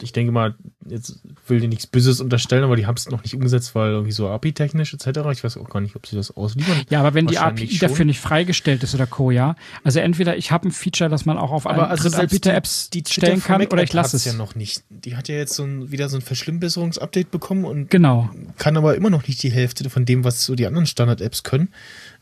[0.00, 0.54] ich denke mal,
[0.86, 4.12] jetzt will dir nichts Böses unterstellen, aber die haben es noch nicht umgesetzt, weil irgendwie
[4.12, 5.20] so API-technisch etc.
[5.32, 6.82] Ich weiß auch gar nicht, ob sie das ausliefern.
[6.90, 7.88] Ja, aber wenn die API schon.
[7.88, 9.56] dafür nicht freigestellt ist oder Co., ja.
[9.82, 13.66] Also entweder ich habe ein Feature, das man auch auf aber also Drittanbieter-Apps stellen kann
[13.66, 14.24] oder ich lasse es.
[14.24, 14.84] ja noch nicht.
[14.90, 18.30] Die hat ja jetzt so ein, wieder so ein Verschlimmbesserungsupdate bekommen und genau.
[18.58, 21.70] kann aber immer noch nicht die Hälfte von dem, was so die anderen Standard-Apps können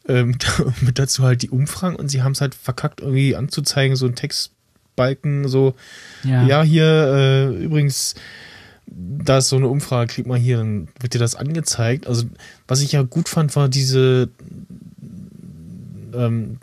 [0.08, 0.36] ähm,
[0.80, 4.14] mit dazu halt die Umfragen und sie haben es halt verkackt, irgendwie anzuzeigen, so ein
[4.14, 5.74] Textbalken, so,
[6.24, 8.14] ja, ja hier äh, übrigens,
[8.86, 12.06] da ist so eine Umfrage, klick mal hier, dann wird dir das angezeigt.
[12.06, 12.24] Also,
[12.66, 14.28] was ich ja gut fand, war diese
[16.14, 16.58] ähm,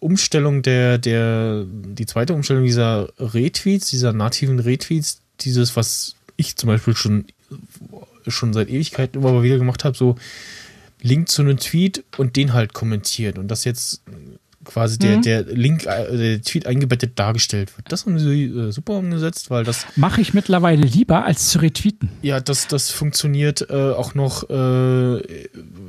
[0.00, 6.68] Umstellung der, der, die zweite Umstellung dieser Retweets, dieser nativen Retweets, dieses, was ich zum
[6.68, 7.26] Beispiel schon,
[8.28, 10.16] schon seit Ewigkeiten immer mal wieder gemacht habe, so
[11.04, 14.02] Link zu einem Tweet und den halt kommentiert und das jetzt
[14.64, 15.22] quasi der, mhm.
[15.22, 17.92] der Link, äh, der Tweet eingebettet dargestellt wird.
[17.92, 19.86] Das haben sie äh, super umgesetzt, weil das.
[19.96, 22.08] Mache ich mittlerweile lieber, als zu retweeten.
[22.22, 25.18] Ja, das, das funktioniert äh, auch noch äh,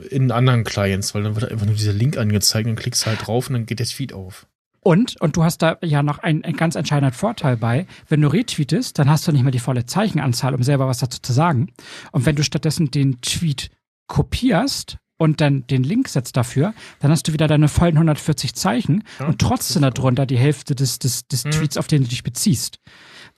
[0.10, 3.48] in anderen Clients, weil dann wird einfach nur dieser Link angezeigt und klickst halt drauf
[3.48, 4.48] und dann geht der Tweet auf.
[4.82, 7.88] Und, und du hast da ja noch einen, einen ganz entscheidenden Vorteil bei.
[8.08, 11.20] Wenn du retweetest, dann hast du nicht mehr die volle Zeichenanzahl, um selber was dazu
[11.22, 11.72] zu sagen.
[12.12, 13.72] Und wenn du stattdessen den Tweet
[14.08, 19.04] kopierst und dann den Link setzt dafür, dann hast du wieder deine vollen 140 Zeichen
[19.20, 21.52] ja, und trotzdem darunter die Hälfte des, des, des mhm.
[21.52, 22.80] Tweets, auf den du dich beziehst.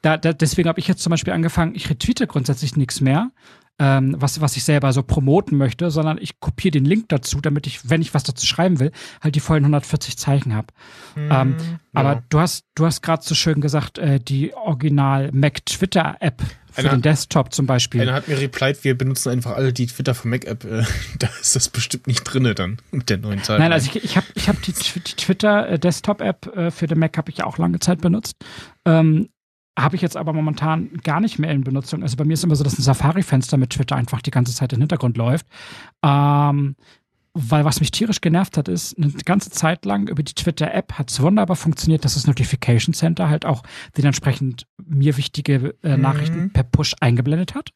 [0.02, 3.32] Da, da, deswegen habe ich jetzt zum Beispiel angefangen, ich retweete grundsätzlich nichts mehr,
[3.80, 7.68] ähm, was, was ich selber so promoten möchte, sondern ich kopiere den Link dazu, damit
[7.68, 8.91] ich, wenn ich was dazu schreiben will,
[9.22, 10.68] halt die vollen 140 Zeichen habe.
[11.16, 11.80] Mhm, ähm, ja.
[11.94, 16.41] Aber du hast, du hast gerade so schön gesagt, äh, die Original Mac Twitter App
[16.82, 18.02] für einer, den Desktop zum Beispiel.
[18.02, 20.64] Einer hat mir replied, wir benutzen einfach alle die Twitter für Mac App.
[20.64, 20.84] Äh,
[21.20, 23.60] da ist das bestimmt nicht drinne dann mit der neuen Zeit.
[23.60, 26.88] Nein, also ich, ich habe ich hab die, die Twitter äh, Desktop App äh, für
[26.88, 28.36] den Mac habe ich ja auch lange Zeit benutzt.
[28.86, 29.30] Ähm,
[29.78, 32.02] habe ich jetzt aber momentan gar nicht mehr in Benutzung.
[32.02, 34.74] Also bei mir ist immer so, dass ein Safari-Fenster mit Twitter einfach die ganze Zeit
[34.74, 35.45] im Hintergrund läuft.
[36.04, 36.76] Ähm,
[37.39, 41.11] weil was mich tierisch genervt hat, ist, eine ganze Zeit lang über die Twitter-App hat
[41.11, 43.61] es wunderbar funktioniert, dass das Notification Center halt auch
[43.95, 46.01] dementsprechend mir wichtige äh, mhm.
[46.01, 47.69] Nachrichten per Push eingeblendet hat.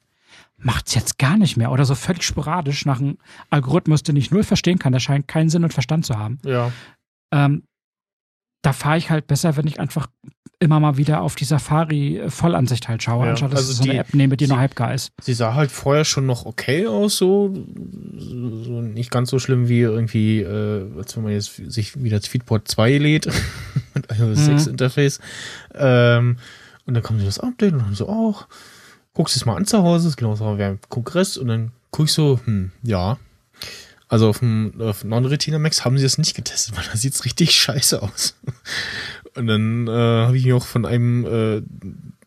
[0.57, 3.17] Macht es jetzt gar nicht mehr oder so völlig sporadisch nach einem
[3.51, 4.93] Algorithmus, den ich null verstehen kann.
[4.93, 6.39] Der scheint keinen Sinn und Verstand zu haben.
[6.43, 6.71] Ja.
[7.31, 7.63] Ähm,
[8.63, 10.07] da fahre ich halt besser, wenn ich einfach
[10.61, 13.99] immer mal wieder auf die Safari-Vollansicht halt schaue, ja, anstatt dass also ich so eine
[13.99, 15.11] App nehme, die sie, nur halbgar ist.
[15.19, 17.51] Sie sah halt vorher schon noch okay aus, so,
[18.15, 22.67] so nicht ganz so schlimm wie irgendwie, äh, als wenn man jetzt sich wieder Tweetbot
[22.67, 23.25] 2 lädt
[23.95, 24.57] mit iOS mhm.
[24.59, 25.19] 6 Interface.
[25.73, 26.38] Ähm,
[26.85, 28.47] und dann kommt das Update und dann so auch,
[29.13, 32.05] guckst es mal an zu Hause, ist genau so wie ein Kongress und dann guck
[32.05, 33.17] ich so, hm, ja,
[34.11, 37.55] also auf dem auf Non-Retina Max haben sie das nicht getestet, weil da sieht's richtig
[37.55, 38.35] scheiße aus.
[39.36, 41.62] Und dann äh, habe ich mir auch von einem, äh,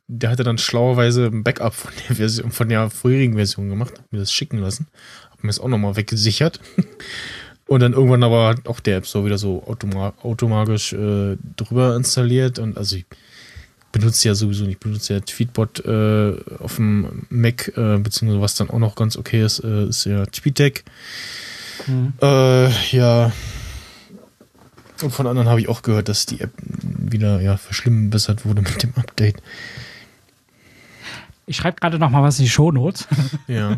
[0.07, 4.13] der hatte dann schlauerweise ein Backup von der Version, von der vorherigen Version gemacht, hab
[4.13, 4.87] mir das schicken lassen,
[5.31, 6.61] hab mir das auch nochmal weggesichert.
[7.67, 12.59] Und dann irgendwann aber auch der App so wieder so automa automatisch äh, drüber installiert.
[12.59, 13.07] Und also ich
[13.91, 18.55] benutze ja sowieso nicht, ich benutze ja Tweetbot äh, auf dem Mac, äh, beziehungsweise was
[18.57, 20.85] dann auch noch ganz okay ist, äh, ist ja TweetDeck.
[21.87, 22.13] Mhm.
[22.21, 23.33] Äh, ja.
[25.05, 28.83] Und von anderen habe ich auch gehört, dass die App wieder ja, verschlimmbessert wurde mit
[28.83, 29.37] dem Update.
[31.47, 33.07] Ich schreibe gerade noch mal was in die Shownotes.
[33.47, 33.73] ja.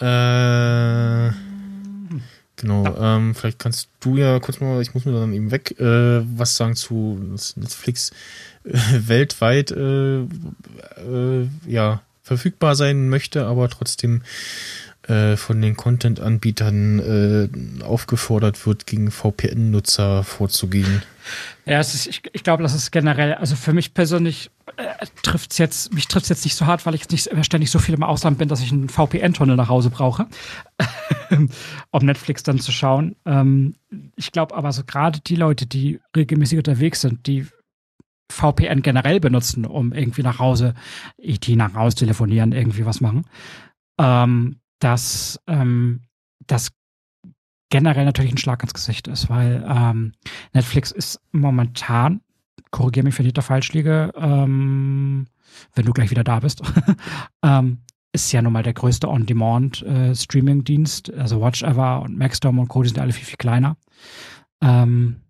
[0.00, 1.32] Äh,
[2.56, 2.84] genau.
[2.84, 3.16] Ja.
[3.16, 6.56] Ähm, vielleicht kannst du ja kurz mal, ich muss mir dann eben weg, äh, was
[6.56, 7.20] sagen zu
[7.54, 8.10] Netflix
[8.64, 8.72] äh,
[9.06, 14.22] weltweit äh, äh, ja verfügbar sein möchte, aber trotzdem
[15.08, 16.98] äh, von den Content-Anbietern
[17.80, 21.02] äh, aufgefordert wird, gegen VPN-Nutzer vorzugehen.
[21.64, 25.58] Ja, ist, ich, ich glaube, das ist generell, also für mich persönlich äh, trifft es
[25.58, 28.02] jetzt, mich trifft jetzt nicht so hart, weil ich jetzt nicht ständig so viel im
[28.02, 30.26] Ausland bin, dass ich einen VPN-Tunnel nach Hause brauche,
[31.90, 33.16] um Netflix dann zu schauen.
[33.26, 33.74] Ähm,
[34.16, 37.46] ich glaube aber so gerade die Leute, die regelmäßig unterwegs sind, die
[38.30, 40.74] VPN generell benutzen, um irgendwie nach Hause,
[41.18, 43.24] IT nach Hause telefonieren, irgendwie was machen,
[43.98, 46.00] ähm, dass ähm,
[46.46, 46.70] das
[47.70, 50.12] generell natürlich ein Schlag ins Gesicht ist, weil ähm,
[50.52, 52.20] Netflix ist momentan,
[52.70, 55.26] korrigiere mich, wenn ich da falsch liege, ähm,
[55.74, 56.62] wenn du gleich wieder da bist,
[57.42, 57.78] ähm,
[58.12, 61.10] ist ja nun mal der größte On-Demand-Streaming-Dienst.
[61.10, 62.82] Äh, also Watch Ever und Maxdom und Co.
[62.82, 63.76] die sind alle viel, viel kleiner.
[64.60, 65.22] Ähm,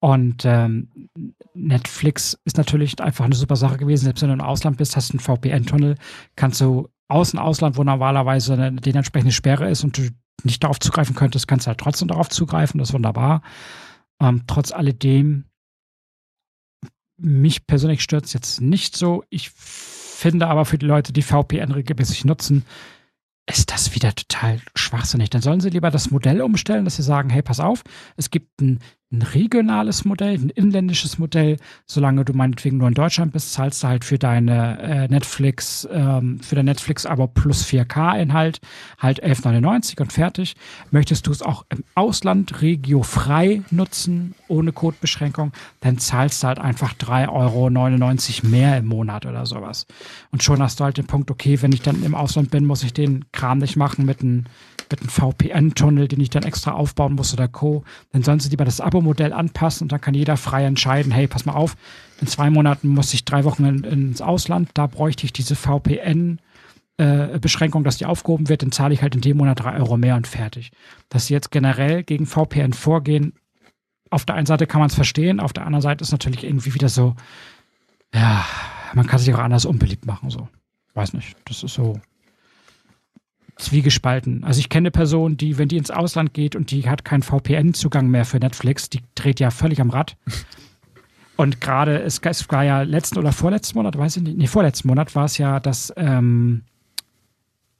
[0.00, 1.08] und ähm,
[1.54, 4.04] Netflix ist natürlich einfach eine super Sache gewesen.
[4.04, 5.96] Selbst wenn du im Ausland bist, hast du einen VPN-Tunnel,
[6.34, 10.08] kannst du aus dem Ausland, wo normalerweise eine, die entsprechende Sperre ist und du
[10.44, 12.78] nicht darauf zugreifen könntest, kannst du halt trotzdem darauf zugreifen.
[12.78, 13.42] Das ist wunderbar.
[14.20, 15.44] Ähm, trotz alledem
[17.18, 19.24] mich persönlich stört es jetzt nicht so.
[19.30, 22.64] Ich finde aber für die Leute, die VPN regelmäßig nutzen,
[23.48, 25.30] ist das wieder total schwachsinnig.
[25.30, 27.84] Dann sollen sie lieber das Modell umstellen, dass sie sagen, hey, pass auf,
[28.16, 28.80] es gibt ein
[29.12, 31.58] ein regionales Modell, ein inländisches Modell.
[31.86, 36.40] Solange du meinetwegen nur in Deutschland bist, zahlst du halt für deine äh, Netflix, ähm,
[36.40, 38.60] für dein Netflix-Abo plus 4K-Inhalt
[38.98, 40.56] halt 11,99 und fertig.
[40.90, 46.94] Möchtest du es auch im Ausland regiofrei nutzen, ohne Codebeschränkung, dann zahlst du halt einfach
[46.94, 47.28] 3,99
[48.42, 49.86] Euro mehr im Monat oder sowas.
[50.32, 52.82] Und schon hast du halt den Punkt, okay, wenn ich dann im Ausland bin, muss
[52.82, 54.46] ich den Kram nicht machen mit einem
[54.90, 57.84] mit einem VPN-Tunnel, den ich dann extra aufbauen muss oder Co.
[58.12, 61.44] Dann sollen sie lieber das Abo-Modell anpassen und dann kann jeder frei entscheiden, hey, pass
[61.44, 61.76] mal auf,
[62.20, 66.38] in zwei Monaten muss ich drei Wochen in, ins Ausland, da bräuchte ich diese VPN-
[66.98, 69.98] äh, Beschränkung, dass die aufgehoben wird, dann zahle ich halt in dem Monat drei Euro
[69.98, 70.70] mehr und fertig.
[71.10, 73.34] Dass sie jetzt generell gegen VPN vorgehen,
[74.08, 76.72] auf der einen Seite kann man es verstehen, auf der anderen Seite ist natürlich irgendwie
[76.72, 77.14] wieder so,
[78.14, 78.46] ja,
[78.94, 80.48] man kann sich auch anders unbeliebt machen, so.
[80.94, 81.36] Weiß nicht.
[81.44, 82.00] Das ist so
[83.56, 84.44] zwiegespalten.
[84.44, 87.22] Also ich kenne eine Person, die, wenn die ins Ausland geht und die hat keinen
[87.22, 90.16] VPN-Zugang mehr für Netflix, die dreht ja völlig am Rad.
[91.38, 94.88] Und gerade, es, es, war ja letzten oder vorletzten Monat, weiß ich nicht, nee, vorletzten
[94.88, 96.62] Monat war es ja das ähm,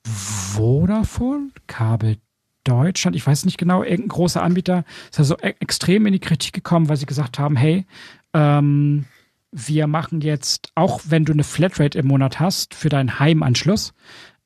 [0.07, 2.19] Vodafone, Kabel
[2.65, 6.19] Deutschland, ich weiß nicht genau, irgendein großer Anbieter ist ja so e extrem in die
[6.19, 7.87] Kritik gekommen, weil sie gesagt haben, hey,
[8.35, 9.07] ähm,
[9.53, 13.95] wir machen jetzt, auch wenn du eine Flatrate im Monat hast für deinen Heimanschluss,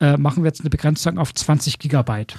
[0.01, 2.35] äh, machen wir jetzt eine Begrenzung auf 20 Gigabyte.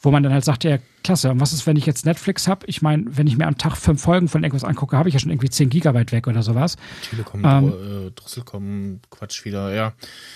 [0.00, 2.64] Wo man dann halt sagt, ja, klasse, und was ist, wenn ich jetzt Netflix habe?
[2.66, 5.18] Ich meine, wenn ich mir am Tag fünf Folgen von irgendwas angucke, habe ich ja
[5.18, 6.76] schon irgendwie 10 Gigabyte weg oder sowas.
[7.10, 9.92] Telekom, ähm, äh, Drosselkom, Quatsch wieder, ja.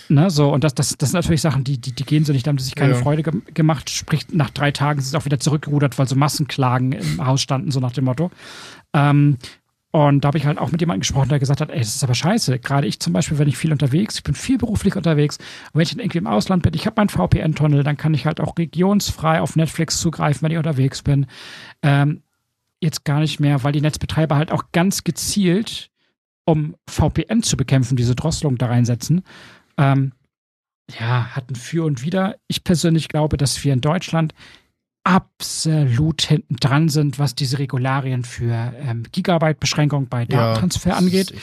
[0.09, 2.45] Ne, so, und das, das, das sind natürlich Sachen, die, die, die gehen so nicht,
[2.45, 2.99] da haben sie sich keine ja.
[2.99, 3.89] Freude ge gemacht.
[3.89, 7.71] Sprich, nach drei Tagen ist es auch wieder zurückgerudert, weil so Massenklagen im Haus standen,
[7.71, 8.33] so nach dem Motto.
[8.95, 9.39] Ähm,
[9.93, 12.03] und da habe ich halt auch mit jemandem gesprochen, der gesagt hat, ey, das ist
[12.03, 12.59] aber scheiße.
[12.59, 15.83] Gerade ich zum Beispiel, wenn ich viel unterwegs, ich bin viel beruflich unterwegs, und wenn
[15.83, 18.57] ich dann irgendwie im Ausland bin, ich habe meinen VPN-Tunnel, dann kann ich halt auch
[18.57, 21.27] regionsfrei auf Netflix zugreifen, wenn ich unterwegs bin.
[21.83, 22.23] Ähm,
[22.81, 25.91] jetzt gar nicht mehr, weil die Netzbetreiber halt auch ganz gezielt,
[26.47, 29.23] um VPN zu bekämpfen, diese Drosselung da reinsetzen.
[29.77, 30.13] Ähm,
[30.99, 32.37] ja, hatten für und wieder.
[32.49, 34.33] Ich persönlich glaube, dass wir in Deutschland
[35.05, 41.35] absolut hinten dran sind, was diese Regularien für ähm, Gigabyte-Beschränkung bei Datentransfer ja, angeht.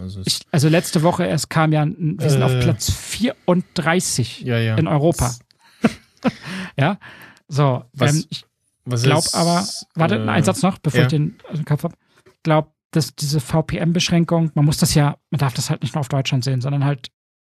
[0.00, 4.58] Also, ich, also, letzte Woche erst kam ja, wir äh, sind auf Platz 34 ja,
[4.58, 4.76] ja.
[4.76, 5.34] in Europa.
[6.76, 6.98] ja,
[7.46, 7.84] so.
[7.92, 8.44] Was, ähm, ich
[8.84, 11.94] glaube aber, warte, äh, ein Satz noch, bevor ich den aus dem Kopf habe.
[12.26, 16.00] Ich glaube, dass diese VPN-Beschränkung, man muss das ja, man darf das halt nicht nur
[16.00, 17.08] auf Deutschland sehen, sondern halt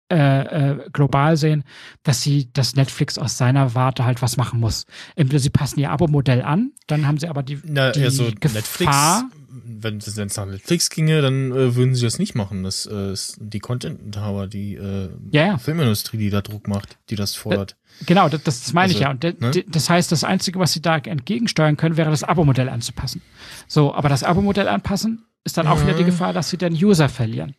[0.09, 1.63] äh, äh, global sehen,
[2.03, 4.85] dass sie, dass Netflix aus seiner Warte halt was machen muss.
[5.15, 8.53] Entweder sie passen ihr Abo-Modell an, dann haben sie aber die, Na, die also Gefahr.
[8.53, 12.63] Netflix, wenn es nach Netflix ginge, dann äh, würden sie das nicht machen.
[12.63, 15.57] Das äh, ist die Content-Inhaber, die äh, ja.
[15.57, 17.75] Filmindustrie, die da Druck macht, die das fordert.
[18.05, 19.11] Genau, das, das meine also, ich ja.
[19.11, 19.51] Und de, ne?
[19.51, 23.21] de, das heißt, das Einzige, was sie da entgegensteuern können, wäre das Abo-Modell anzupassen.
[23.67, 27.09] So, aber das Abo-Modell anpassen ist dann auch wieder die Gefahr, dass sie den User
[27.09, 27.55] verlieren.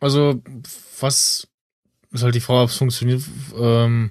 [0.00, 0.40] Also,
[1.00, 1.48] was
[2.12, 3.22] ist halt die Frage, ob es funktioniert,
[3.58, 4.10] ähm,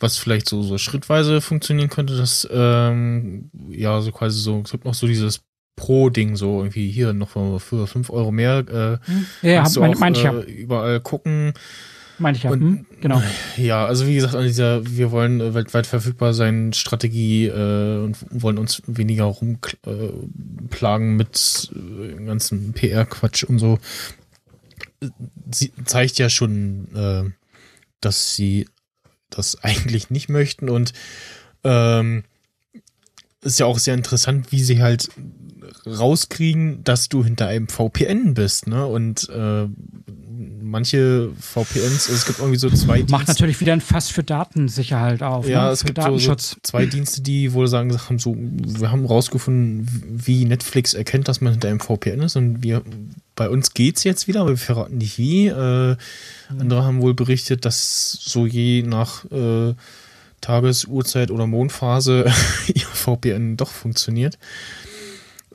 [0.00, 4.84] was vielleicht so, so schrittweise funktionieren könnte, dass, ähm, ja, so quasi so, es gibt
[4.84, 5.42] noch so dieses
[5.76, 9.00] Pro-Ding, so irgendwie hier noch für 5 Euro mehr,
[9.42, 11.52] äh, ja, kannst du auch, mein, äh, überall gucken.
[12.18, 13.20] Meine ich ja, und, hm, genau.
[13.56, 18.18] Ja, also wie gesagt, an dieser, wir wollen äh, weltweit verfügbar sein Strategie äh, und
[18.30, 23.80] wollen uns weniger rumplagen äh, mit äh, ganzen PR-Quatsch und so
[25.50, 27.30] sie zeigt ja schon, äh,
[28.00, 28.68] dass sie
[29.30, 30.92] das eigentlich nicht möchten und
[31.64, 32.24] ähm,
[33.40, 35.10] ist ja auch sehr interessant, wie sie halt
[35.86, 38.86] rauskriegen, dass du hinter einem VPN bist, ne?
[38.86, 39.68] Und äh,
[40.62, 43.12] manche VPNs, es gibt irgendwie so zwei Dienste.
[43.12, 45.46] Macht natürlich wieder ein Fass für Datensicherheit auf.
[45.46, 45.70] Ja, ne?
[45.70, 49.86] es für gibt so, so, zwei Dienste, die wohl sagen, haben so, wir haben rausgefunden,
[50.26, 52.82] wie Netflix erkennt, dass man hinter einem VPN ist und wir
[53.36, 55.48] bei uns geht's jetzt wieder, aber wir verraten nicht wie.
[55.48, 55.96] Äh,
[56.50, 56.60] mhm.
[56.60, 59.74] Andere haben wohl berichtet, dass so je nach äh,
[60.40, 62.26] Tages-, Uhrzeit oder Mondphase
[62.74, 64.38] ihr VPN doch funktioniert.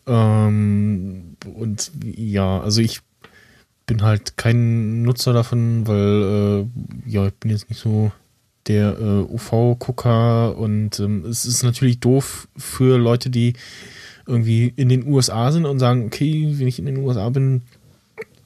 [0.07, 3.01] Ähm, und ja, also ich
[3.85, 6.67] bin halt kein Nutzer davon, weil
[7.07, 8.11] äh, ja, ich bin jetzt nicht so
[8.67, 13.53] der äh, UV-Gucker und ähm, es ist natürlich doof für Leute, die
[14.29, 17.63] irgendwie in den USA sind und sagen, okay, wenn ich in den USA bin,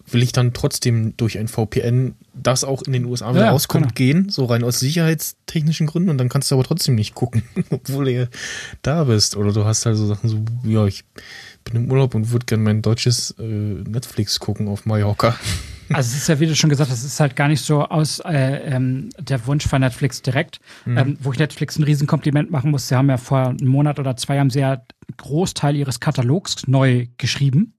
[0.07, 3.95] will ich dann trotzdem durch ein VPN das auch in den USA wieder Ja, rauskommt,
[3.95, 3.95] genau.
[3.95, 8.05] gehen, so rein aus sicherheitstechnischen Gründen und dann kannst du aber trotzdem nicht gucken, obwohl
[8.05, 8.29] du
[8.81, 9.35] da bist.
[9.37, 11.03] Oder du hast halt so Sachen so, ja, ich
[11.63, 15.35] bin im Urlaub und würde gerne mein deutsches äh, Netflix gucken auf Mallorca.
[15.95, 17.83] Also es ist ja, wie du schon gesagt hast, es ist halt gar nicht so
[17.83, 22.71] aus äh, ähm, der Wunsch von Netflix direkt, ähm, wo ich Netflix ein Riesenkompliment machen
[22.71, 22.87] muss.
[22.87, 24.81] Sie haben ja vor einem Monat oder zwei haben sie ja
[25.17, 27.73] Großteil ihres Katalogs neu geschrieben,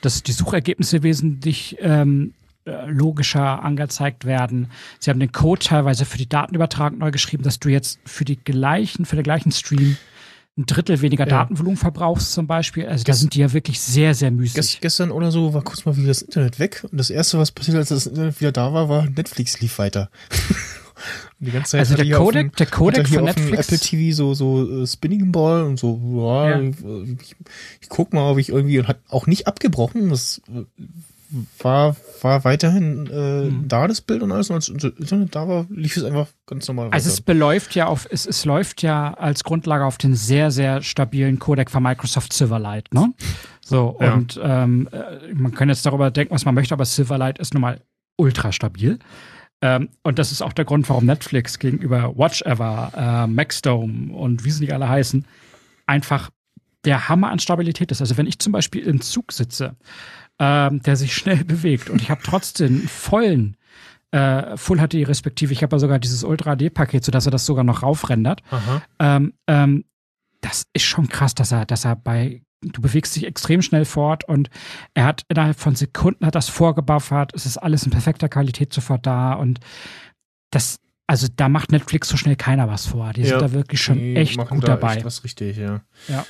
[0.00, 2.34] dass die Suchergebnisse wesentlich ähm,
[2.68, 4.70] äh, logischer angezeigt werden.
[4.98, 8.36] Sie haben den Code teilweise für die Datenübertragung neu geschrieben, dass du jetzt für die
[8.36, 9.96] gleichen, für den gleichen Stream
[10.58, 11.30] ein Drittel weniger Ja.
[11.38, 12.86] Datenvolumen verbrauchst zum Beispiel.
[12.86, 14.54] Also da Ges- sind die ja wirklich sehr, sehr müßig.
[14.54, 17.52] Gest, gestern oder so war kurz mal wieder das Internet weg und das erste, was
[17.52, 20.10] passiert, als das Internet wieder da war, war Netflix lief weiter.
[21.38, 24.34] die ganze Zeit Also er der Codec- dem- der Codec von Netflix- Apple TV so
[24.34, 26.60] so äh, Spinning Ball und so ja, Ja.
[26.60, 27.36] Ich,
[27.80, 30.08] ich guck mal, ob ich irgendwie und hat auch nicht abgebrochen.
[30.10, 30.42] Das
[31.58, 33.68] war war weiterhin äh, Mhm.
[33.68, 36.86] da das Bild und alles und als Internet da war, lief es einfach ganz normal
[36.86, 36.94] weiter.
[36.94, 40.82] Also es beläuft ja auf, es, es läuft ja als Grundlage auf den sehr, sehr
[40.82, 43.12] stabilen Codec von Microsoft Silverlight, ne?
[43.60, 44.14] So, Ja.
[44.14, 47.60] und ähm, äh, man kann jetzt darüber denken, was man möchte, aber Silverlight ist nun
[47.60, 47.80] mal
[48.16, 48.98] ultra stabil.
[49.60, 54.50] Ähm, und das ist auch der Grund, warum Netflix gegenüber Watchever, äh, Maxdome und wie
[54.50, 55.24] sie nicht alle heißen,
[55.86, 56.30] einfach
[56.84, 58.00] der Hammer an Stabilität ist.
[58.00, 59.76] Also wenn ich zum Beispiel im Zug sitze,
[60.38, 63.56] ähm, der sich schnell bewegt und ich habe trotzdem vollen
[64.10, 67.64] äh, Full HD respektive, ich habe ja sogar dieses Ultra HD-Paket, sodass er das sogar
[67.64, 68.42] noch raufrendert.
[68.98, 69.84] Ähm, ähm,
[70.40, 74.24] das ist schon krass, dass er, dass er bei, du bewegst dich extrem schnell fort
[74.26, 74.48] und
[74.94, 79.04] er hat innerhalb von Sekunden hat das vorgebuffert, es ist alles in perfekter Qualität sofort
[79.04, 79.60] da und
[80.50, 83.12] das, also da macht Netflix so schnell keiner was vor.
[83.12, 84.96] Die Ja, sind da wirklich schon echt gut da dabei.
[84.96, 85.82] Echt was richtig, ja.
[86.08, 86.24] Ja.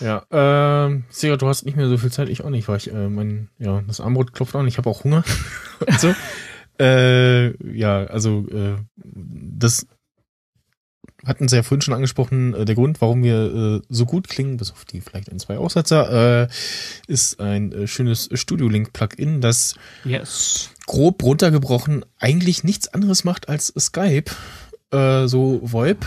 [0.00, 2.92] Ja, ähm, Sega, du hast nicht mehr so viel Zeit, ich auch nicht, weil ich,
[2.92, 5.24] äh, mein, ja, das Armbrot klopft an, ich habe auch Hunger.
[5.98, 6.14] so.
[6.78, 9.86] Äh, ja, also, äh, das
[11.24, 14.56] hatten sie ja vorhin schon angesprochen, äh, der Grund, warum wir äh, so gut klingen,
[14.56, 16.48] bis auf die vielleicht ein, zwei Aussetzer, äh,
[17.06, 20.70] ist ein äh, schönes Studio-Link-Plugin, das Yes.
[20.86, 24.30] grob runtergebrochen eigentlich nichts anderes macht als Skype,
[24.94, 26.04] äh, so VoIP,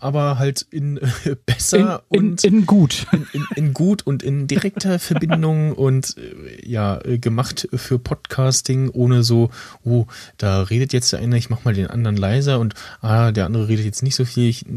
[0.00, 3.06] aber halt in äh, besser in, und in gut.
[3.32, 9.22] in, in, gut und in direkter Verbindung und äh, ja, äh, gemacht für Podcasting, ohne
[9.22, 9.50] so,
[9.84, 10.06] oh,
[10.38, 13.68] da redet jetzt der eine, ich mach mal den anderen leiser und ah, der andere
[13.68, 14.70] redet jetzt nicht so viel, ich äh,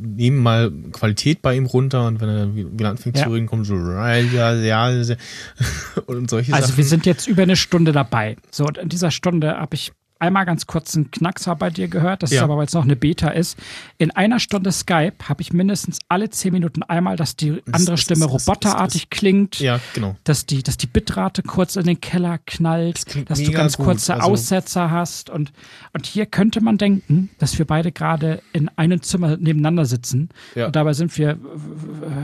[0.00, 3.24] nehme mal Qualität bei ihm runter und wenn er wieder anfängt Ja.
[3.24, 4.88] zu reden, kommt so ja, ja, ja,
[6.06, 6.76] und solche Also Sachen.
[6.76, 8.36] wir sind jetzt über eine Stunde dabei.
[8.50, 12.22] So, und in dieser Stunde habe ich einmal ganz kurz einen Knackser bei dir gehört.
[12.22, 12.44] Das ist Ja.
[12.44, 13.56] aber, weil es noch eine Beta ist.
[13.98, 18.00] In einer Stunde Skype habe ich mindestens alle zehn Minuten einmal, dass die andere das-
[18.00, 19.60] Stimme das- das- roboterartig klingt.
[19.60, 20.16] ja, genau.
[20.24, 23.86] Dass die, dass die Bitrate kurz in den Keller knallt, dass du ganz gut.
[23.86, 25.30] kurze Also- Aussetzer hast.
[25.30, 25.52] Und,
[25.92, 30.28] und hier könnte man denken, dass wir beide gerade in einem Zimmer nebeneinander sitzen.
[30.54, 30.66] Ja.
[30.66, 31.38] Und dabei sind wir,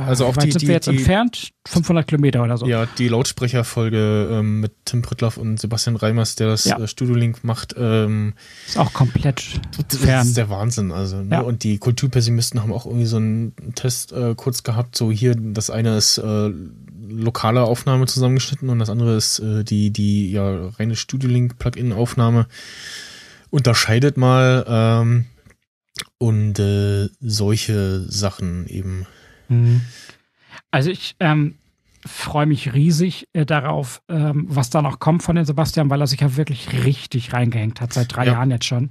[0.07, 1.51] Also auch wie weit die, sind die, wir jetzt die, entfernt?
[1.67, 2.67] 500 Kilometer oder so.
[2.67, 6.79] Ja, die Lautsprecherfolge ähm, mit Tim Prittloff und Sebastian Reimers, der das Ja.
[6.79, 8.35] äh, Studio-Link macht, ähm,
[8.67, 10.27] Ist auch komplett das fern.
[10.27, 10.91] ist der Wahnsinn.
[10.91, 11.37] Also, ne?
[11.37, 11.41] Ja.
[11.41, 15.71] Und die Kulturpessimisten haben auch irgendwie so einen Test äh, kurz gehabt, so hier, das
[15.71, 16.51] eine ist äh,
[17.09, 22.47] lokale Aufnahme zusammengeschnitten und das andere ist äh, die, die ja reine Studio-Link-Plugin-Aufnahme.
[23.51, 25.27] Unterscheidet mal ähm,
[26.19, 29.07] und äh, solche Sachen eben.
[29.49, 29.83] Mhm.
[30.71, 31.55] Also ich ähm,
[32.07, 36.07] freue mich riesig äh, darauf, ähm, was da noch kommt von den Sebastian, weil er
[36.07, 38.33] sich ja wirklich richtig reingehängt hat, seit drei Ja.
[38.33, 38.91] Jahren jetzt schon.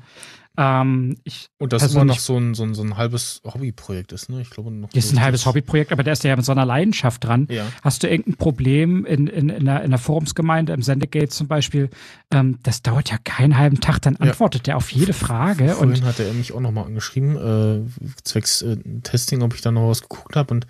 [0.55, 1.15] Ähm,
[1.57, 4.39] Und das immer noch so ein, so ein, so ein halbes Hobbyprojekt ist, ne?
[4.41, 4.89] Ich glaube noch.
[4.89, 7.47] das ist ein halbes Hobbyprojekt, aber der ist ja mit so einer Leidenschaft dran.
[7.49, 7.65] Ja.
[7.81, 11.89] Hast du irgendein Problem in, in, in, der, in der Forumsgemeinde, im Sendegate zum Beispiel?
[12.31, 14.27] Ähm, das dauert ja keinen halben Tag, dann Ja.
[14.29, 15.75] antwortet der auf jede Frage.
[15.77, 19.71] Und Vorhin hat er mich auch nochmal angeschrieben, äh, zwecks äh, Testing, ob ich da
[19.71, 20.53] noch was geguckt habe.
[20.53, 20.67] Und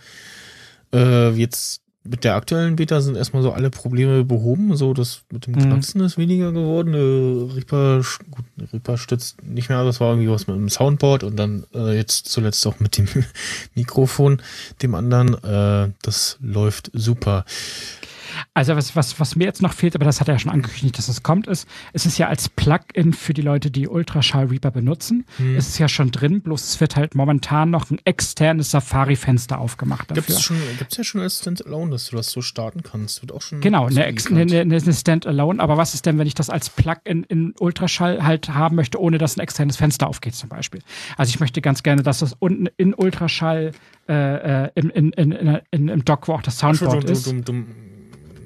[0.93, 4.75] äh, jetzt mit der aktuellen Beta sind erstmal so alle Probleme behoben.
[4.75, 5.59] So, das mit dem Mhm.
[5.59, 6.93] Knacksen ist weniger geworden.
[6.93, 11.37] Äh, Reaper, gut, Reaper stützt nicht mehr, das war irgendwie was mit dem Soundboard und
[11.37, 13.07] dann äh, jetzt zuletzt auch mit dem
[13.75, 14.41] Mikrofon,
[14.81, 15.33] dem anderen.
[15.43, 17.45] Äh, das läuft super.
[18.53, 20.97] Also was, was, was mir jetzt noch fehlt, aber das hat er ja schon angekündigt,
[20.97, 24.71] dass es kommt, ist, es ist ja als Plugin für die Leute, die Ultraschall Reaper
[24.71, 25.25] benutzen.
[25.37, 25.55] Hm.
[25.55, 30.07] Es ist ja schon drin, bloß es wird halt momentan noch ein externes Safari-Fenster aufgemacht
[30.09, 30.35] Gibt dafür.
[30.35, 33.21] es schon, gibt's ja schon als Standalone, dass du das so starten kannst.
[33.21, 33.61] Wird auch schon.
[33.61, 35.61] Genau, eine, eine, eine, Standalone.
[35.61, 39.17] Aber was ist denn, wenn ich das als Plugin in Ultraschall halt haben möchte, ohne
[39.17, 40.81] dass ein externes Fenster aufgeht zum Beispiel?
[41.17, 43.71] Also ich möchte ganz gerne, dass das unten in Ultraschall
[44.07, 47.03] äh, äh, im, in, in, in, in, im Dock, wo auch das Ach so, Soundboard
[47.05, 47.49] dumm, ist.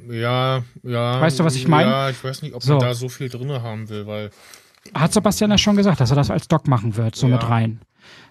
[0.09, 1.21] Ja, ja.
[1.21, 1.89] Weißt du, was ich meine?
[1.89, 2.73] Ja, ich weiß nicht, ob So.
[2.73, 4.29] man da so viel drin haben will, weil
[4.93, 7.34] hat Sebastian ja schon gesagt, dass er das als Doc machen wird, so Ja.
[7.35, 7.81] mit rein.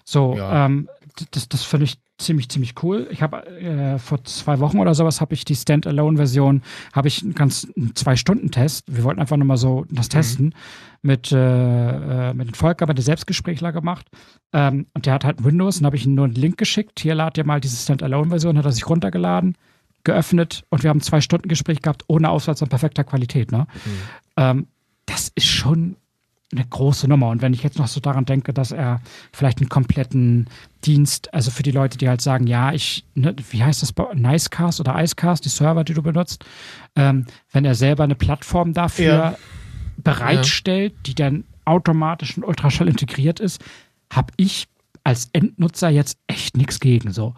[0.05, 0.65] So, Ja.
[0.65, 0.89] ähm,
[1.31, 3.07] das, das finde ich ziemlich, ziemlich cool.
[3.11, 6.63] Ich habe äh, vor zwei Wochen oder sowas habe ich die Standalone-Version,
[6.93, 8.85] habe ich einen ganz Zwei-Stunden-Test.
[8.87, 9.95] Wir wollten einfach nur mal so Mhm.
[9.95, 10.55] das testen
[11.03, 14.07] mit, äh, äh, mit dem Volker, mit der Selbstgesprächler gemacht.
[14.53, 16.99] Ähm, und der hat halt Windows und habe ich ihm nur einen Link geschickt.
[16.99, 19.55] Hier lad dir mal diese Standalone-Version, hat er sich runtergeladen,
[20.07, 23.51] geöffnet und wir haben ein Zwei-Stunden-Gespräch gehabt, ohne Auswärts und perfekter Qualität.
[23.51, 23.67] Ne?
[24.37, 24.65] Ähm,
[25.05, 25.97] das ist schon
[26.51, 27.27] eine große Nummer.
[27.27, 29.01] Und wenn ich jetzt noch so daran denke, dass er
[29.33, 30.47] vielleicht einen kompletten
[30.85, 34.79] Dienst, also für die Leute, die halt sagen, ja, ich, ne, wie heißt das Nicecast
[34.79, 36.45] oder Icecast, die Server, die du benutzt,
[36.95, 39.35] ähm, wenn er selber eine Plattform dafür Ja.
[39.97, 43.61] bereitstellt, die dann automatisch in Ultraschall integriert ist,
[44.11, 44.67] habe ich
[45.07, 47.33] als Endnutzer jetzt echt nichts gegen so.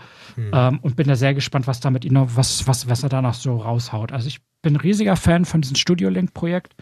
[0.53, 3.21] Ähm, und bin da sehr gespannt, was damit ihn noch, was, was, was er da
[3.21, 4.11] noch so raushaut.
[4.11, 6.75] Also ich bin ein riesiger Fan von diesem Studio Link-Projekt.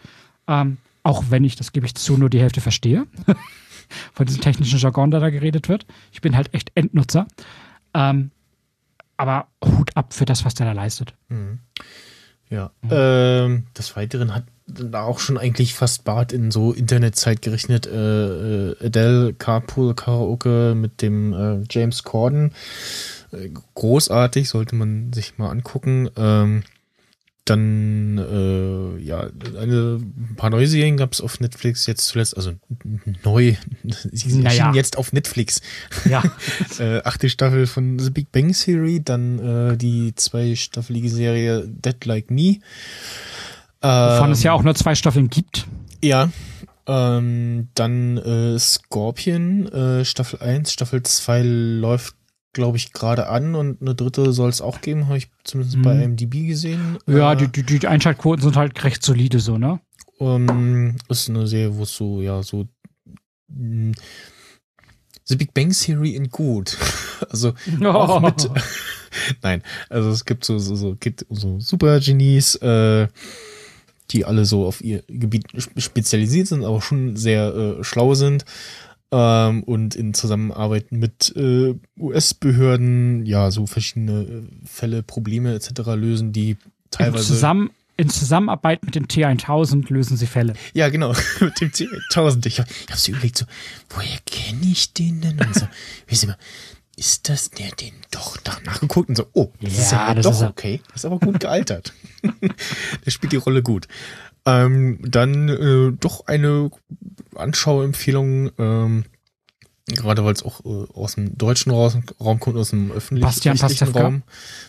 [0.46, 3.06] Ähm, auch wenn ich, das gebe ich zu, nur die Hälfte verstehe.
[4.14, 5.84] von diesem technischen Jargon, der da geredet wird.
[6.10, 7.26] Ich bin halt echt Endnutzer.
[7.92, 8.30] Ähm,
[9.18, 11.14] aber Hut ab für das, was der da leistet.
[12.50, 12.70] Ja.
[12.90, 17.86] Ähm, des Weiteren hat da auch schon eigentlich fast Bart in so Internetzeit gerechnet.
[17.86, 22.52] Äh, äh, Adele Carpool Karaoke mit dem äh, James Corden.
[23.32, 26.10] Äh, großartig, sollte man sich mal angucken.
[26.16, 26.62] Ähm,
[27.50, 29.28] dann, äh, ja,
[29.60, 32.52] eine, ein paar neue Serien gab es auf Netflix jetzt zuletzt, also
[33.24, 33.54] neu,
[34.12, 34.48] sie Naja.
[34.48, 35.60] erschienen jetzt auf Netflix.
[36.08, 36.22] Ja.
[36.78, 39.38] äh, achte Staffel von The Big Bang Theory, dann
[39.72, 42.58] äh, die zweistaffelige Serie Dead Like Me.
[43.80, 45.66] Wovon Ähm, es ja auch nur zwei Staffeln gibt.
[46.02, 46.30] Ja.
[46.86, 52.14] Ähm, dann äh, Scorpion, äh, Staffel 1, Staffel 2 läuft,
[52.58, 55.94] glaube ich, gerade an und eine dritte soll es auch geben, habe ich zumindest bei
[55.94, 56.02] Mhm.
[56.18, 56.98] IMDb gesehen.
[57.06, 59.80] Ja, Äh, die, die, die Einschaltquoten sind halt recht solide so, ne?
[60.20, 62.66] Ähm, ist eine Serie, wo es so, ja, so
[63.48, 63.94] mh,
[65.24, 66.76] The Big Bang Theory in gut.
[67.30, 67.52] Also
[67.84, 68.48] auch mit.
[69.42, 73.08] Nein, also es gibt so, so, so, gibt so Supergenies, äh,
[74.12, 78.44] die alle so auf ihr Gebiet sp- spezialisiert sind, aber schon sehr äh, schlau sind.
[79.10, 85.70] Ähm, und in Zusammenarbeit mit äh, US-Behörden, ja, so verschiedene äh, Fälle, Probleme etc.
[85.94, 86.58] lösen, die in,
[86.90, 87.24] teilweise.
[87.24, 90.52] zusammen, in Zusammenarbeit mit dem T1000 lösen sie Fälle.
[90.74, 92.46] Ja, genau, mit dem T1000.
[92.46, 93.46] Ich habe hab so überlegt, so,
[93.90, 95.40] woher kenne ich den denn?
[95.40, 95.66] Und so,
[96.10, 96.36] Sie mal,
[96.96, 99.08] ist das der, den doch nachgeguckt?
[99.08, 100.80] Und so, oh, das ist Ja, ja das doch ist okay.
[100.88, 101.94] Das ist aber gut gealtert.
[103.04, 103.88] der spielt die Rolle gut.
[104.44, 106.70] Ähm, dann äh, doch eine
[107.38, 109.04] Anschauempfehlung, ähm,
[109.86, 113.58] gerade weil es auch äh, aus dem deutschen Raum, Raum kommt, aus dem öffentlichen Bastian
[113.58, 114.00] Pastewka.
[114.00, 114.22] Raum.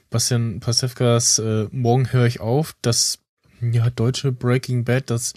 [0.10, 3.20] Bastian Pastewkas äh, Morgen höre ich auf, das
[3.62, 5.34] ja, deutsche Breaking Bad, das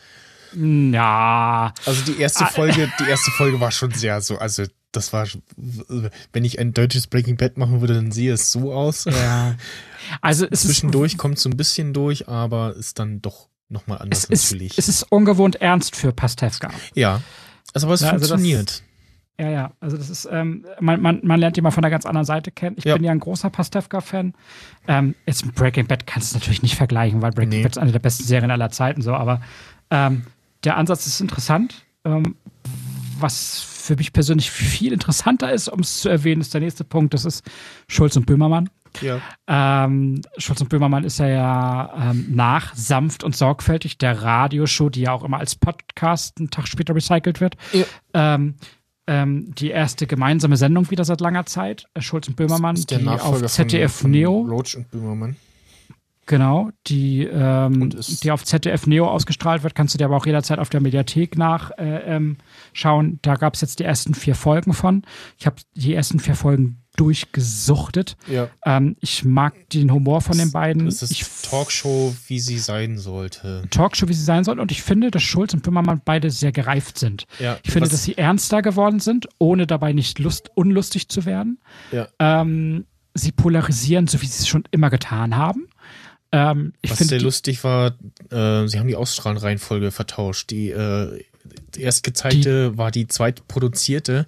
[0.55, 2.49] Ja, also die erste Ah.
[2.49, 5.27] Folge, die erste Folge war schon sehr so, also das war,
[6.33, 9.07] wenn ich ein deutsches Breaking Bad machen würde, dann sehe es so aus.
[9.07, 9.57] ja.
[10.21, 14.31] Also es Zwischendurch kommt so ein bisschen durch, aber ist dann doch nochmal anders es
[14.31, 14.79] ist, natürlich.
[14.79, 16.71] es ist ungewohnt ernst für Pastewka.
[16.95, 17.21] ja.
[17.75, 18.83] Also aber es Ja, also das- funktioniert.
[19.41, 22.05] Ja, ja, also das ist, ähm, man, man, man lernt ihn mal von der ganz
[22.05, 22.77] anderen Seite kennen.
[22.79, 22.95] Ich Ja.
[22.95, 24.35] bin ja ein großer Pastewka-Fan.
[24.87, 27.63] Ähm, jetzt mit Breaking Bad kannst du natürlich nicht vergleichen, weil Breaking Nee.
[27.63, 29.41] Bad ist eine der besten Serien aller Zeiten so, aber
[29.91, 30.25] ähm,
[30.65, 31.87] der Ansatz ist interessant.
[32.05, 32.37] Ähm,
[33.19, 37.15] was für mich persönlich viel interessanter ist, um es zu erwähnen, ist der nächste Punkt,
[37.15, 37.43] das ist
[37.89, 38.69] Schulz und Böhmermann.
[39.01, 39.21] Ja.
[39.47, 45.03] Ähm, Schulz und Böhmermann ist ja, ja ähm, nach Sanft und Sorgfältig, der Radioshow, die
[45.03, 47.57] ja auch immer als Podcast einen Tag später recycelt wird.
[47.73, 47.85] Ja.
[48.15, 48.55] Ähm,
[49.07, 51.87] ähm, die erste gemeinsame Sendung wieder seit langer Zeit.
[51.99, 55.37] Schulz und Böhmermann, die Nachfolger auf ZDF von, von Neo, Roach und Böhmermann.
[56.27, 57.91] genau, die, ähm,
[58.23, 61.37] die auf ZDF Neo ausgestrahlt wird, kannst du dir aber auch jederzeit auf der Mediathek
[61.37, 61.77] nachschauen.
[61.79, 65.03] Äh, ähm, da gab es jetzt die ersten vier Folgen von.
[65.37, 68.17] Ich habe die ersten vier Folgen durchgesuchtet.
[68.29, 68.49] Ja.
[68.65, 70.85] Ähm, ich mag den Humor von den beiden.
[70.85, 73.63] Das ist ich Talkshow, wie sie sein sollte.
[73.71, 74.61] Talkshow, wie sie sein soll.
[74.61, 77.25] Und ich finde, dass Schulz und Böhmermann beide sehr gereift sind.
[77.39, 81.59] Ja, Ich finde, dass sie ernster geworden sind, ohne dabei nicht lust, unlustig zu werden.
[81.93, 82.09] Ja.
[82.19, 85.69] Ähm, sie polarisieren, so wie sie es schon immer getan haben.
[86.33, 87.95] Ähm, ich Was finde, sehr lustig war,
[88.31, 90.51] äh, sie haben die Ausstrahlenreihenfolge vertauscht.
[90.51, 91.27] Die, äh, die
[91.77, 94.27] erst gezeigte war die zweitproduzierte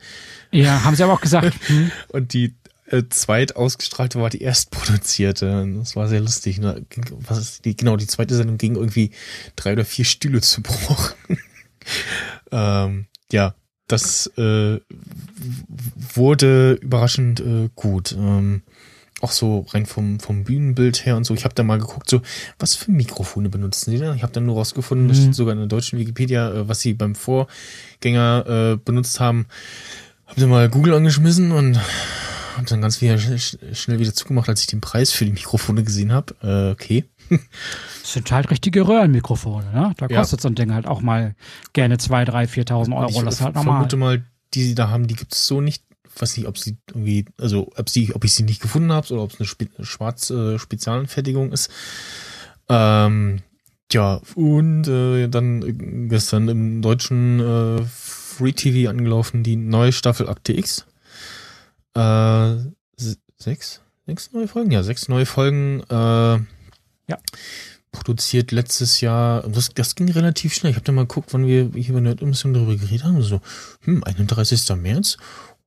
[0.55, 1.53] ja, haben sie aber auch gesagt.
[1.67, 2.55] hm, und die
[2.87, 5.67] äh, zweit ausgestrahlte war die erstproduzierte.
[5.79, 6.59] Das war sehr lustig.
[6.59, 6.87] Ne?
[7.19, 9.11] Was ist die, genau, die zweite Sendung ging irgendwie
[9.57, 11.15] drei oder vier Stühle zu Bruch.
[12.53, 13.55] ähm, ja,
[13.89, 14.79] das äh,
[16.15, 18.13] wurde überraschend äh, gut.
[18.13, 18.63] Ähm,
[19.21, 21.35] auch so rein vom, vom Bühnenbild her und so.
[21.35, 22.21] Ich habe da mal geguckt, so,
[22.59, 24.15] was für Mikrofone benutzen sie denn?
[24.17, 25.23] Ich habe dann nur rausgefunden, das Mhm.
[25.23, 29.47] steht sogar in der deutschen Wikipedia, äh, was sie beim Vorgänger äh, benutzt haben.
[30.27, 31.79] Hab dann mal Google angeschmissen und
[32.57, 35.33] hab dann ganz wieder sch sch- schnell wieder zugemacht, als ich den Preis für die
[35.33, 36.35] Mikrofone gesehen habe.
[36.43, 37.05] Äh, okay.
[38.03, 39.95] Das sind halt richtige Röhrenmikrofone, ne?
[39.97, 40.21] Da Ja.
[40.21, 41.35] kostet so ein Ding halt auch mal
[41.73, 43.09] gerne 2.000, 3.000, 4.000 Euro.
[43.09, 43.75] ich Das ist halt normal.
[43.77, 45.83] vermute mal, die sie da haben, die gibt's so nicht.
[46.19, 49.23] Weiß nicht, ob sie irgendwie, also ob sie, ob ich sie nicht gefunden habe oder
[49.23, 51.71] ob es eine Spe schwarz äh, Spezialanfertigung ist.
[52.69, 53.41] Ähm,
[53.93, 60.53] ja, und äh, dann gestern im deutschen äh, Free TV angelaufen, die neue Staffel Akte
[60.53, 60.87] X.
[61.95, 62.57] Äh,
[62.97, 63.81] se- sechs?
[64.07, 64.71] Sechs neue Folgen?
[64.71, 65.83] Ja, sechs neue Folgen.
[65.91, 66.39] Äh,
[67.09, 67.19] Ja.
[67.93, 69.43] Produziert letztes Jahr.
[69.49, 70.71] Das, das ging relativ schnell.
[70.71, 73.23] Ich habe da mal geguckt, wann wir hier bei ein bisschen darüber geredet haben.
[73.23, 73.41] So,
[73.83, 74.69] hm, 31.
[74.75, 75.17] März.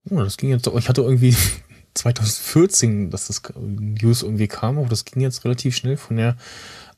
[0.09, 0.67] Oh, das ging jetzt.
[0.67, 1.35] Ich hatte irgendwie
[1.93, 6.37] 2014, dass das News irgendwie kam, aber das ging jetzt relativ schnell von der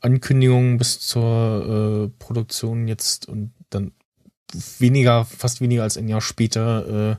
[0.00, 3.92] Ankündigung bis zur äh, Produktion jetzt und dann
[4.78, 7.18] weniger, fast weniger als ein Jahr später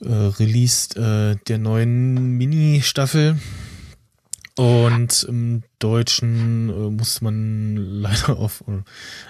[0.00, 3.38] äh, äh, released äh, der neuen Mini-Staffel.
[4.56, 8.64] Und im Deutschen äh, musste man leider auf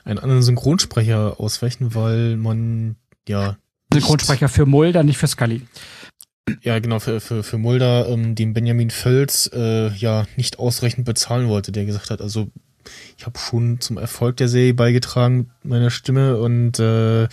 [0.05, 2.97] einen anderen Synchronsprecher ausweichen, weil man
[3.28, 3.59] ja
[3.93, 5.62] Synchronsprecher für Mulder, nicht für Scully.
[6.62, 11.48] ja, genau, für, für, für Mulder, ähm, den Benjamin Völz, äh, ja, nicht ausreichend bezahlen
[11.48, 12.48] wollte, der gesagt hat, also
[13.16, 17.28] ich habe schon zum Erfolg der Serie beigetragen mit meiner Stimme und äh,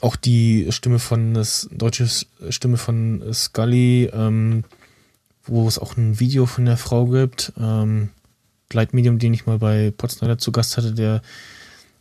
[0.00, 2.08] auch die Stimme von das deutsche
[2.48, 4.64] Stimme von Scully, ähm,
[5.44, 8.10] wo es auch ein Video von der Frau gibt, ähm,
[8.72, 11.22] Leitmedium, den ich mal bei Potsdamer zu Gast hatte, der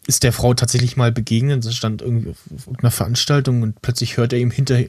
[0.07, 1.65] ist der Frau tatsächlich mal begegnet.
[1.65, 4.80] Das stand irgendwie auf auf einer Veranstaltung und plötzlich hört er ihm hinter,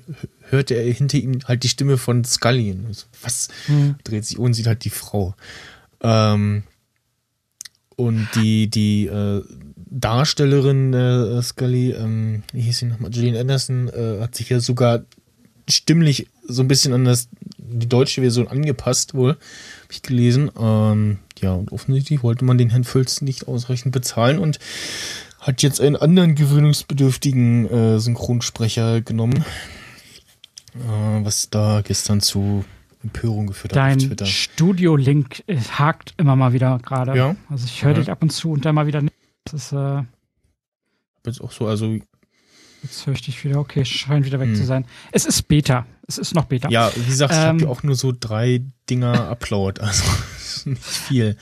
[0.50, 2.76] hörte er hinter ihm halt die Stimme von Scully.
[2.90, 3.48] So, was?
[4.04, 5.34] Dreht sich um und sieht halt die Frau.
[6.00, 6.64] Ähm,
[7.96, 9.42] und die, die äh,
[9.76, 15.04] Darstellerin äh, Scully, ähm, wie hieß sie nochmal, Gillian Anderson, äh, hat sich ja sogar
[15.68, 19.38] stimmlich so ein bisschen an das, die deutsche Version angepasst wohl,
[19.86, 20.50] habe ich gelesen.
[20.58, 24.58] Ähm, ja, und offensichtlich wollte man den Herrn Völz nicht ausreichend bezahlen und
[25.40, 29.44] hat jetzt einen anderen gewöhnungsbedürftigen äh, Synchronsprecher genommen,
[30.74, 32.64] äh, was da gestern zu
[33.04, 34.26] Empörung geführt hat auf Dein Twitter.
[34.26, 37.16] Studio-Link äh, hakt immer mal wieder gerade.
[37.16, 37.36] Ja.
[37.48, 37.98] Also ich höre Ja.
[37.98, 39.14] dich ab und zu und dann mal wieder nicht.
[39.44, 40.02] Das ist, äh,
[41.24, 41.96] Jetzt auch so, also
[42.86, 43.58] jetzt höre ich dich wieder.
[43.58, 44.56] Okay, scheint wieder weg Hm.
[44.56, 44.86] zu sein.
[45.12, 45.86] Es ist Beta.
[46.08, 46.68] Es ist noch Beta.
[46.70, 50.04] Ja, wie gesagt, ich habe Ähm, ja auch nur so drei Dinger Upload, also
[50.38, 51.36] ist nicht viel.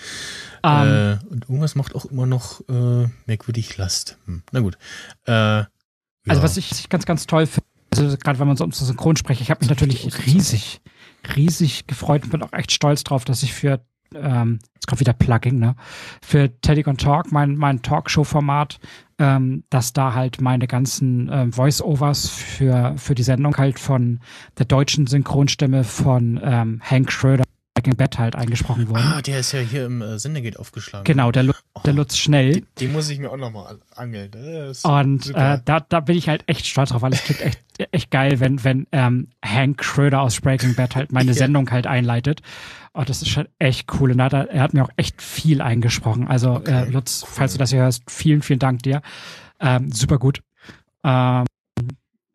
[0.62, 4.16] Ähm, äh, und irgendwas macht auch immer noch äh, merkwürdig Last.
[4.26, 4.78] Hm, na gut.
[5.26, 5.68] Äh, ja.
[6.26, 9.16] Also was ich ganz, ganz toll finde, also gerade wenn man so um so Synchron
[9.16, 10.80] spricht, ich habe mich natürlich riesig,
[11.36, 13.84] riesig gefreut und bin auch echt stolz drauf, dass ich für,
[14.16, 15.76] ähm, jetzt kommt wieder Plugging, ne,
[16.22, 18.78] für Teddy on Talk, mein, mein Talkshow-Format,
[19.18, 24.20] ähm, dass da halt meine ganzen ähm, Voice-Overs für, für die Sendung halt von
[24.58, 27.44] der deutschen Synchronstimme von ähm, Hank Schröder
[27.84, 29.02] Breaking Bad halt eingesprochen wurden.
[29.02, 31.04] Ah, der ist ja hier im äh, Sendegate aufgeschlagen.
[31.04, 31.52] Genau, der, Lu-
[31.84, 32.52] der Lutz Schnell.
[32.52, 34.32] Den, den muss ich mir auch nochmal angeln.
[34.32, 37.58] Ist Und äh, da, da bin ich halt echt stolz drauf, weil es klingt echt,
[37.92, 41.34] echt geil, wenn, wenn ähm, Hank Schröder aus Breaking Bad halt meine Ja.
[41.36, 42.40] Sendung halt einleitet.
[42.92, 44.12] Und das ist schon echt cool.
[44.12, 46.26] Und hat er, hat mir auch echt viel eingesprochen.
[46.28, 49.02] Also Okay, äh, Lutz, falls du das hier hörst, vielen, vielen Dank dir.
[49.60, 50.42] Ähm, super gut.
[51.02, 51.44] Ähm,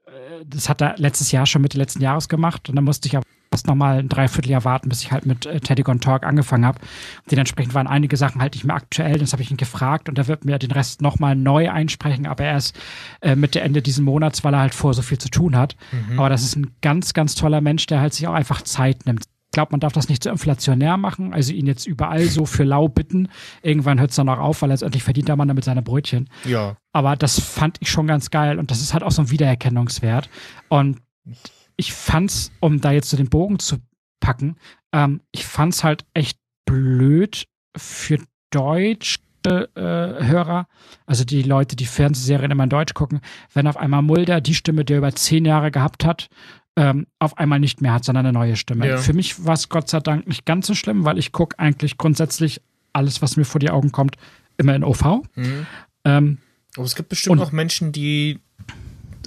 [0.05, 0.09] äh,
[0.45, 2.69] das hat er letztes Jahr schon Mitte letzten Jahres gemacht.
[2.69, 5.59] Und dann musste ich aber erst nochmal ein Dreivierteljahr warten, bis ich halt mit äh,
[5.59, 6.79] Teddy Gone Talk angefangen habe.
[7.31, 9.17] Dementsprechend waren einige Sachen halt nicht mehr aktuell.
[9.17, 12.43] Das habe ich ihn gefragt und er wird mir den Rest nochmal neu einsprechen, aber
[12.43, 12.77] erst
[13.21, 15.75] äh, Mitte, Ende diesen Monats, weil er halt vor so viel zu tun hat.
[15.91, 16.19] Mhm.
[16.19, 19.23] Aber das ist ein ganz, ganz toller Mensch, der halt sich auch einfach Zeit nimmt.
[19.23, 22.63] Ich glaube, man darf das nicht zu inflationär machen, also ihn jetzt überall so für
[22.63, 23.29] lau bitten.
[23.63, 26.29] Irgendwann hört es dann auch auf, weil letztendlich verdient der Mann damit seine Brötchen.
[26.45, 26.75] ja.
[26.91, 30.27] Aber das fand ich schon ganz geil und das ist halt auch so ein Wiedererkennungswert.
[30.69, 30.97] Und
[31.79, 33.77] ich fand's, um da jetzt so den Bogen zu
[34.19, 34.57] packen,
[34.91, 37.45] ähm, ich fand's halt echt blöd
[37.77, 38.19] für
[38.51, 40.67] deutsche äh, Hörer,
[41.05, 43.21] also die Leute, die Fernsehserien immer in Deutsch gucken,
[43.53, 46.27] wenn auf einmal Mulder die Stimme, die er über zehn Jahre gehabt hat,
[46.75, 48.85] ähm, auf einmal nicht mehr hat, sondern eine neue Stimme.
[48.85, 48.97] Ja.
[48.97, 51.97] Für mich war es Gott sei Dank nicht ganz so schlimm, weil ich gucke eigentlich
[51.97, 52.61] grundsätzlich
[52.91, 54.17] alles, was mir vor die Augen kommt,
[54.57, 55.21] immer in OV.
[55.35, 55.65] Mhm.
[56.03, 56.37] Ähm,
[56.75, 58.41] Aber es gibt bestimmt auch Menschen, die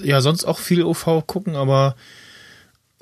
[0.02, 1.96] ja sonst auch viel OV gucken, aber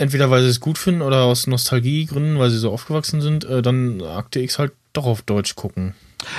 [0.01, 3.63] entweder weil sie es gut finden oder aus Nostalgiegründen, weil sie so aufgewachsen sind, äh,
[3.63, 5.95] dann Akte X halt doch auf Deutsch gucken.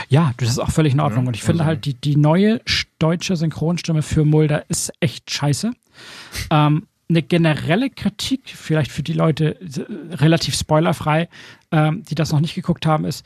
[0.09, 1.23] Ja, das ist auch völlig in Ordnung.
[1.25, 4.91] Ja, und ich finde also- halt, die, die neue sch- deutsche Synchronstimme für Mulder ist
[4.99, 5.71] echt scheiße.
[6.51, 9.57] ähm, eine generelle Kritik, vielleicht für die Leute
[10.11, 11.27] relativ spoilerfrei,
[11.71, 13.25] ähm, die das noch nicht geguckt haben, ist,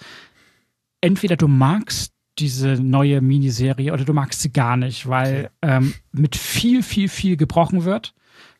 [1.01, 6.35] entweder du magst diese neue Miniserie oder du magst sie gar nicht, weil ähm, mit
[6.35, 8.13] viel, viel, viel gebrochen wird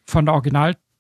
[0.06, 0.36] von der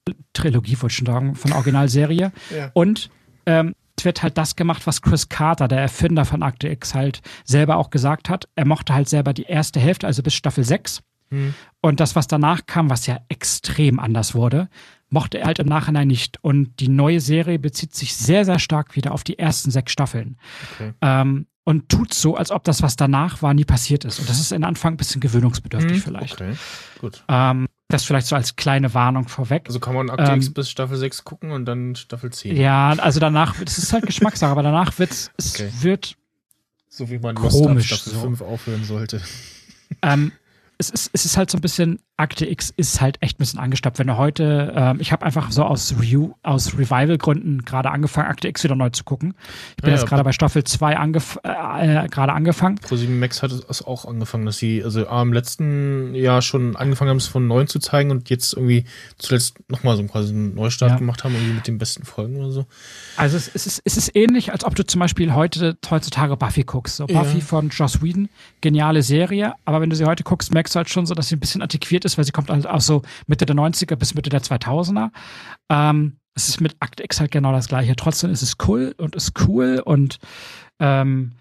[0.07, 2.31] Originaltrilogie, wollte ich schon sagen, von der Originalserie.
[2.55, 2.71] Ja.
[2.73, 3.09] Und
[3.45, 7.21] ähm, es wird halt das gemacht, was Chris Carter, der Erfinder von Akte X, halt
[7.43, 8.47] selber auch gesagt hat.
[8.55, 11.01] Er mochte halt selber die erste Hälfte, also bis Staffel 6.
[11.31, 11.53] Hm.
[11.81, 14.69] Und das, was danach kam, was ja extrem anders wurde,
[15.09, 16.43] mochte er halt im Nachhinein nicht.
[16.43, 20.37] Und die neue Serie bezieht sich sehr, sehr stark wieder auf die ersten sechs Staffeln.
[20.73, 20.93] Okay.
[21.01, 24.19] Ähm, und tut so, als ob das, was danach war, nie passiert ist.
[24.19, 26.33] Und das ist in Anfang ein bisschen gewöhnungsbedürftig Hm, vielleicht.
[26.39, 26.53] Okay,
[26.99, 27.23] gut.
[27.27, 29.63] Ähm, das vielleicht so als kleine Warnung vorweg.
[29.67, 32.55] Also kann man Akte X Ähm, bis Staffel 6 gucken und dann Staffel 10.
[32.57, 35.69] Ja, also danach, das ist halt Geschmackssache, aber danach wird's, es Okay.
[35.81, 36.15] wird,
[36.89, 38.21] So wie man Komisch Staffel so.
[38.21, 39.21] 5 aufhören sollte.
[40.01, 40.31] ähm,
[40.77, 43.59] es ist, es ist halt so ein bisschen, Akte X ist halt echt ein bisschen
[43.59, 43.99] angestappt.
[43.99, 48.47] Wenn du heute, ähm, ich habe einfach so aus Review, aus Revival-Gründen gerade angefangen, Akte
[48.47, 49.33] X wieder neu zu gucken.
[49.71, 50.07] Ich bin Ja, jetzt ja.
[50.07, 52.75] gerade bei Staffel 2 angef äh, äh, gerade angefangen.
[52.75, 57.09] ProSieben Max hat es auch angefangen, dass sie also A, im letzten Jahr schon angefangen
[57.09, 58.85] haben, es von neu zu zeigen und jetzt irgendwie
[59.17, 60.97] zuletzt nochmal so quasi einen Neustart Ja.
[60.97, 62.65] gemacht haben, irgendwie mit den besten Folgen oder so.
[63.17, 66.63] Also es, es, ist, es ist ähnlich, als ob du zum Beispiel heute heutzutage Buffy
[66.63, 66.95] guckst.
[66.95, 67.07] So.
[67.07, 68.29] Buffy von Joss Whedon,
[68.61, 71.35] geniale Serie, aber wenn du sie heute guckst, merkst du halt schon so, dass sie
[71.35, 74.29] ein bisschen antiquiert ist, weil sie kommt halt aus so Mitte der 90er bis Mitte
[74.29, 75.09] der 2000er.
[75.69, 77.95] Ähm, es ist mit Act X halt genau das gleiche.
[77.95, 80.19] Trotzdem ist es cool und ist cool und
[80.79, 81.31] ähm,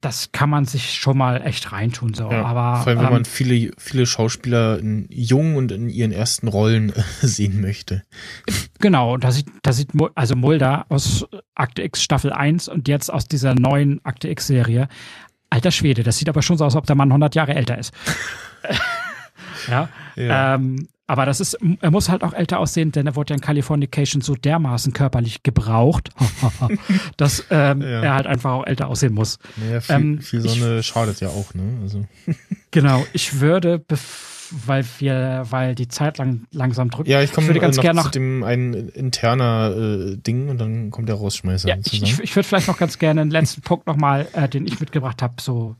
[0.00, 2.14] das kann man sich schon mal echt reintun.
[2.14, 2.30] So.
[2.30, 6.12] Ja, aber vor allem, wenn ähm, man viele, viele Schauspieler in jung und in ihren
[6.12, 8.02] ersten Rollen sehen möchte.
[8.78, 13.12] Genau, und da sieht, da sieht also Mulder aus Akte X Staffel 1 und jetzt
[13.12, 14.88] aus dieser neuen Akte X Serie.
[15.50, 17.76] Alter Schwede, das sieht aber schon so aus, als ob der Mann 100 Jahre älter
[17.76, 17.92] ist.
[19.68, 19.88] ja.
[20.16, 20.54] Ja.
[20.54, 23.40] Ähm, aber das ist, er muss halt auch älter aussehen, denn er wurde ja in
[23.40, 26.10] Californication so dermaßen körperlich gebraucht,
[27.16, 28.02] dass ähm, Ja.
[28.02, 29.38] er halt einfach auch älter aussehen muss.
[29.56, 31.62] Naja, viel, ähm, viel Sonne schadet ja auch, ne?
[31.82, 32.06] Also,
[32.70, 33.84] Genau, ich würde,
[34.66, 37.08] weil wir, weil die Zeit lang, langsam drückt.
[37.08, 40.58] ja, ich komme würde ganz noch gern zu noch- dem einen interner äh, Ding und
[40.58, 43.62] dann kommt der Rausschmeißer Ja, ich, ich, ich würde vielleicht noch ganz gerne den letzten
[43.62, 45.74] Punkt nochmal, äh, den ich mitgebracht habe, so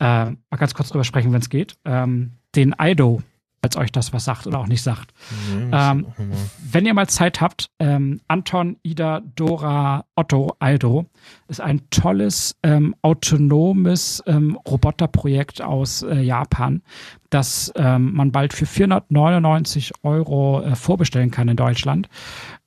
[0.00, 1.76] äh, mal ganz kurz drüber sprechen, wenn es geht.
[1.84, 3.22] Ähm, den Ido,
[3.62, 5.12] als euch das was sagt oder auch nicht sagt.
[5.54, 6.24] Nee, muss ähm, auch
[6.70, 11.06] Wenn ihr mal Zeit habt, ähm, Anton, Ida, Dora, Otto, Aldo
[11.48, 16.82] ist ein tolles, ähm, autonomes ähm, Roboterprojekt aus äh, Japan,
[17.30, 22.08] das ähm, man bald für 499 Euro äh, vorbestellen kann in Deutschland.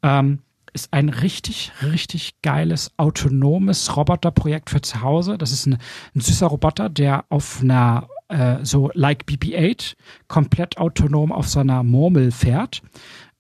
[0.03, 0.39] Ähm,
[0.73, 5.37] ist ein richtig, richtig geiles, autonomes Roboterprojekt für zu Hause.
[5.37, 5.77] Das ist ein,
[6.15, 9.95] ein süßer Roboter, der auf einer, äh, so like BB-8,
[10.27, 12.81] komplett autonom auf so einer Murmel fährt,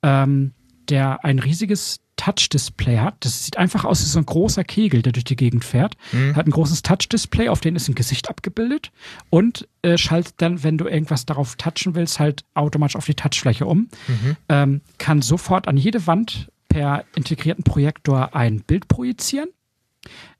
[0.03, 0.53] ähm,
[0.89, 3.15] der ein riesiges Touch-Display hat.
[3.21, 5.95] Das sieht einfach aus wie so ein großer Kegel, der durch die Gegend fährt.
[6.11, 6.35] Hm.
[6.35, 8.91] Hat ein großes Touch-Display, auf dem ist ein Gesicht abgebildet
[9.31, 13.65] und äh, schaltet dann, wenn du irgendwas darauf touchen willst, halt automatisch auf die Touchfläche
[13.65, 13.89] um.
[14.07, 14.37] Mhm.
[14.49, 19.49] Ähm, kann sofort an jede Wand per integrierten Projektor ein Bild projizieren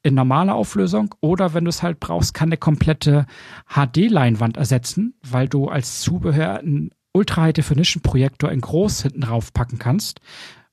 [0.04, 3.26] in normaler Auflösung oder wenn du es halt brauchst, kann eine komplette
[3.68, 9.54] HD-Leinwand ersetzen, weil du als Zubehör einen Ultra High Definition Projektor in groß hinten drauf
[9.54, 10.22] packen kannst,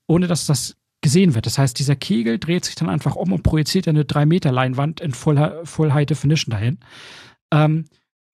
[0.07, 1.45] ohne dass das gesehen wird.
[1.45, 4.99] Das heißt, dieser Kegel dreht sich dann einfach um und projiziert eine 3 Meter Leinwand
[4.99, 6.79] in Full, Full High Definition dahin
[7.51, 7.85] ähm,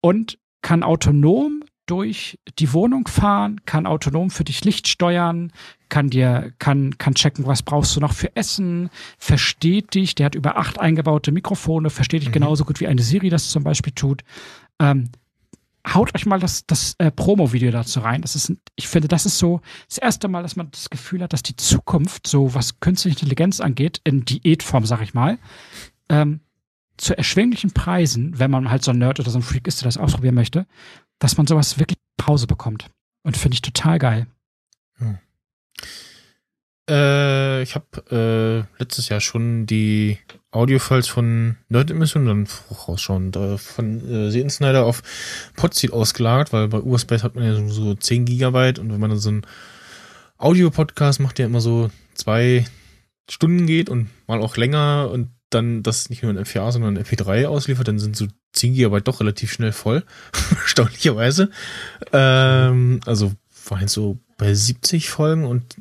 [0.03, 5.53] und kann autonom durch die Wohnung fahren, kann autonom für dich Licht steuern,
[5.89, 10.35] kann dir, kann, kann checken, was brauchst du noch für Essen, versteht dich, der hat
[10.37, 12.35] über acht eingebaute Mikrofone, versteht dich Mhm.
[12.35, 14.23] genauso gut wie eine Siri das zum Beispiel tut.
[14.79, 15.11] Ähm,
[15.93, 18.23] haut euch mal das, das äh, Promo-Video dazu rein.
[18.23, 21.33] Das ist, ich finde, das ist so das erste Mal, dass man das Gefühl hat,
[21.33, 25.39] dass die Zukunft, so was künstliche Intelligenz angeht, in Diätform, sag ich mal,
[26.09, 26.41] ähm,
[26.99, 29.87] zu erschwinglichen Preisen, wenn man halt so ein Nerd oder so ein Freak ist, der
[29.89, 30.67] das ausprobieren möchte,
[31.21, 32.91] dass man sowas wirklich nach Hause bekommt.
[33.23, 34.27] Und finde ich total geil.
[36.91, 40.19] Äh, ich habe äh, letztes Jahr schon die
[40.51, 45.03] Audiofiles von Nerd Emission dann vorausschauend äh, von äh, Sehen Snyder auf
[45.55, 49.11] Podseed ausgelagert, weil bei Urspace hat man ja so, so 10 Gigabyte und wenn man
[49.11, 49.47] dann so einen
[50.39, 52.65] Audio-Podcast macht, der immer so zwei
[53.31, 57.05] Stunden geht und mal auch länger und dann das nicht nur in MP4, sondern in
[57.05, 60.05] MP3 ausliefert, dann sind so 10 Gigabyte doch relativ schnell voll.
[60.63, 61.51] Erstaunlicherweise.
[62.13, 63.33] Ähm, also
[63.69, 65.77] war jetzt so bei 70 Folgen und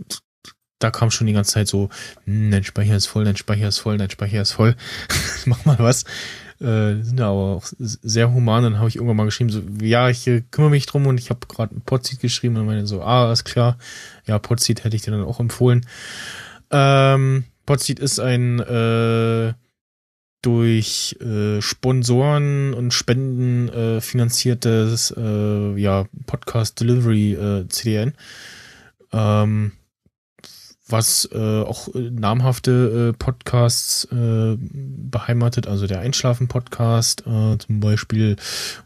[0.80, 1.90] da kam schon die ganze Zeit so,
[2.26, 4.76] hm, dein Speicher ist voll, dein Speicher ist voll, dein Speicher ist voll.
[5.46, 6.06] Mach mal was.
[6.62, 8.64] Äh, sind da aber auch sehr human.
[8.64, 11.30] Dann habe ich irgendwann mal geschrieben, so, ja, ich äh, kümmere mich drum und ich
[11.30, 13.78] habe gerade ein Podseed geschrieben und meine so, ah, ist klar.
[14.26, 15.86] Ja, Podseed hätte ich dir dann auch empfohlen.
[16.72, 19.54] Ähm, Podseed ist ein äh,
[20.42, 28.14] durch äh, Sponsoren und Spenden äh, finanziertes äh, ja, Podcast Delivery äh, CDN.
[29.12, 29.74] Ähm,
[30.92, 38.36] was äh, auch äh, namhafte äh, Podcasts äh, beheimatet, also der Einschlafen-Podcast äh, zum Beispiel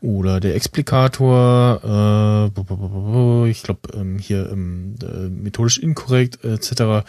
[0.01, 7.07] oder der Explikator, äh, ich glaube ähm, hier ähm, äh, methodisch inkorrekt etc.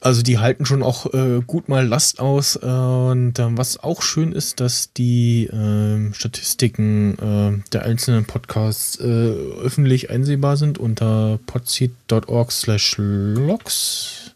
[0.00, 2.56] Also die halten schon auch äh, gut mal Last aus.
[2.56, 9.00] Äh, und ähm, was auch schön ist, dass die äh, Statistiken äh, der einzelnen Podcasts
[9.00, 14.34] äh, öffentlich einsehbar sind unter podseed.org slash logs.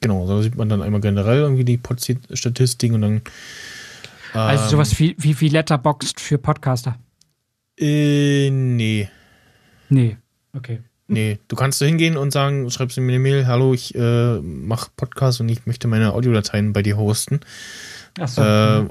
[0.00, 3.12] Genau, da sieht man dann einmal generell irgendwie die Podseed-Statistiken und dann.
[3.12, 3.22] Ähm,
[4.32, 6.98] also sowas wie, wie, wie Letterboxd für Podcaster.
[7.78, 9.08] Äh, nee.
[9.88, 10.16] Nee,
[10.52, 10.80] okay.
[11.10, 14.38] Nee, du kannst da hingehen und sagen, schreibst du mir eine Mail, hallo, ich äh,
[14.40, 17.40] mache Podcast und ich möchte meine Audiodateien bei dir hosten.
[18.20, 18.42] Ach so.
[18.42, 18.44] Äh,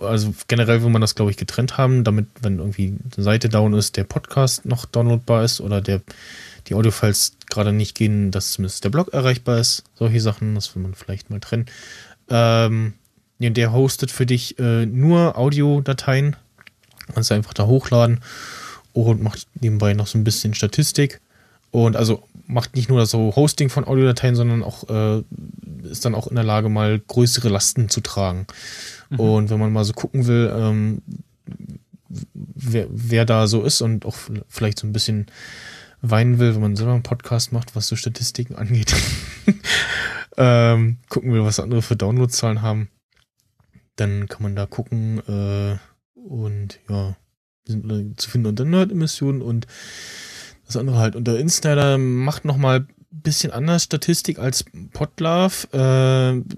[0.03, 3.73] also generell will man das, glaube ich, getrennt haben, damit, wenn irgendwie eine Seite down
[3.73, 6.01] ist, der Podcast noch downloadbar ist oder der
[6.67, 9.83] die Audiofiles gerade nicht gehen, dass zumindest der Blog erreichbar ist.
[9.95, 11.67] Solche Sachen, das will man vielleicht mal trennen.
[12.29, 12.93] Ähm,
[13.39, 16.35] der hostet für dich äh, nur Audiodateien.
[17.13, 18.21] Kannst du einfach da hochladen
[18.93, 21.21] und macht nebenbei noch so ein bisschen Statistik.
[21.71, 25.23] Und also macht nicht nur das so Hosting von Audiodateien, sondern auch äh,
[25.83, 28.47] ist dann auch in der Lage, mal größere Lasten zu tragen.
[29.09, 29.19] Mhm.
[29.19, 31.01] Und wenn man mal so gucken will, ähm,
[32.33, 34.15] wer, wer da so ist und auch
[34.47, 35.27] vielleicht so ein bisschen
[36.01, 38.95] weinen will, wenn man selber einen Podcast macht, was so Statistiken angeht,
[40.37, 42.89] ähm, gucken will, was andere für Downloadzahlen haben,
[43.95, 45.77] dann kann man da gucken äh,
[46.15, 47.15] und ja,
[47.65, 49.67] wir sind zu finden unter Nerd-Emissionen und
[50.67, 51.15] das andere halt.
[51.15, 56.55] Und der Insider macht nochmal ein bisschen anders Statistik als Podlove, äh,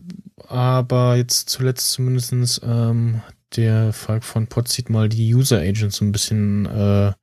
[0.47, 3.21] aber jetzt zuletzt zumindestens ähm,
[3.55, 7.13] der Falk von Podseed mal die User Agents so ein bisschen äh,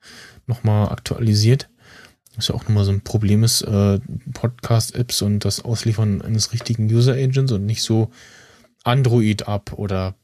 [0.47, 1.69] nochmal aktualisiert.
[2.37, 3.99] Was ja auch nochmal so ein Problem ist, äh,
[4.35, 8.11] Podcast-Apps und das Ausliefern eines richtigen User Agents und nicht so
[8.85, 10.15] Android ab oder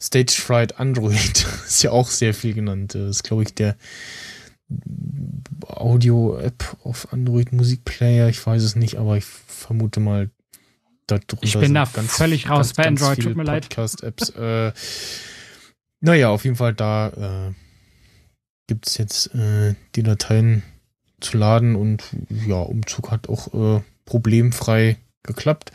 [0.00, 1.46] Stage Fright Android.
[1.66, 2.94] ist ja auch sehr viel genannt.
[2.94, 3.76] Das ist, glaube ich, der
[5.66, 10.30] Audio-App auf Android Musikplayer, ich weiß es nicht, aber ich vermute mal,
[11.06, 13.68] darunter Ich bin da ganz, völlig raus ganz, bei Android, tut mir leid.
[13.68, 14.30] Podcast-Apps.
[14.30, 14.72] äh,
[16.00, 17.52] naja, auf jeden Fall, da äh,
[18.66, 20.62] gibt es jetzt äh, die Dateien
[21.20, 22.02] zu laden und
[22.46, 25.72] ja, Umzug hat auch äh, problemfrei geklappt.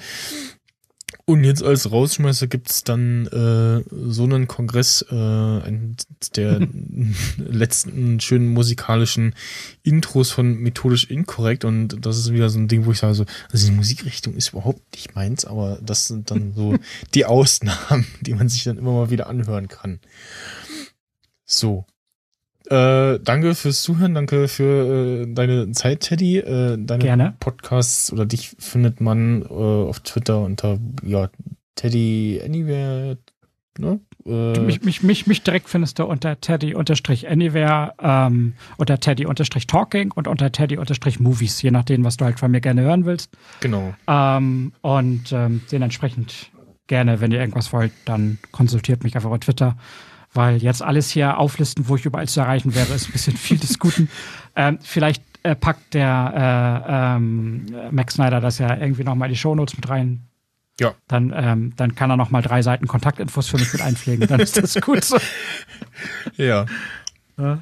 [1.30, 5.98] Und jetzt als Rausschmeißer gibt's dann äh, so einen Kongress, äh, ein,
[6.38, 6.66] der
[7.38, 9.36] letzten schönen musikalischen
[9.84, 11.66] Intros von Methodisch Inkorrekt.
[11.66, 14.54] Und das ist wieder so ein Ding, wo ich sage, so, also die Musikrichtung ist
[14.54, 16.78] überhaupt nicht meins, aber das sind dann so
[17.14, 20.00] die Ausnahmen, die man sich dann immer mal wieder anhören kann.
[21.44, 21.86] So,
[22.70, 26.38] äh, danke fürs Zuhören, danke für äh, deine Zeit, Teddy.
[26.38, 27.36] Äh, deine Gerne.
[27.40, 31.30] Podcasts oder dich findet man äh, auf Twitter unter ja,
[31.76, 33.18] Teddy Anywhere.
[33.80, 34.00] Ne?
[34.26, 40.52] Äh, mich, mich, mich, mich direkt findest du unter Teddy-Anywhere, ähm, unter Teddy-Talking und unter
[40.52, 43.32] Teddy-Movies, je nachdem, was du halt von mir gerne hören willst.
[43.62, 43.94] Genau.
[44.08, 46.52] Ähm, und ähm, dementsprechend
[46.88, 49.78] gerne, wenn ihr irgendwas wollt, dann konsultiert mich einfach auf Twitter
[50.38, 53.58] weil jetzt alles hier auflisten, wo ich überall zu erreichen wäre, ist ein bisschen viel
[53.58, 54.10] des Guten.
[54.56, 59.40] Ähm, vielleicht äh, packt der äh, ähm, Max Snyder das ja irgendwie nochmal in die
[59.40, 60.22] Shownotes mit rein.
[60.80, 60.94] Ja.
[61.08, 64.28] Dann, ähm, dann kann er nochmal drei Seiten Kontaktinfos für mich mit einpflegen.
[64.28, 65.18] Dann ist das gut so.
[66.38, 66.66] ja.
[67.38, 67.60] ja.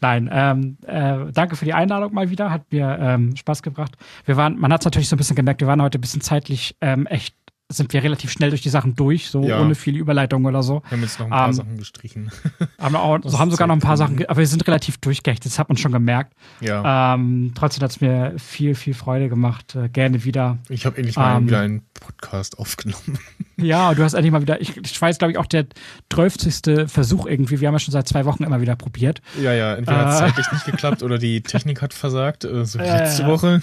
[0.00, 2.50] Nein, ähm, äh, danke für die Einladung mal wieder.
[2.50, 3.96] Hat mir ähm, Spaß gebracht.
[4.26, 6.20] Wir waren, man hat es natürlich so ein bisschen gemerkt, wir waren heute ein bisschen
[6.20, 7.34] zeitlich ähm, echt
[7.68, 9.60] sind wir relativ schnell durch die Sachen durch, so ja.
[9.60, 10.82] ohne viele Überleitung oder so.
[10.84, 12.30] Wir haben jetzt noch ein paar ähm, Sachen gestrichen.
[12.78, 15.58] Haben auch, so haben sogar noch ein paar Sachen, aber wir sind relativ durchgecht, das
[15.58, 16.34] hat man schon gemerkt.
[16.60, 17.14] Ja.
[17.14, 19.74] Ähm, trotzdem hat es mir viel, viel Freude gemacht.
[19.74, 20.58] Äh, gerne wieder.
[20.68, 23.18] Ich habe endlich mal ähm, wieder einen Podcast aufgenommen.
[23.58, 25.64] Ja, du hast endlich mal wieder, ich, ich weiß, glaube ich, auch der
[26.12, 27.58] zwölfzigste Versuch irgendwie.
[27.62, 29.22] Wir haben ja schon seit zwei Wochen immer wieder probiert.
[29.40, 32.66] Ja, ja, entweder äh, hat es zeitlich nicht geklappt oder die Technik hat versagt, äh,
[32.66, 33.62] so wie letzte Woche.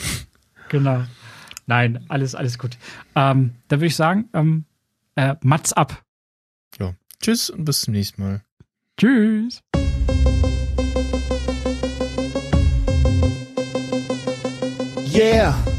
[0.69, 1.03] Genau.
[1.65, 2.77] Nein, alles, alles gut.
[3.15, 4.65] Ähm, dann würde ich sagen, ähm,
[5.15, 6.03] äh, Mats ab.
[6.80, 6.94] Ja.
[7.22, 8.41] Tschüss und bis zum nächsten Mal.
[8.98, 9.61] Tschüss.
[15.14, 15.72] Yeah.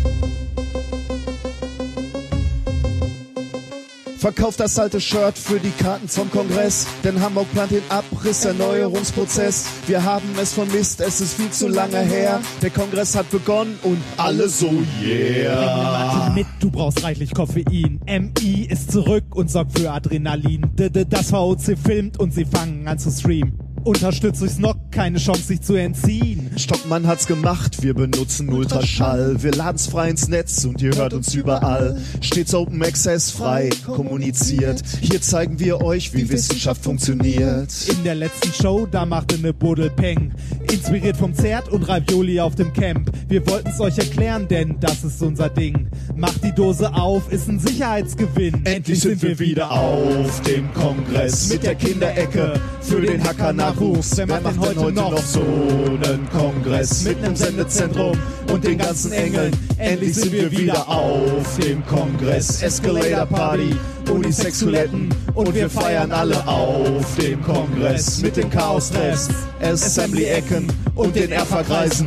[4.25, 6.87] Verkauft das alte Shirt für die Karten zum Kongress.
[7.05, 9.67] Denn Hamburg plant den Abriss, Erneuerungsprozess.
[9.87, 12.41] Wir haben es vermisst, es ist viel zu lange her.
[12.63, 14.71] Der Kongress hat begonnen und alle so
[15.03, 16.33] yeah.
[16.35, 18.01] mit, du brauchst reichlich Koffein.
[18.07, 20.71] MI ist zurück und sorgt für Adrenalin.
[20.75, 23.64] Das VOC filmt und sie fangen an zu streamen.
[23.85, 26.51] Unterstützt durchs Nock, keine Chance sich zu entziehen.
[26.57, 29.43] Stockmann hat's gemacht, wir benutzen Ultraschall.
[29.43, 32.01] Wir laden's frei ins Netz und ihr hört uns überall.
[32.23, 34.83] Stets Open Access frei kommuniziert.
[35.03, 37.75] Hier zeigen wir euch, wie Wissenschaft funktioniert.
[37.89, 40.33] In der letzten Show, da machte ne Buddel Peng.
[40.73, 43.11] Inspiriert vom Zert und Ravioli auf dem Camp.
[43.29, 45.89] Wir wollten's euch erklären, denn das ist unser Ding.
[46.17, 48.65] Macht die Dose auf, ist ein Sicherheitsgewinn.
[48.65, 54.17] Endlich sind wir wieder auf dem Kongress mit der Kinderecke für den Hacker Nachwuchs.
[54.17, 58.17] Wer macht denn heute noch so einen Kongress mit nem Sendezentrum
[58.53, 59.53] und den ganzen Engeln?
[59.79, 62.63] Endlich sind wir wieder auf dem Kongress.
[62.63, 63.75] Escalator Party,
[64.11, 69.29] Unisex-Toiletten und wir feiern alle auf dem Kongress mit den Chaos-Treffs,
[69.61, 72.07] Assembly-Ecken und den Erfahrkreisen.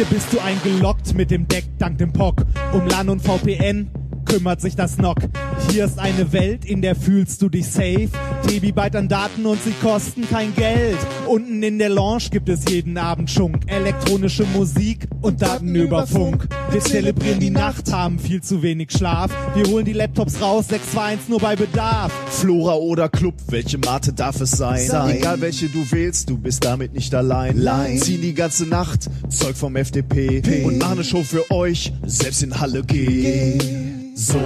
[0.00, 2.46] Hier bist du eingeloggt mit dem Deck dank dem POC.
[2.72, 3.90] Um LAN und VPN
[4.30, 5.28] kümmert sich das NOC.
[5.70, 8.08] Hier ist eine Welt, in der fühlst du dich safe.
[8.46, 10.98] Tebibyte an Daten und sie kosten kein Geld.
[11.26, 13.62] Unten in der Lounge gibt es jeden Abend Schunk.
[13.66, 16.48] Elektronische Musik und Daten über Funk.
[16.70, 19.32] Wir zelebrieren die Nacht, haben viel zu wenig Schlaf.
[19.54, 22.12] Wir holen die Laptops raus, 621 nur bei Bedarf.
[22.30, 24.86] Flora oder Club, welche Mate darf es sein?
[24.86, 25.16] Sein.
[25.16, 27.56] Egal welche du wählst, du bist damit nicht allein.
[27.56, 27.98] Lein.
[27.98, 30.64] Ziehen die ganze Nacht, Zeug vom FDP P.
[30.64, 33.99] und machen eine Show für euch, selbst in Halle G.
[34.22, 34.36] So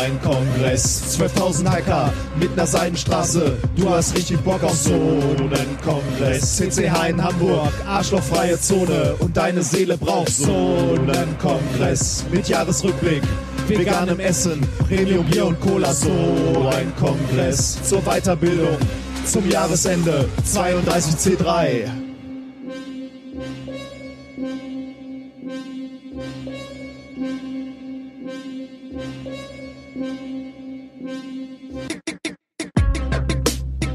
[0.00, 3.56] ein Kongress, 12.000 Hacker mit ner Seidenstraße.
[3.74, 6.56] Du hast richtig Bock auf so einen Kongress.
[6.56, 12.26] CCH in Hamburg, arschlochfreie Zone und deine Seele braucht so einen Kongress.
[12.30, 13.24] Mit Jahresrückblick,
[13.66, 15.92] veganem Essen, Premium Bier und Cola.
[15.92, 18.78] So ein Kongress zur Weiterbildung
[19.24, 21.97] zum Jahresende 32C3.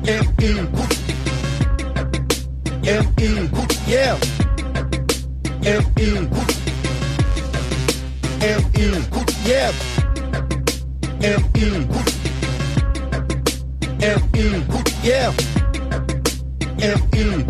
[0.06, 0.68] M.I.
[2.86, 3.50] M.I.
[3.88, 4.18] Yeah.
[5.64, 6.28] M.I.
[8.42, 9.04] M.I.
[9.46, 9.72] Yeah.
[11.22, 11.88] M.I.
[14.02, 14.84] M.I.
[15.04, 15.34] Yeah.
[16.82, 17.46] M.I.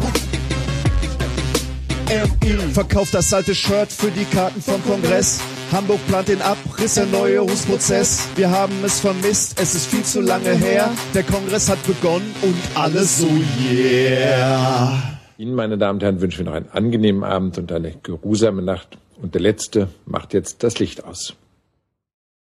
[2.10, 2.74] M.I.
[2.74, 5.40] Verkauft das alte Shirt für die Karten vom Kongress.
[5.74, 8.30] Hamburg plant den Abriss, Erneuerungsprozess.
[8.36, 10.92] Wir haben es vermisst, es ist viel zu lange her.
[11.16, 13.28] Der Kongress hat begonnen und alle so
[13.72, 15.02] yeah.
[15.40, 19.00] Ihnen, meine Damen und Herren, wünschen wir noch einen angenehmen Abend und eine geruhsame Nacht.
[19.20, 21.34] Und der Letzte macht jetzt das Licht aus.